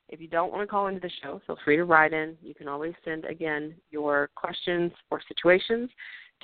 if 0.08 0.20
you 0.20 0.28
don't 0.28 0.52
want 0.52 0.62
to 0.62 0.66
call 0.66 0.86
into 0.86 1.00
the 1.00 1.10
show, 1.22 1.40
feel 1.46 1.58
free 1.64 1.76
to 1.76 1.84
write 1.84 2.12
in. 2.12 2.36
You 2.42 2.54
can 2.54 2.68
always 2.68 2.94
send, 3.04 3.24
again, 3.26 3.74
your 3.90 4.30
questions 4.34 4.92
or 5.10 5.20
situations 5.28 5.90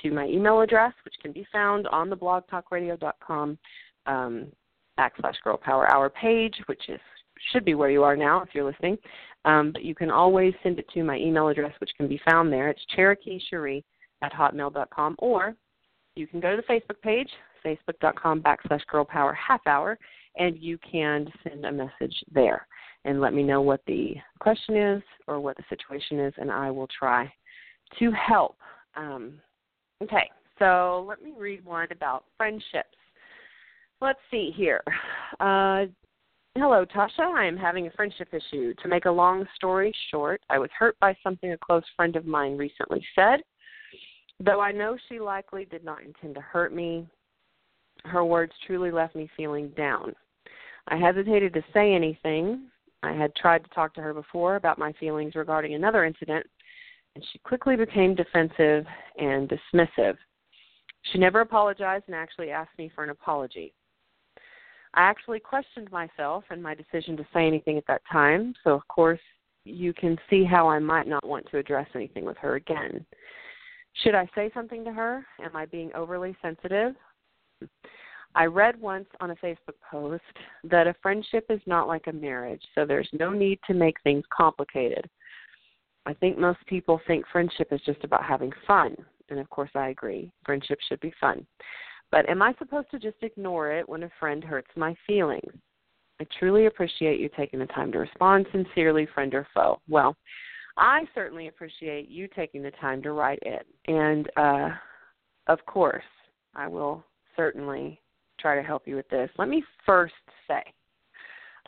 to 0.03 0.11
my 0.11 0.25
email 0.27 0.61
address, 0.61 0.93
which 1.03 1.15
can 1.21 1.31
be 1.31 1.47
found 1.51 1.87
on 1.87 2.09
the 2.09 2.17
blogtalkradio.com 2.17 3.57
um, 4.05 4.47
backslash 4.99 5.35
Girl 5.43 5.57
Power 5.57 5.91
Hour 5.91 6.09
page, 6.09 6.55
which 6.67 6.89
is 6.89 6.99
should 7.51 7.65
be 7.65 7.75
where 7.75 7.89
you 7.89 8.03
are 8.03 8.15
now 8.15 8.41
if 8.41 8.49
you're 8.53 8.69
listening. 8.69 8.97
Um, 9.43 9.71
but 9.71 9.83
you 9.83 9.93
can 9.93 10.09
always 10.09 10.53
send 10.63 10.79
it 10.79 10.87
to 10.93 11.03
my 11.03 11.17
email 11.17 11.49
address, 11.49 11.73
which 11.79 11.91
can 11.97 12.07
be 12.07 12.19
found 12.25 12.51
there. 12.51 12.69
It's 12.69 12.85
Cherokee 12.95 13.39
Cherie 13.49 13.83
at 14.21 14.31
hotmail.com, 14.31 15.15
or 15.19 15.55
you 16.15 16.27
can 16.27 16.39
go 16.39 16.55
to 16.55 16.61
the 16.61 16.73
Facebook 16.73 17.01
page, 17.01 17.29
facebook.com 17.65 18.41
backslash 18.41 18.85
Girl 18.87 19.05
Power 19.05 19.33
Half 19.33 19.65
Hour, 19.67 19.97
and 20.37 20.57
you 20.57 20.77
can 20.79 21.27
send 21.43 21.65
a 21.65 21.71
message 21.71 22.15
there 22.31 22.67
and 23.05 23.21
let 23.21 23.33
me 23.33 23.43
know 23.43 23.61
what 23.61 23.81
the 23.85 24.15
question 24.39 24.75
is 24.75 25.03
or 25.27 25.39
what 25.39 25.57
the 25.57 25.63
situation 25.69 26.19
is, 26.19 26.33
and 26.37 26.51
I 26.51 26.71
will 26.71 26.87
try 26.99 27.31
to 27.99 28.11
help. 28.11 28.57
Um, 28.95 29.39
Okay, 30.03 30.29
so 30.59 31.05
let 31.07 31.23
me 31.23 31.33
read 31.37 31.63
one 31.63 31.87
about 31.91 32.25
friendships. 32.35 32.97
Let's 34.01 34.19
see 34.29 34.51
here. 34.55 34.83
Uh, 35.39 35.85
hello, 36.55 36.85
Toshia. 36.85 37.33
I 37.33 37.45
am 37.45 37.57
having 37.57 37.87
a 37.87 37.91
friendship 37.91 38.27
issue. 38.33 38.73
To 38.81 38.87
make 38.87 39.05
a 39.05 39.11
long 39.11 39.45
story 39.55 39.93
short, 40.11 40.41
I 40.49 40.59
was 40.59 40.69
hurt 40.77 40.97
by 40.99 41.15
something 41.23 41.51
a 41.51 41.57
close 41.57 41.83
friend 41.95 42.15
of 42.15 42.25
mine 42.25 42.57
recently 42.57 43.03
said. 43.15 43.39
Though 44.39 44.59
I 44.59 44.71
know 44.71 44.97
she 45.07 45.19
likely 45.19 45.65
did 45.65 45.83
not 45.83 46.03
intend 46.03 46.35
to 46.35 46.41
hurt 46.41 46.73
me, 46.73 47.07
her 48.03 48.25
words 48.25 48.51
truly 48.65 48.91
left 48.91 49.15
me 49.15 49.29
feeling 49.35 49.69
down. 49.69 50.13
I 50.87 50.97
hesitated 50.97 51.53
to 51.53 51.63
say 51.73 51.93
anything. 51.93 52.67
I 53.01 53.13
had 53.13 53.35
tried 53.35 53.63
to 53.63 53.69
talk 53.69 53.93
to 53.95 54.01
her 54.01 54.13
before 54.13 54.55
about 54.55 54.77
my 54.77 54.91
feelings 54.93 55.35
regarding 55.35 55.73
another 55.73 56.05
incident, 56.05 56.45
and 57.15 57.25
she 57.31 57.39
quickly 57.39 57.75
became 57.75 58.13
defensive 58.13 58.85
and 59.17 59.49
dismissive. 59.49 60.17
She 61.11 61.19
never 61.19 61.41
apologized 61.41 62.05
and 62.07 62.15
actually 62.15 62.51
asked 62.51 62.77
me 62.77 62.91
for 62.93 63.03
an 63.03 63.09
apology. 63.11 63.73
I 64.95 65.01
actually 65.01 65.39
questioned 65.39 65.91
myself 65.91 66.43
and 66.49 66.61
my 66.61 66.73
decision 66.73 67.17
to 67.17 67.27
say 67.33 67.45
anything 67.47 67.77
at 67.77 67.87
that 67.87 68.01
time, 68.11 68.53
so 68.63 68.71
of 68.71 68.87
course 68.87 69.19
you 69.65 69.93
can 69.93 70.17
see 70.29 70.43
how 70.43 70.67
I 70.67 70.79
might 70.79 71.07
not 71.07 71.25
want 71.25 71.47
to 71.51 71.57
address 71.57 71.87
anything 71.95 72.25
with 72.25 72.37
her 72.37 72.55
again. 72.55 73.05
Should 74.03 74.15
I 74.15 74.29
say 74.35 74.51
something 74.53 74.83
to 74.83 74.91
her? 74.91 75.25
Am 75.43 75.55
I 75.55 75.65
being 75.65 75.91
overly 75.93 76.35
sensitive? 76.41 76.95
I 78.35 78.45
read 78.45 78.79
once 78.79 79.07
on 79.21 79.31
a 79.31 79.35
Facebook 79.35 79.79
post 79.89 80.23
that 80.65 80.87
a 80.87 80.95
friendship 81.01 81.45
is 81.49 81.61
not 81.65 81.87
like 81.87 82.07
a 82.07 82.13
marriage, 82.13 82.61
so 82.75 82.85
there's 82.85 83.09
no 83.13 83.31
need 83.31 83.59
to 83.67 83.73
make 83.73 83.95
things 84.03 84.25
complicated. 84.35 85.09
I 86.05 86.13
think 86.13 86.37
most 86.37 86.59
people 86.67 86.99
think 87.07 87.25
friendship 87.31 87.69
is 87.71 87.81
just 87.85 88.03
about 88.03 88.23
having 88.23 88.51
fun. 88.67 88.95
And 89.29 89.39
of 89.39 89.49
course, 89.49 89.71
I 89.73 89.89
agree. 89.89 90.31
Friendship 90.45 90.79
should 90.87 90.99
be 90.99 91.13
fun. 91.19 91.47
But 92.11 92.29
am 92.29 92.41
I 92.41 92.53
supposed 92.59 92.91
to 92.91 92.99
just 92.99 93.17
ignore 93.21 93.71
it 93.71 93.87
when 93.87 94.03
a 94.03 94.11
friend 94.19 94.43
hurts 94.43 94.69
my 94.75 94.95
feelings? 95.07 95.51
I 96.19 96.25
truly 96.39 96.67
appreciate 96.67 97.19
you 97.19 97.29
taking 97.35 97.59
the 97.59 97.65
time 97.67 97.91
to 97.93 97.99
respond 97.99 98.45
sincerely, 98.51 99.07
friend 99.13 99.33
or 99.33 99.47
foe. 99.53 99.79
Well, 99.89 100.15
I 100.77 101.03
certainly 101.13 101.47
appreciate 101.47 102.09
you 102.09 102.27
taking 102.27 102.61
the 102.61 102.71
time 102.71 103.01
to 103.03 103.11
write 103.11 103.39
it. 103.43 103.65
And 103.87 104.29
uh, 104.35 104.69
of 105.47 105.65
course, 105.65 106.03
I 106.55 106.67
will 106.67 107.03
certainly 107.35 107.99
try 108.39 108.55
to 108.55 108.63
help 108.63 108.87
you 108.87 108.95
with 108.95 109.09
this. 109.09 109.29
Let 109.37 109.47
me 109.49 109.63
first 109.85 110.13
say, 110.47 110.63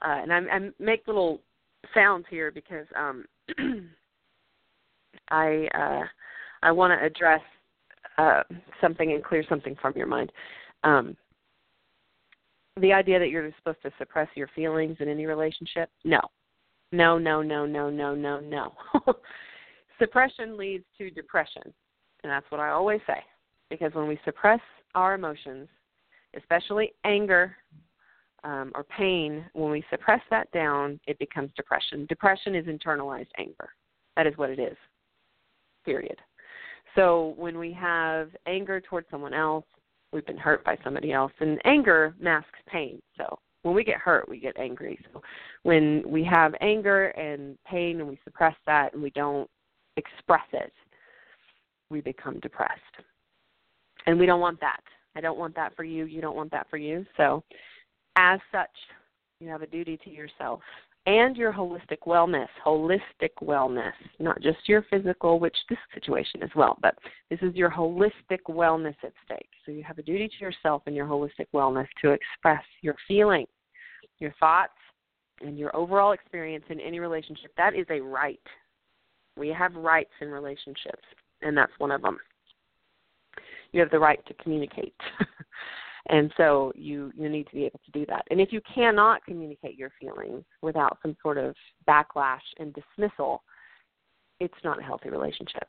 uh, 0.06 0.22
and 0.22 0.34
I, 0.34 0.38
I 0.38 0.70
make 0.80 1.08
little 1.08 1.42
sounds 1.94 2.26
here 2.30 2.52
because 2.52 2.86
um, 2.96 3.26
I 5.30 5.68
uh, 5.74 6.04
I 6.64 6.72
want 6.72 7.00
to 7.00 7.06
address 7.06 7.42
uh, 8.18 8.44
something 8.82 9.12
and 9.12 9.24
clear 9.24 9.44
something 9.48 9.76
from 9.82 9.94
your 9.96 10.08
mind. 10.08 10.32
Um, 10.84 11.16
the 12.80 12.94
idea 12.94 13.20
that 13.20 13.30
you're 13.30 13.50
supposed 13.58 13.82
to 13.84 13.92
suppress 13.98 14.28
your 14.36 14.50
feelings 14.56 14.98
in 15.00 15.08
any 15.08 15.26
relationship, 15.26 15.90
no, 16.04 16.20
no, 16.92 17.18
no, 17.18 17.42
no, 17.42 17.66
no, 17.66 17.90
no, 17.90 18.16
no, 18.16 18.40
no. 18.40 18.74
Suppression 20.00 20.58
leads 20.58 20.86
to 20.98 21.10
depression, 21.10 21.64
and 22.24 22.32
that's 22.32 22.50
what 22.50 22.62
I 22.62 22.70
always 22.70 23.02
say. 23.08 23.20
Because 23.70 23.94
when 23.94 24.08
we 24.08 24.20
suppress 24.24 24.62
our 24.96 25.16
emotions, 25.16 25.68
especially 26.38 26.94
anger 27.04 27.56
um, 28.44 28.72
or 28.76 28.84
pain, 28.84 29.46
when 29.54 29.72
we 29.72 29.84
suppress 29.90 30.22
that 30.30 30.50
down, 30.52 31.00
it 31.08 31.20
becomes 31.20 31.52
depression. 31.56 32.06
Depression 32.08 32.56
is 32.56 32.66
internalized 32.66 33.28
anger. 33.38 33.70
That 34.16 34.28
is 34.28 34.38
what 34.38 34.50
it 34.50 34.60
is 34.60 34.78
period. 35.88 36.18
So 36.96 37.34
when 37.38 37.58
we 37.58 37.72
have 37.74 38.30
anger 38.46 38.82
towards 38.82 39.08
someone 39.10 39.34
else, 39.34 39.66
we've 40.12 40.26
been 40.26 40.38
hurt 40.38 40.64
by 40.66 40.78
somebody 40.84 41.14
else, 41.14 41.32
and 41.40 41.60
anger 41.64 42.14
masks 42.20 42.60
pain. 42.68 43.02
So 43.18 43.40
when 43.64 43.76
we 43.76 43.84
get 43.84 43.98
hurt, 43.98 44.30
we 44.30 44.40
get 44.40 44.58
angry. 44.58 45.00
So 45.12 45.22
when 45.64 46.04
we 46.06 46.24
have 46.24 46.54
anger 46.62 47.08
and 47.10 47.58
pain 47.70 48.00
and 48.00 48.08
we 48.08 48.20
suppress 48.24 48.56
that 48.66 48.94
and 48.94 49.02
we 49.02 49.10
don't 49.12 49.50
express 49.98 50.46
it, 50.54 50.72
we 51.90 52.02
become 52.02 52.40
depressed. 52.40 52.82
And 54.06 54.20
we 54.20 54.26
don't 54.26 54.40
want 54.40 54.60
that. 54.62 54.82
I 55.16 55.22
don't 55.22 55.38
want 55.38 55.56
that 55.56 55.76
for 55.76 55.84
you. 55.84 56.06
You 56.06 56.22
don't 56.22 56.36
want 56.36 56.52
that 56.52 56.70
for 56.70 56.78
you. 56.78 57.06
So, 57.18 57.44
as 58.16 58.40
such, 58.52 58.70
you 59.40 59.50
have 59.50 59.62
a 59.62 59.68
duty 59.68 59.98
to 60.04 60.10
yourself 60.10 60.62
and 61.08 61.38
your 61.38 61.54
holistic 61.54 62.00
wellness. 62.06 62.48
Holistic 62.64 63.32
wellness, 63.42 63.94
not 64.20 64.40
just 64.42 64.58
your 64.68 64.86
physical, 64.90 65.40
which 65.40 65.56
this 65.70 65.80
situation 65.94 66.44
as 66.44 66.50
well, 66.56 66.78
but 66.82 66.96
this 67.30 67.40
is 67.42 67.56
your 67.56 67.72
holistic 67.72 68.42
wellness 68.50 68.96
at 69.04 69.14
stake. 69.26 69.50
So 69.66 69.72
you 69.72 69.84
have 69.84 69.98
a 69.98 70.04
duty 70.04 70.28
to 70.28 70.46
yourself 70.46 70.84
and 70.86 70.96
your 70.96 71.08
holistic 71.08 71.48
wellness 71.54 71.88
to 72.02 72.12
express 72.12 72.64
your 72.82 72.96
feelings, 73.08 73.48
your 74.20 74.34
thoughts, 74.40 74.74
and 75.42 75.58
your 75.58 75.74
overall 75.76 76.12
experience 76.12 76.66
in 76.70 76.80
any 76.82 77.00
relationship. 77.00 77.52
That 77.56 77.74
is 77.74 77.86
a 77.90 78.02
right. 78.02 78.40
We 79.38 79.50
have 79.50 79.76
rights 79.76 80.12
in 80.20 80.28
relationships, 80.28 81.04
and 81.42 81.56
that's 81.56 81.72
one 81.78 81.92
of 81.92 82.02
them. 82.02 82.18
you 83.72 83.80
have 83.80 83.92
the 83.92 84.00
right 84.00 84.20
to 84.26 84.34
communicate. 84.44 84.96
and 86.10 86.32
so 86.38 86.72
you 86.76 87.12
you 87.16 87.30
need 87.30 87.48
to 87.48 87.56
be 87.56 87.66
able 87.66 87.80
to 87.86 87.92
do 87.92 88.06
that. 88.08 88.26
And 88.30 88.40
if 88.40 88.52
you 88.52 88.62
cannot 88.74 89.24
communicate 89.26 89.78
your 89.78 89.92
feelings 90.00 90.44
without 90.62 90.98
some 91.02 91.16
sort 91.22 91.38
of 91.38 91.56
backlash 91.88 92.40
and 92.60 92.74
dismissal, 92.74 93.44
it's 94.40 94.54
not 94.64 94.80
a 94.80 94.84
healthy 94.84 95.10
relationship. 95.10 95.68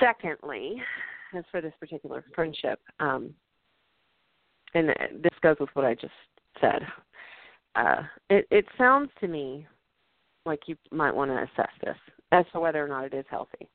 Secondly, 0.00 0.76
as 1.36 1.44
for 1.50 1.60
this 1.60 1.72
particular 1.80 2.24
friendship, 2.34 2.80
um, 3.00 3.34
and 4.74 4.88
this 5.20 5.38
goes 5.40 5.56
with 5.60 5.70
what 5.74 5.84
I 5.84 5.94
just 5.94 6.12
said, 6.60 6.82
uh, 7.76 8.02
it, 8.30 8.46
it 8.50 8.66
sounds 8.76 9.10
to 9.20 9.28
me 9.28 9.66
like 10.46 10.60
you 10.66 10.76
might 10.90 11.14
want 11.14 11.30
to 11.30 11.36
assess 11.36 11.72
this 11.82 11.96
as 12.32 12.44
to 12.52 12.60
whether 12.60 12.84
or 12.84 12.88
not 12.88 13.04
it 13.04 13.14
is 13.14 13.24
healthy. 13.30 13.68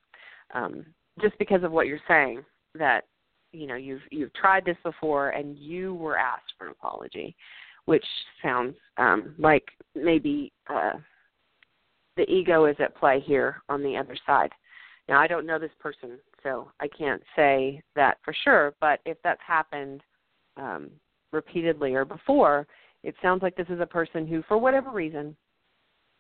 Um, 0.54 0.86
just 1.22 1.38
because 1.38 1.64
of 1.64 1.72
what 1.72 1.88
you're 1.88 2.00
saying, 2.08 2.44
that 2.76 3.06
you 3.52 3.68
know 3.68 3.76
you've 3.76 4.02
you've 4.12 4.34
tried 4.34 4.66
this 4.66 4.78
before 4.84 5.30
and 5.30 5.58
you 5.58 5.95
were 5.95 6.18
asked 6.18 6.54
for 6.58 6.68
an 6.68 6.72
apology, 6.72 7.36
which 7.86 8.06
sounds 8.41 8.76
um, 8.97 9.36
like 9.38 9.64
maybe 9.95 10.52
uh, 10.70 10.93
the 12.18 12.30
ego 12.30 12.66
is 12.66 12.76
at 12.80 12.95
play 12.95 13.20
here 13.26 13.62
on 13.70 13.82
the 13.84 13.97
other 13.97 14.16
side. 14.26 14.52
Now 15.08 15.20
I 15.20 15.28
don't 15.28 15.45
know 15.45 15.60
this 15.60 15.72
person, 15.80 16.20
so 16.43 16.72
I 16.80 16.88
can't 16.88 17.22
say 17.36 17.82
that 17.95 18.18
for 18.24 18.34
sure. 18.43 18.74
But 18.80 19.00
if 19.06 19.18
that's 19.24 19.41
happened 19.45 20.02
um, 20.58 20.89
repeatedly 21.32 21.95
or 21.95 22.06
before, 22.06 22.68
it 23.04 23.16
sounds 23.22 23.41
like 23.41 23.56
this 23.56 23.70
is 23.70 23.80
a 23.80 23.86
person 23.86 24.28
who, 24.28 24.43
for 24.47 24.58
whatever 24.58 24.91
reason, 24.91 25.36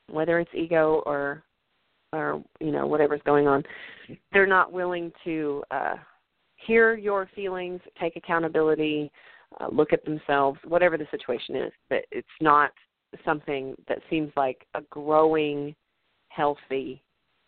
whether 0.09 0.39
it's 0.39 0.53
ego 0.53 1.03
or 1.05 1.43
or 2.11 2.43
you 2.59 2.71
know 2.71 2.87
whatever's 2.87 3.21
going 3.25 3.47
on, 3.47 3.63
they're 4.33 4.47
not 4.47 4.71
willing 4.71 5.11
to 5.23 5.63
uh, 5.69 5.95
hear 6.65 6.95
your 6.95 7.29
feelings, 7.35 7.81
take 7.99 8.15
accountability, 8.15 9.11
uh, 9.59 9.67
look 9.71 9.93
at 9.93 10.03
themselves, 10.05 10.59
whatever 10.65 10.97
the 10.97 11.07
situation 11.11 11.55
is. 11.55 11.71
But 11.89 12.05
it's 12.11 12.27
not 12.41 12.71
something 13.25 13.75
that 13.87 13.99
seems 14.09 14.31
like 14.35 14.65
a 14.75 14.81
growing, 14.89 15.75
healthy 16.29 17.01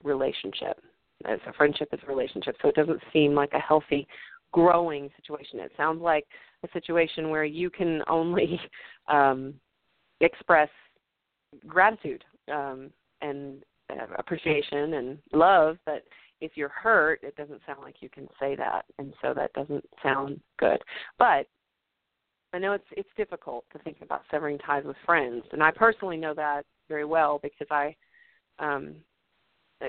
relationship. 0.03 0.79
As 1.25 1.39
a 1.47 1.53
friendship 1.53 1.89
is 1.93 1.99
a 2.03 2.07
relationship, 2.07 2.55
so 2.61 2.69
it 2.69 2.75
doesn't 2.75 3.01
seem 3.13 3.35
like 3.35 3.53
a 3.53 3.59
healthy, 3.59 4.07
growing 4.51 5.09
situation. 5.15 5.59
It 5.59 5.71
sounds 5.77 6.01
like 6.01 6.25
a 6.63 6.67
situation 6.73 7.29
where 7.29 7.43
you 7.43 7.69
can 7.69 8.01
only 8.09 8.59
um, 9.07 9.53
express 10.19 10.69
gratitude 11.67 12.23
um, 12.51 12.89
and 13.21 13.63
uh, 13.91 14.05
appreciation 14.17 14.93
and 14.95 15.17
love, 15.33 15.77
but 15.85 16.03
if 16.41 16.53
you're 16.55 16.69
hurt, 16.69 17.19
it 17.23 17.35
doesn't 17.35 17.61
sound 17.65 17.79
like 17.81 17.95
you 18.01 18.09
can 18.09 18.27
say 18.39 18.55
that, 18.55 18.83
and 18.97 19.13
so 19.21 19.33
that 19.33 19.53
doesn't 19.53 19.85
sound 20.03 20.39
good. 20.59 20.79
But 21.17 21.47
I 22.53 22.59
know 22.59 22.73
it's 22.73 22.83
it's 22.91 23.09
difficult 23.15 23.63
to 23.71 23.79
think 23.79 23.97
about 24.01 24.23
severing 24.29 24.57
ties 24.59 24.83
with 24.83 24.97
friends, 25.05 25.43
and 25.51 25.63
I 25.63 25.71
personally 25.71 26.17
know 26.17 26.33
that 26.33 26.63
very 26.89 27.05
well 27.05 27.39
because 27.41 27.67
I, 27.71 27.95
um, 28.59 28.95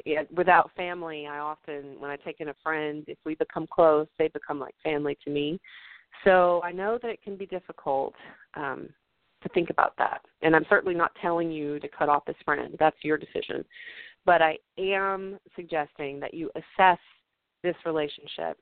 yeah, 0.05 0.23
without 0.35 0.71
family, 0.77 1.27
I 1.27 1.39
often 1.39 1.97
when 1.99 2.11
I 2.11 2.17
take 2.17 2.41
in 2.41 2.49
a 2.49 2.55
friend, 2.63 3.05
if 3.09 3.19
we 3.25 3.35
become 3.35 3.67
close, 3.67 4.07
they 4.19 4.29
become 4.29 4.61
like 4.61 4.75
family 4.85 5.19
to 5.25 5.31
me. 5.31 5.61
So 6.25 6.61
I 6.63 6.73
know 6.73 6.99
that 7.03 7.11
it 7.11 7.23
can 7.23 7.37
be 7.37 7.47
difficult 7.47 8.15
um, 8.55 8.89
to 9.43 9.49
think 9.51 9.71
about 9.71 9.95
that. 9.99 10.21
And 10.43 10.55
I'm 10.55 10.67
certainly 10.69 10.95
not 10.95 11.13
telling 11.21 11.51
you 11.51 11.81
to 11.81 11.89
cut 11.89 12.09
off 12.09 12.25
this 12.27 12.37
friend. 12.45 12.77
That's 12.79 12.97
your 13.03 13.19
decision. 13.19 13.65
But 14.25 14.41
I 14.41 14.59
am 14.79 15.39
suggesting 15.57 16.21
that 16.21 16.35
you 16.35 16.51
assess 16.55 16.99
this 17.63 17.75
relationship 17.85 18.57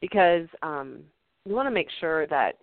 because 0.00 0.46
um, 0.62 1.00
you 1.44 1.54
want 1.54 1.66
to 1.66 1.70
make 1.70 1.88
sure 2.00 2.26
that 2.28 2.56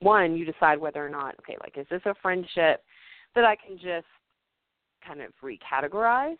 one, 0.00 0.36
you 0.36 0.44
decide 0.44 0.78
whether 0.78 1.04
or 1.04 1.08
not, 1.08 1.34
okay, 1.40 1.56
like, 1.60 1.76
is 1.76 1.86
this 1.90 2.00
a 2.06 2.14
friendship 2.22 2.82
that 3.34 3.44
I 3.44 3.56
can 3.56 3.76
just 3.76 4.06
kind 5.06 5.20
of 5.20 5.32
recategorize? 5.42 6.38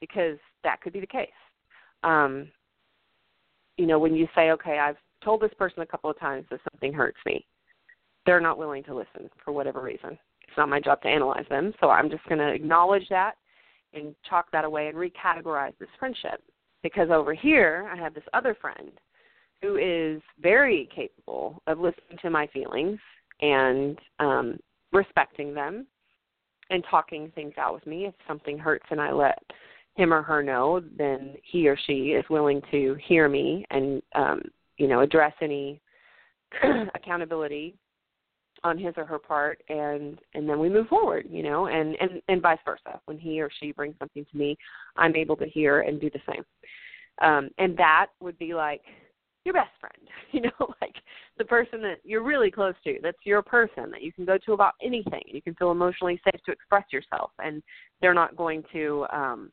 Because 0.00 0.38
that 0.64 0.80
could 0.80 0.92
be 0.92 1.00
the 1.00 1.06
case. 1.06 1.28
Um, 2.04 2.48
you 3.76 3.86
know, 3.86 3.98
when 3.98 4.14
you 4.14 4.26
say, 4.34 4.50
okay, 4.50 4.78
I've 4.78 4.96
told 5.24 5.40
this 5.40 5.52
person 5.58 5.82
a 5.82 5.86
couple 5.86 6.10
of 6.10 6.18
times 6.18 6.46
that 6.50 6.60
something 6.72 6.92
hurts 6.92 7.18
me, 7.26 7.44
they're 8.24 8.40
not 8.40 8.58
willing 8.58 8.84
to 8.84 8.94
listen 8.94 9.28
for 9.44 9.52
whatever 9.52 9.80
reason. 9.80 10.18
It's 10.46 10.56
not 10.56 10.68
my 10.68 10.80
job 10.80 11.02
to 11.02 11.08
analyze 11.08 11.46
them, 11.50 11.74
so 11.80 11.90
I'm 11.90 12.10
just 12.10 12.24
going 12.28 12.38
to 12.38 12.48
acknowledge 12.48 13.08
that 13.10 13.34
and 13.94 14.14
chalk 14.28 14.50
that 14.52 14.64
away 14.64 14.88
and 14.88 14.96
recategorize 14.96 15.76
this 15.78 15.88
friendship. 15.98 16.42
Because 16.82 17.10
over 17.10 17.34
here, 17.34 17.90
I 17.92 17.96
have 17.96 18.14
this 18.14 18.24
other 18.32 18.56
friend 18.60 18.92
who 19.62 19.76
is 19.76 20.22
very 20.40 20.88
capable 20.94 21.60
of 21.66 21.78
listening 21.80 22.18
to 22.22 22.30
my 22.30 22.46
feelings 22.48 22.98
and 23.40 23.98
um, 24.20 24.58
respecting 24.92 25.54
them 25.54 25.86
and 26.70 26.84
talking 26.90 27.32
things 27.34 27.54
out 27.58 27.74
with 27.74 27.86
me. 27.86 28.06
If 28.06 28.14
something 28.26 28.58
hurts 28.58 28.86
and 28.90 29.00
I 29.00 29.10
let 29.12 29.38
him 29.96 30.14
or 30.14 30.22
her 30.22 30.42
know, 30.42 30.80
then 30.96 31.34
he 31.42 31.68
or 31.68 31.76
she 31.86 32.10
is 32.10 32.24
willing 32.30 32.62
to 32.70 32.96
hear 33.04 33.28
me 33.28 33.64
and 33.70 34.00
um, 34.14 34.42
you 34.76 34.86
know 34.86 35.00
address 35.00 35.32
any 35.42 35.80
accountability 36.94 37.74
on 38.64 38.78
his 38.78 38.94
or 38.96 39.04
her 39.04 39.18
part 39.18 39.62
and 39.68 40.18
and 40.34 40.48
then 40.48 40.58
we 40.58 40.68
move 40.68 40.88
forward 40.88 41.26
you 41.28 41.42
know 41.42 41.66
and 41.66 41.96
and 42.00 42.22
and 42.28 42.42
vice 42.42 42.58
versa. 42.64 43.00
When 43.06 43.18
he 43.18 43.40
or 43.40 43.50
she 43.60 43.72
brings 43.72 43.94
something 43.98 44.24
to 44.30 44.36
me 44.38 44.56
i'm 44.96 45.16
able 45.16 45.36
to 45.36 45.46
hear 45.46 45.80
and 45.80 46.00
do 46.00 46.10
the 46.10 46.20
same. 46.32 46.44
Um 47.22 47.50
and 47.58 47.76
that 47.76 48.08
would 48.20 48.38
be 48.38 48.54
like 48.54 48.82
your 49.44 49.54
best 49.54 49.70
friend 49.80 50.08
you 50.32 50.40
know 50.42 50.74
like 50.80 50.94
the 51.38 51.44
person 51.44 51.80
that 51.82 51.98
you're 52.04 52.24
really 52.24 52.50
close 52.50 52.74
to 52.84 52.98
that's 53.02 53.18
your 53.24 53.42
person 53.42 53.90
that 53.90 54.02
you 54.02 54.12
can 54.12 54.24
go 54.24 54.38
to 54.38 54.52
about 54.52 54.74
anything. 54.82 55.22
You 55.26 55.42
can 55.42 55.54
feel 55.54 55.70
emotionally 55.70 56.20
safe 56.24 56.40
to 56.44 56.52
express 56.52 56.84
yourself 56.92 57.30
and 57.38 57.62
they're 58.00 58.14
not 58.14 58.36
going 58.36 58.62
to 58.72 59.06
um 59.12 59.50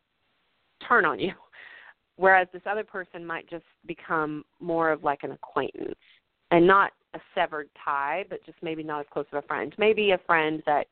turn 0.87 1.05
on 1.05 1.19
you. 1.19 1.31
Whereas 2.17 2.47
this 2.53 2.61
other 2.65 2.83
person 2.83 3.25
might 3.25 3.49
just 3.49 3.65
become 3.85 4.43
more 4.61 4.91
of 4.91 5.03
like 5.03 5.23
an 5.23 5.31
acquaintance 5.31 5.95
and 6.51 6.65
not 6.65 6.91
a 7.15 7.19
severed 7.33 7.69
tie, 7.83 8.25
but 8.29 8.45
just 8.45 8.57
maybe 8.61 8.83
not 8.83 8.99
as 8.99 9.05
close 9.11 9.25
of 9.31 9.43
a 9.43 9.47
friend. 9.47 9.73
Maybe 9.77 10.11
a 10.11 10.19
friend 10.25 10.61
that 10.65 10.87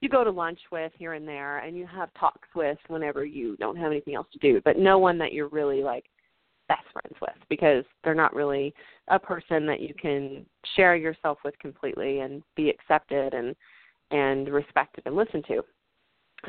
you 0.00 0.08
go 0.08 0.24
to 0.24 0.30
lunch 0.30 0.60
with 0.70 0.92
here 0.96 1.14
and 1.14 1.26
there 1.26 1.58
and 1.58 1.76
you 1.76 1.86
have 1.86 2.12
talks 2.18 2.48
with 2.54 2.78
whenever 2.88 3.24
you 3.24 3.56
don't 3.56 3.76
have 3.76 3.90
anything 3.90 4.14
else 4.14 4.26
to 4.32 4.38
do, 4.38 4.60
but 4.64 4.78
no 4.78 4.98
one 4.98 5.18
that 5.18 5.32
you're 5.32 5.48
really 5.48 5.82
like 5.82 6.04
best 6.68 6.84
friends 6.92 7.16
with 7.20 7.36
because 7.48 7.84
they're 8.02 8.14
not 8.14 8.34
really 8.34 8.74
a 9.08 9.18
person 9.18 9.66
that 9.66 9.80
you 9.80 9.94
can 10.00 10.46
share 10.76 10.96
yourself 10.96 11.38
with 11.44 11.58
completely 11.58 12.20
and 12.20 12.42
be 12.56 12.70
accepted 12.70 13.34
and 13.34 13.54
and 14.10 14.48
respected 14.48 15.02
and 15.06 15.16
listened 15.16 15.44
to. 15.48 15.62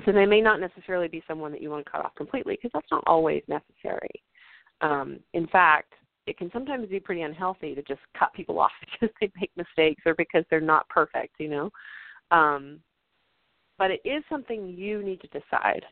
So 0.06 0.12
they 0.12 0.26
may 0.26 0.42
not 0.42 0.60
necessarily 0.60 1.08
be 1.08 1.24
someone 1.28 1.52
that 1.54 1.62
you 1.62 1.70
want 1.70 1.86
to 1.86 1.92
cut 1.92 2.04
off 2.04 2.16
completely 2.16 2.56
because 2.56 2.72
that's 2.74 2.92
not 2.92 3.04
always 3.08 3.42
necessary. 3.48 4.22
Um, 4.82 5.20
in 5.34 5.48
fact, 5.48 5.94
it 6.28 6.38
can 6.38 6.50
sometimes 6.52 6.90
be 6.90 7.00
pretty 7.00 7.22
unhealthy 7.22 7.76
to 7.76 7.82
just 7.84 8.02
cut 8.18 8.34
people 8.34 8.60
off 8.66 8.72
because 8.82 9.14
they 9.20 9.32
make 9.40 9.52
mistakes 9.56 10.02
or 10.06 10.16
because 10.16 10.44
they're 10.50 10.62
not 10.62 10.88
perfect, 10.90 11.36
you 11.40 11.50
know. 11.50 11.70
Um, 12.32 12.80
but 13.78 13.92
it 13.92 14.02
is 14.06 14.24
something 14.30 14.70
you 14.70 15.04
need 15.04 15.22
to 15.22 15.28
decide. 15.28 15.84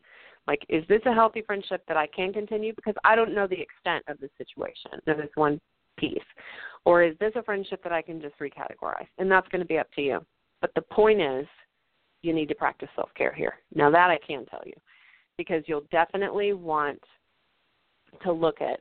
Like, 0.46 0.64
is 0.68 0.84
this 0.88 1.00
a 1.06 1.12
healthy 1.12 1.42
friendship 1.42 1.82
that 1.88 1.96
I 1.96 2.06
can 2.06 2.32
continue? 2.32 2.72
Because 2.74 2.94
I 3.04 3.14
don't 3.14 3.34
know 3.34 3.46
the 3.46 3.60
extent 3.60 4.04
of 4.08 4.18
the 4.20 4.28
situation 4.36 4.90
of 5.06 5.16
this 5.16 5.30
one 5.34 5.60
piece. 5.98 6.18
Or 6.84 7.02
is 7.02 7.16
this 7.18 7.32
a 7.34 7.42
friendship 7.42 7.82
that 7.82 7.92
I 7.92 8.02
can 8.02 8.20
just 8.20 8.38
recategorize? 8.38 9.06
And 9.18 9.30
that's 9.30 9.48
going 9.48 9.60
to 9.60 9.66
be 9.66 9.78
up 9.78 9.90
to 9.96 10.02
you. 10.02 10.24
But 10.60 10.70
the 10.74 10.82
point 10.82 11.20
is, 11.20 11.46
you 12.22 12.32
need 12.32 12.48
to 12.48 12.54
practice 12.54 12.88
self 12.96 13.10
care 13.14 13.32
here. 13.32 13.54
Now, 13.74 13.90
that 13.90 14.10
I 14.10 14.18
can 14.26 14.44
tell 14.46 14.62
you, 14.64 14.74
because 15.36 15.62
you'll 15.66 15.86
definitely 15.90 16.52
want 16.52 17.00
to 18.22 18.32
look 18.32 18.60
at 18.60 18.80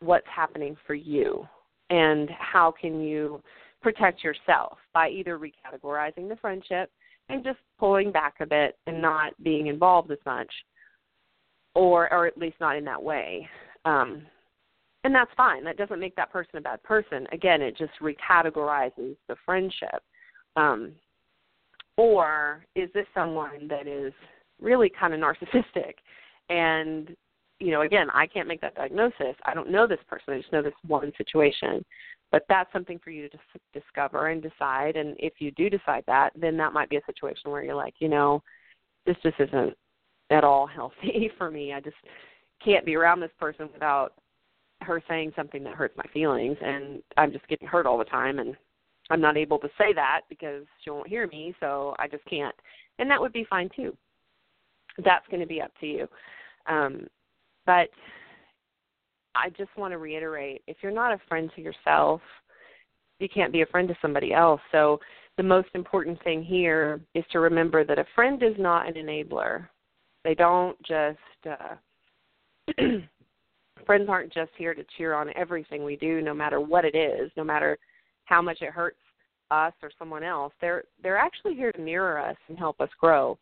what's 0.00 0.26
happening 0.34 0.76
for 0.86 0.94
you 0.94 1.46
and 1.90 2.28
how 2.38 2.72
can 2.72 3.00
you 3.00 3.42
protect 3.80 4.22
yourself 4.22 4.78
by 4.92 5.08
either 5.08 5.38
recategorizing 5.38 6.28
the 6.28 6.36
friendship 6.40 6.90
and 7.28 7.44
just 7.44 7.58
pulling 7.78 8.10
back 8.10 8.34
a 8.40 8.46
bit 8.46 8.76
and 8.86 9.00
not 9.00 9.32
being 9.42 9.66
involved 9.66 10.10
as 10.10 10.18
much 10.26 10.50
or 11.74 12.12
or 12.12 12.26
at 12.26 12.38
least 12.38 12.56
not 12.60 12.76
in 12.76 12.84
that 12.84 13.02
way. 13.02 13.48
Um 13.84 14.22
and 15.04 15.14
that's 15.14 15.30
fine. 15.36 15.64
That 15.64 15.76
doesn't 15.76 16.00
make 16.00 16.16
that 16.16 16.32
person 16.32 16.56
a 16.56 16.60
bad 16.60 16.82
person. 16.82 17.26
Again 17.32 17.62
it 17.62 17.76
just 17.76 17.92
recategorizes 18.02 19.16
the 19.28 19.36
friendship. 19.44 20.02
Um 20.56 20.92
or 21.96 22.64
is 22.74 22.88
this 22.94 23.06
someone 23.14 23.68
that 23.68 23.86
is 23.86 24.12
really 24.60 24.90
kind 24.90 25.14
of 25.14 25.20
narcissistic 25.20 25.94
and 26.48 27.16
you 27.60 27.70
know, 27.72 27.82
again, 27.82 28.08
I 28.12 28.26
can't 28.26 28.48
make 28.48 28.60
that 28.60 28.74
diagnosis. 28.74 29.34
I 29.44 29.54
don't 29.54 29.70
know 29.70 29.86
this 29.86 29.98
person. 30.08 30.34
I 30.34 30.38
just 30.38 30.52
know 30.52 30.62
this 30.62 30.72
one 30.86 31.12
situation. 31.16 31.84
But 32.30 32.44
that's 32.48 32.72
something 32.72 32.98
for 33.02 33.10
you 33.10 33.28
to 33.28 33.36
dis- 33.36 33.82
discover 33.82 34.28
and 34.28 34.42
decide. 34.42 34.96
And 34.96 35.16
if 35.18 35.34
you 35.38 35.50
do 35.52 35.70
decide 35.70 36.04
that, 36.06 36.30
then 36.36 36.56
that 36.58 36.72
might 36.72 36.90
be 36.90 36.96
a 36.96 37.04
situation 37.06 37.50
where 37.50 37.62
you're 37.62 37.74
like, 37.74 37.94
you 37.98 38.08
know, 38.08 38.42
this 39.06 39.16
just 39.22 39.40
isn't 39.40 39.74
at 40.30 40.44
all 40.44 40.66
healthy 40.74 41.30
for 41.38 41.50
me. 41.50 41.72
I 41.72 41.80
just 41.80 41.96
can't 42.64 42.84
be 42.84 42.96
around 42.96 43.20
this 43.20 43.30
person 43.38 43.68
without 43.72 44.12
her 44.82 45.02
saying 45.08 45.32
something 45.34 45.64
that 45.64 45.74
hurts 45.74 45.96
my 45.96 46.04
feelings 46.12 46.56
and 46.62 47.02
I'm 47.16 47.32
just 47.32 47.48
getting 47.48 47.66
hurt 47.66 47.86
all 47.86 47.98
the 47.98 48.04
time 48.04 48.38
and 48.38 48.56
I'm 49.10 49.20
not 49.20 49.36
able 49.36 49.58
to 49.60 49.68
say 49.78 49.92
that 49.94 50.22
because 50.28 50.64
she 50.82 50.90
won't 50.90 51.08
hear 51.08 51.26
me, 51.26 51.54
so 51.60 51.96
I 51.98 52.06
just 52.08 52.24
can't. 52.26 52.54
And 52.98 53.10
that 53.10 53.20
would 53.20 53.32
be 53.32 53.46
fine 53.48 53.70
too. 53.74 53.96
That's 55.04 55.26
going 55.28 55.40
to 55.40 55.46
be 55.46 55.60
up 55.60 55.72
to 55.80 55.86
you. 55.86 56.08
Um, 56.66 57.06
but 57.68 57.90
I 59.34 59.50
just 59.50 59.68
want 59.76 59.92
to 59.92 59.98
reiterate 59.98 60.62
if 60.66 60.78
you're 60.82 60.90
not 60.90 61.12
a 61.12 61.20
friend 61.28 61.50
to 61.54 61.60
yourself, 61.60 62.22
you 63.18 63.28
can't 63.28 63.52
be 63.52 63.60
a 63.60 63.66
friend 63.66 63.86
to 63.88 63.96
somebody 64.00 64.32
else. 64.32 64.60
So 64.72 64.98
the 65.36 65.42
most 65.42 65.68
important 65.74 66.18
thing 66.24 66.42
here 66.42 66.98
is 67.14 67.24
to 67.30 67.40
remember 67.40 67.84
that 67.84 67.98
a 67.98 68.06
friend 68.14 68.42
is 68.42 68.54
not 68.58 68.88
an 68.88 68.94
enabler. 68.94 69.68
They 70.24 70.34
don't 70.34 70.78
just 70.82 71.18
uh 71.46 71.74
friends 73.84 74.08
aren't 74.08 74.32
just 74.32 74.50
here 74.56 74.74
to 74.74 74.84
cheer 74.96 75.12
on 75.12 75.30
everything 75.36 75.84
we 75.84 75.96
do 75.96 76.22
no 76.22 76.32
matter 76.32 76.60
what 76.60 76.86
it 76.86 76.94
is, 76.94 77.30
no 77.36 77.44
matter 77.44 77.78
how 78.24 78.40
much 78.40 78.62
it 78.62 78.70
hurts 78.70 78.98
us 79.50 79.74
or 79.82 79.90
someone 79.98 80.24
else. 80.24 80.54
They're 80.62 80.84
they're 81.02 81.18
actually 81.18 81.54
here 81.54 81.72
to 81.72 81.78
mirror 81.78 82.18
us 82.18 82.36
and 82.48 82.56
help 82.56 82.80
us 82.80 82.90
grow. 82.98 83.38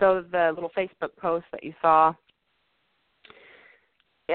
So 0.00 0.24
the 0.32 0.52
little 0.54 0.72
Facebook 0.74 1.14
post 1.20 1.44
that 1.52 1.62
you 1.62 1.74
saw 1.82 2.14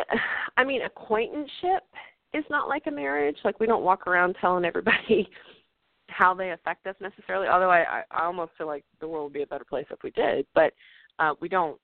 I 0.57 0.63
mean 0.63 0.81
acquaintanceship 0.83 1.83
is 2.33 2.43
not 2.49 2.67
like 2.67 2.87
a 2.87 2.91
marriage. 2.91 3.37
Like 3.43 3.59
we 3.59 3.67
don't 3.67 3.83
walk 3.83 4.07
around 4.07 4.35
telling 4.39 4.65
everybody 4.65 5.29
how 6.09 6.33
they 6.33 6.51
affect 6.51 6.87
us 6.87 6.95
necessarily. 7.01 7.47
Although 7.47 7.71
I, 7.71 8.03
I 8.11 8.25
almost 8.25 8.51
feel 8.57 8.67
like 8.67 8.83
the 8.99 9.07
world 9.07 9.25
would 9.25 9.33
be 9.33 9.43
a 9.43 9.47
better 9.47 9.65
place 9.65 9.85
if 9.91 9.99
we 10.03 10.11
did, 10.11 10.45
but 10.55 10.73
uh, 11.19 11.33
we 11.41 11.49
don't 11.49 11.79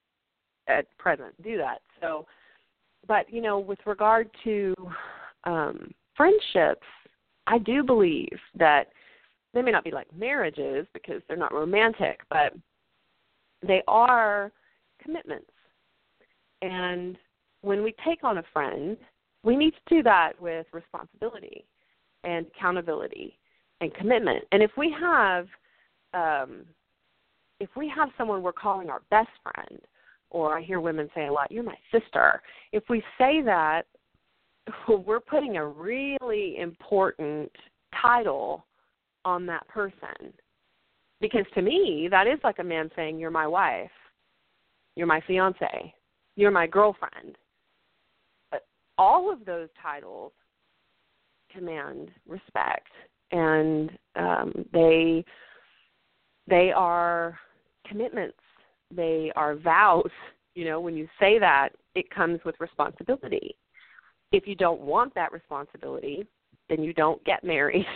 at 0.68 0.86
present 0.98 1.34
do 1.44 1.58
that. 1.58 1.80
So, 2.02 2.26
but 3.08 3.32
you 3.32 3.42
know, 3.42 3.60
with 3.60 3.80
regard 3.86 4.30
to 4.44 4.74
um, 5.44 5.92
friendships, 6.16 6.88
I 7.48 7.58
do 7.58 7.84
believe 7.84 8.38
that 8.58 8.88
they 9.54 9.62
may 9.62 9.72
not 9.72 9.84
be 9.84 9.92
like 9.92 10.08
marriages 10.18 10.88
because 10.94 11.22
they're 11.28 11.38
not 11.38 11.54
romantic, 11.54 12.22
but 12.30 12.54
they 13.66 13.82
are 13.88 14.52
commitments. 15.02 15.52
And 16.62 17.18
when 17.64 17.82
we 17.82 17.96
take 18.06 18.24
on 18.24 18.38
a 18.38 18.44
friend, 18.54 18.98
we 19.44 19.56
need 19.56 19.72
to 19.72 19.96
do 19.96 20.04
that 20.04 20.40
with 20.40 20.68
responsibility 20.72 21.66
and 22.24 22.46
accountability 22.56 23.40
and 23.82 23.94
commitment. 23.96 24.44
And 24.52 24.62
if 24.62 24.72
we 24.78 24.96
have 25.00 25.48
um, 26.14 26.66
if 27.60 27.70
we 27.76 27.92
have 27.96 28.10
someone 28.18 28.44
we're 28.44 28.52
calling 28.52 28.90
our 28.90 29.02
best 29.10 29.30
friend, 29.42 29.80
or 30.30 30.58
I 30.58 30.62
hear 30.62 30.80
women 30.80 31.10
say 31.16 31.28
a 31.28 31.32
lot, 31.32 31.52
"You're 31.52 31.64
my 31.64 31.78
sister." 31.92 32.42
If 32.72 32.84
we 32.90 33.02
say 33.18 33.42
that, 33.42 33.84
we're 35.06 35.20
putting 35.20 35.58
a 35.58 35.66
really 35.66 36.58
important 36.58 37.52
title 38.02 38.66
on 39.26 39.46
that 39.46 39.68
person. 39.70 40.34
Because 41.22 41.46
to 41.54 41.62
me, 41.62 42.10
that 42.12 42.28
is 42.28 42.40
like 42.44 42.60
a 42.60 42.64
man 42.64 42.92
saying, 42.96 43.20
"You're 43.20 43.32
my 43.32 43.48
wife, 43.48 43.92
you're 44.96 45.08
my 45.08 45.22
fiance, 45.22 45.94
you're 46.36 46.52
my 46.52 46.68
girlfriend." 46.68 47.38
All 49.04 49.32
of 49.32 49.44
those 49.44 49.68
titles 49.82 50.32
command 51.52 52.10
respect. 52.26 52.88
And 53.32 53.92
um, 54.16 54.66
they 54.72 55.26
they 56.48 56.72
are 56.72 57.38
commitments. 57.86 58.38
They 58.96 59.32
are 59.36 59.56
vows. 59.56 60.12
You 60.56 60.66
know 60.66 60.80
when 60.80 60.96
you 60.96 61.08
say 61.20 61.38
that 61.40 61.70
it 61.96 62.10
comes 62.10 62.40
with 62.46 62.56
responsibility. 62.60 63.56
If 64.32 64.48
you 64.48 64.56
don't 64.56 64.82
want 64.82 65.14
that 65.16 65.32
responsibility 65.32 66.26
then 66.70 66.84
you 66.84 66.94
don't 66.94 67.24
get 67.26 67.44
married. 67.44 67.86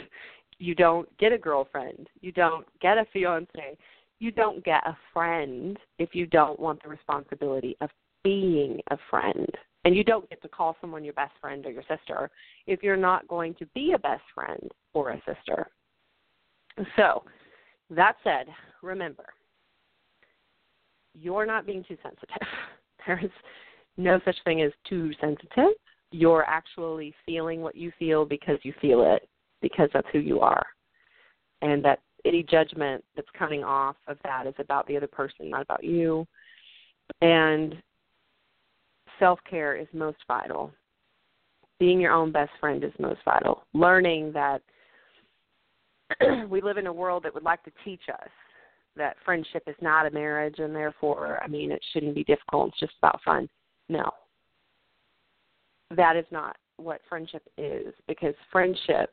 You 0.60 0.74
don't 0.74 1.08
get 1.20 1.32
a 1.34 1.38
girlfriend. 1.38 2.10
You 2.22 2.32
don't 2.32 2.66
get 2.82 2.98
a 2.98 3.06
fiance. 3.14 3.78
You 4.18 4.32
don't 4.32 4.66
get 4.66 4.82
a 4.88 4.98
friend 5.14 5.78
if 6.00 6.16
you 6.16 6.26
don't 6.26 6.60
want 6.60 6.82
the 6.82 6.90
responsibility 6.90 7.78
of 7.80 7.92
being 8.24 8.82
a 8.90 8.98
friend 9.08 9.48
and 9.86 9.96
you 9.96 10.04
don't 10.04 10.30
get 10.30 10.42
to 10.42 10.48
call 10.48 10.76
someone 10.82 11.04
your 11.04 11.14
best 11.14 11.34
friend 11.40 11.66
or 11.66 11.72
your 11.72 11.84
sister 11.84 12.30
if 12.66 12.84
you're 12.84 12.98
not 12.98 13.28
going 13.28 13.54
to 13.56 13.66
be 13.68 13.94
a 13.94 14.00
best 14.00 14.24
friend 14.34 14.72
or 14.94 15.12
a 15.12 15.22
sister. 15.26 15.68
So, 16.96 17.24
that 17.90 18.16
said, 18.24 18.48
remember, 18.84 19.26
you're 21.14 21.46
not 21.46 21.66
being 21.66 21.84
too 21.88 21.98
sensitive. 22.04 22.48
There's 23.08 23.32
no 23.98 24.20
such 24.26 24.36
thing 24.44 24.62
as 24.62 24.72
too 24.88 25.12
sensitive. 25.20 25.72
You're 26.12 26.44
actually 26.44 27.14
feeling 27.26 27.62
what 27.62 27.76
you 27.76 27.92
feel 27.98 28.26
because 28.26 28.58
you 28.64 28.74
feel 28.82 29.04
it, 29.14 29.28
because 29.62 29.90
that's 29.94 30.08
who 30.12 30.20
you 30.20 30.40
are. 30.40 30.66
And 31.62 31.84
that 31.84 32.00
any 32.26 32.44
judgment 32.44 33.04
that's 33.16 33.28
coming 33.38 33.64
off 33.64 33.96
of 34.08 34.18
that 34.24 34.48
is 34.48 34.54
about 34.60 34.88
the 34.88 34.98
other 34.98 35.08
person, 35.08 35.50
not 35.50 35.62
about 35.62 35.84
you. 35.84 36.28
And 37.22 37.82
self 39.20 39.40
care 39.50 39.76
is 39.76 39.88
most 39.94 40.18
vital. 40.28 40.72
Being 41.80 42.00
your 42.00 42.12
own 42.14 42.32
best 42.32 42.52
friend 42.60 42.84
is 42.84 42.92
most 43.00 43.20
vital. 43.24 43.64
Learning 43.74 44.32
that 44.34 44.62
we 46.50 46.62
live 46.62 46.78
in 46.78 46.88
a 46.88 46.94
world 46.94 47.24
that 47.24 47.34
would 47.34 47.44
like 47.44 47.64
to 47.64 47.72
teach 47.84 48.02
us 48.12 48.30
that 48.96 49.18
friendship 49.24 49.64
is 49.68 49.76
not 49.82 50.08
a 50.08 50.12
marriage 50.12 50.60
and 50.60 50.76
therefore, 50.76 51.40
I 51.44 51.48
mean, 51.48 51.72
it 51.72 51.82
shouldn't 51.94 52.16
be 52.16 52.24
difficult. 52.24 52.70
It's 52.70 52.80
just 52.80 52.94
about 52.98 53.22
fun. 53.24 53.48
No. 53.90 54.10
That 55.96 56.16
is 56.16 56.26
not 56.32 56.58
what 56.78 57.02
friendship 57.08 57.44
is 57.58 57.94
because 58.08 58.34
friendship 58.52 59.12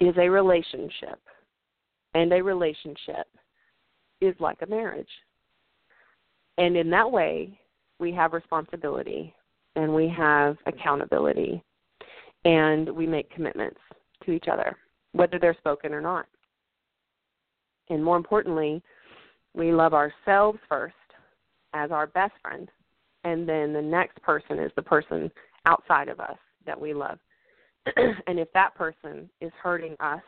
is 0.00 0.14
a 0.18 0.28
relationship. 0.28 1.20
And 2.14 2.32
a 2.32 2.42
relationship 2.42 3.26
is 4.20 4.34
like 4.38 4.58
a 4.62 4.66
marriage. 4.66 5.08
And 6.58 6.76
in 6.76 6.90
that 6.90 7.10
way, 7.10 7.58
we 8.02 8.12
have 8.12 8.32
responsibility 8.32 9.32
and 9.76 9.94
we 9.94 10.08
have 10.08 10.56
accountability 10.66 11.62
and 12.44 12.90
we 12.90 13.06
make 13.06 13.30
commitments 13.30 13.78
to 14.24 14.32
each 14.32 14.46
other, 14.52 14.76
whether 15.12 15.38
they're 15.38 15.56
spoken 15.58 15.94
or 15.94 16.00
not. 16.00 16.26
And 17.88 18.02
more 18.04 18.16
importantly, 18.16 18.82
we 19.54 19.72
love 19.72 19.94
ourselves 19.94 20.58
first 20.68 20.94
as 21.74 21.92
our 21.92 22.08
best 22.08 22.32
friend, 22.42 22.68
and 23.22 23.48
then 23.48 23.72
the 23.72 23.80
next 23.80 24.20
person 24.22 24.58
is 24.58 24.72
the 24.74 24.82
person 24.82 25.30
outside 25.64 26.08
of 26.08 26.18
us 26.18 26.36
that 26.66 26.78
we 26.78 26.92
love. 26.92 27.18
and 27.96 28.38
if 28.38 28.52
that 28.52 28.74
person 28.74 29.30
is 29.40 29.52
hurting 29.62 29.94
us, 30.00 30.22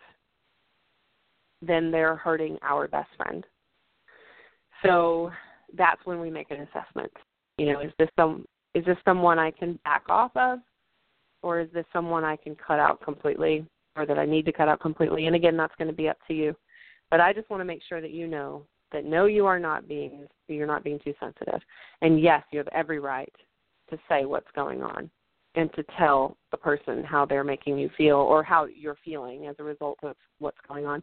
then 1.61 1.91
they're 1.91 2.17
hurting 2.17 2.57
our 2.63 2.87
best 2.87 3.11
friend. 3.17 3.45
So 4.85 5.33
that's 5.77 6.01
when 6.05 6.21
we 6.21 6.31
make 6.31 6.53
an 6.53 6.69
assessment 6.73 7.11
you 7.59 7.73
know, 7.73 7.81
is 7.81 7.93
this 7.99 8.09
some 8.17 8.45
is 8.75 8.85
this 8.85 8.97
someone 9.05 9.39
I 9.39 9.51
can 9.51 9.79
back 9.85 10.03
off 10.09 10.33
of 10.37 10.59
or 11.43 11.61
is 11.61 11.69
this 11.73 11.87
someone 11.93 12.25
I 12.25 12.37
can 12.37 12.57
cut 12.57 12.79
out 12.79 13.01
completely 13.03 13.65
or 13.97 14.07
that 14.07 14.19
I 14.19 14.27
need 14.27 14.45
to 14.47 14.53
cut 14.53 14.69
out 14.69 14.81
completely? 14.81 15.27
And 15.27 15.37
again, 15.37 15.57
that's 15.57 15.75
going 15.77 15.89
to 15.89 15.95
be 15.95 16.09
up 16.09 16.19
to 16.29 16.35
you. 16.35 16.57
But 17.11 17.21
I 17.21 17.33
just 17.33 17.49
want 17.51 17.61
to 17.61 17.65
make 17.65 17.83
sure 17.89 18.01
that 18.01 18.11
you 18.11 18.27
know 18.27 18.65
that 18.93 19.05
no 19.05 19.27
you 19.27 19.47
are 19.47 19.59
not 19.59 19.87
being 19.89 20.27
you're 20.49 20.67
not 20.67 20.85
being 20.85 20.99
too 21.05 21.15
sensitive. 21.21 21.61
And 22.01 22.21
yes, 22.21 22.43
you 22.51 22.59
have 22.59 22.69
every 22.69 22.99
right 22.99 23.33
to 23.91 23.99
say 24.09 24.25
what's 24.25 24.51
going 24.55 24.83
on 24.83 25.11
and 25.55 25.73
to 25.75 25.85
tell 25.97 26.37
the 26.51 26.57
person 26.57 27.05
how 27.05 27.25
they're 27.25 27.45
making 27.45 27.79
you 27.79 27.91
feel 27.97 28.17
or 28.17 28.43
how 28.43 28.67
you're 28.67 28.97
feeling 29.05 29.47
as 29.47 29.55
a 29.59 29.65
result 29.65 29.99
of 30.03 30.17
what's 30.39 30.59
going 30.67 30.87
on. 30.87 31.03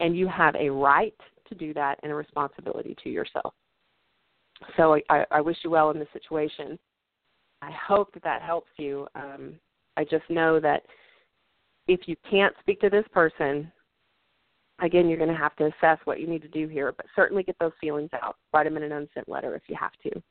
And 0.00 0.16
you 0.16 0.26
have 0.26 0.56
a 0.56 0.70
right 0.70 1.14
to 1.48 1.54
do 1.54 1.72
that 1.74 2.00
and 2.02 2.10
a 2.10 2.14
responsibility 2.14 2.96
to 3.04 3.10
yourself. 3.10 3.54
So 4.76 4.96
I, 5.10 5.24
I 5.30 5.40
wish 5.40 5.56
you 5.62 5.70
well 5.70 5.90
in 5.90 5.98
this 5.98 6.08
situation. 6.12 6.78
I 7.62 7.70
hope 7.72 8.12
that 8.14 8.24
that 8.24 8.42
helps 8.42 8.70
you. 8.76 9.06
Um, 9.14 9.54
I 9.96 10.04
just 10.04 10.28
know 10.28 10.60
that 10.60 10.82
if 11.86 12.00
you 12.06 12.16
can't 12.30 12.54
speak 12.60 12.80
to 12.80 12.90
this 12.90 13.04
person, 13.12 13.70
again, 14.80 15.08
you're 15.08 15.18
going 15.18 15.30
to 15.30 15.36
have 15.36 15.56
to 15.56 15.66
assess 15.66 15.98
what 16.04 16.20
you 16.20 16.26
need 16.26 16.42
to 16.42 16.48
do 16.48 16.68
here, 16.68 16.92
but 16.92 17.06
certainly 17.14 17.42
get 17.42 17.56
those 17.58 17.72
feelings 17.80 18.10
out. 18.14 18.36
Write 18.52 18.64
them 18.64 18.76
in 18.76 18.82
an 18.82 18.92
unsent 18.92 19.28
letter 19.28 19.54
if 19.54 19.62
you 19.68 19.76
have 19.78 19.92
to. 20.02 20.22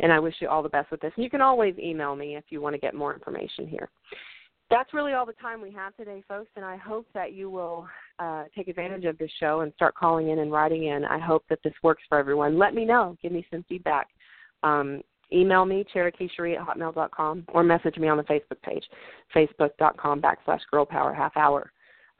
And 0.00 0.12
I 0.12 0.18
wish 0.18 0.34
you 0.40 0.48
all 0.48 0.62
the 0.62 0.68
best 0.68 0.90
with 0.90 1.00
this. 1.00 1.12
And 1.16 1.24
you 1.24 1.30
can 1.30 1.40
always 1.40 1.74
email 1.78 2.14
me 2.14 2.36
if 2.36 2.44
you 2.50 2.60
want 2.60 2.74
to 2.74 2.80
get 2.80 2.94
more 2.94 3.14
information 3.14 3.66
here 3.66 3.88
that's 4.70 4.92
really 4.94 5.12
all 5.12 5.26
the 5.26 5.32
time 5.34 5.60
we 5.60 5.72
have 5.72 5.96
today, 5.96 6.22
folks, 6.26 6.50
and 6.56 6.64
I 6.64 6.76
hope 6.76 7.06
that 7.14 7.32
you 7.32 7.50
will 7.50 7.86
uh, 8.18 8.44
take 8.54 8.68
advantage 8.68 9.04
of 9.04 9.18
this 9.18 9.30
show 9.38 9.60
and 9.60 9.72
start 9.74 9.94
calling 9.94 10.30
in 10.30 10.38
and 10.38 10.52
writing 10.52 10.86
in. 10.86 11.04
I 11.04 11.18
hope 11.18 11.44
that 11.48 11.58
this 11.62 11.74
works 11.82 12.02
for 12.08 12.18
everyone. 12.18 12.58
Let 12.58 12.74
me 12.74 12.84
know. 12.84 13.16
Give 13.22 13.32
me 13.32 13.46
some 13.50 13.64
feedback. 13.68 14.08
Um, 14.62 15.02
email 15.32 15.64
me, 15.64 15.84
CherokeeCherie 15.94 16.58
at 16.58 16.66
hotmail.com, 16.66 17.44
or 17.48 17.62
message 17.62 17.96
me 17.96 18.08
on 18.08 18.16
the 18.16 18.22
Facebook 18.24 18.60
page, 18.62 18.84
facebook.com 19.34 20.22
backslash 20.22 20.60
girl 20.70 20.84
power 20.84 21.12
half 21.12 21.36
hour. 21.36 21.72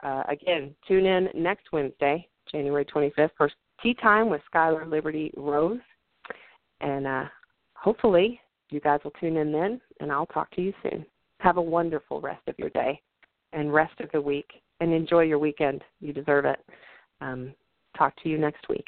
Uh, 0.03 0.23
again, 0.29 0.75
tune 0.87 1.05
in 1.05 1.29
next 1.33 1.71
Wednesday, 1.71 2.27
January 2.51 2.85
25th, 2.85 3.31
for 3.35 3.49
tea 3.81 3.95
time 3.95 4.29
with 4.29 4.41
Skylar 4.53 4.87
Liberty 4.89 5.31
Rose. 5.35 5.79
And 6.81 7.07
uh, 7.07 7.23
hopefully 7.75 8.39
you 8.69 8.79
guys 8.79 8.99
will 9.03 9.13
tune 9.19 9.37
in 9.37 9.51
then, 9.51 9.81
and 9.99 10.11
I'll 10.11 10.27
talk 10.27 10.51
to 10.51 10.61
you 10.61 10.73
soon. 10.83 11.05
Have 11.39 11.57
a 11.57 11.61
wonderful 11.61 12.21
rest 12.21 12.41
of 12.47 12.55
your 12.57 12.69
day 12.71 13.01
and 13.53 13.73
rest 13.73 13.99
of 14.01 14.11
the 14.11 14.21
week, 14.21 14.49
and 14.79 14.93
enjoy 14.93 15.21
your 15.21 15.39
weekend. 15.39 15.83
You 15.99 16.13
deserve 16.13 16.45
it. 16.45 16.59
Um, 17.21 17.53
talk 17.97 18.13
to 18.23 18.29
you 18.29 18.37
next 18.37 18.69
week. 18.69 18.87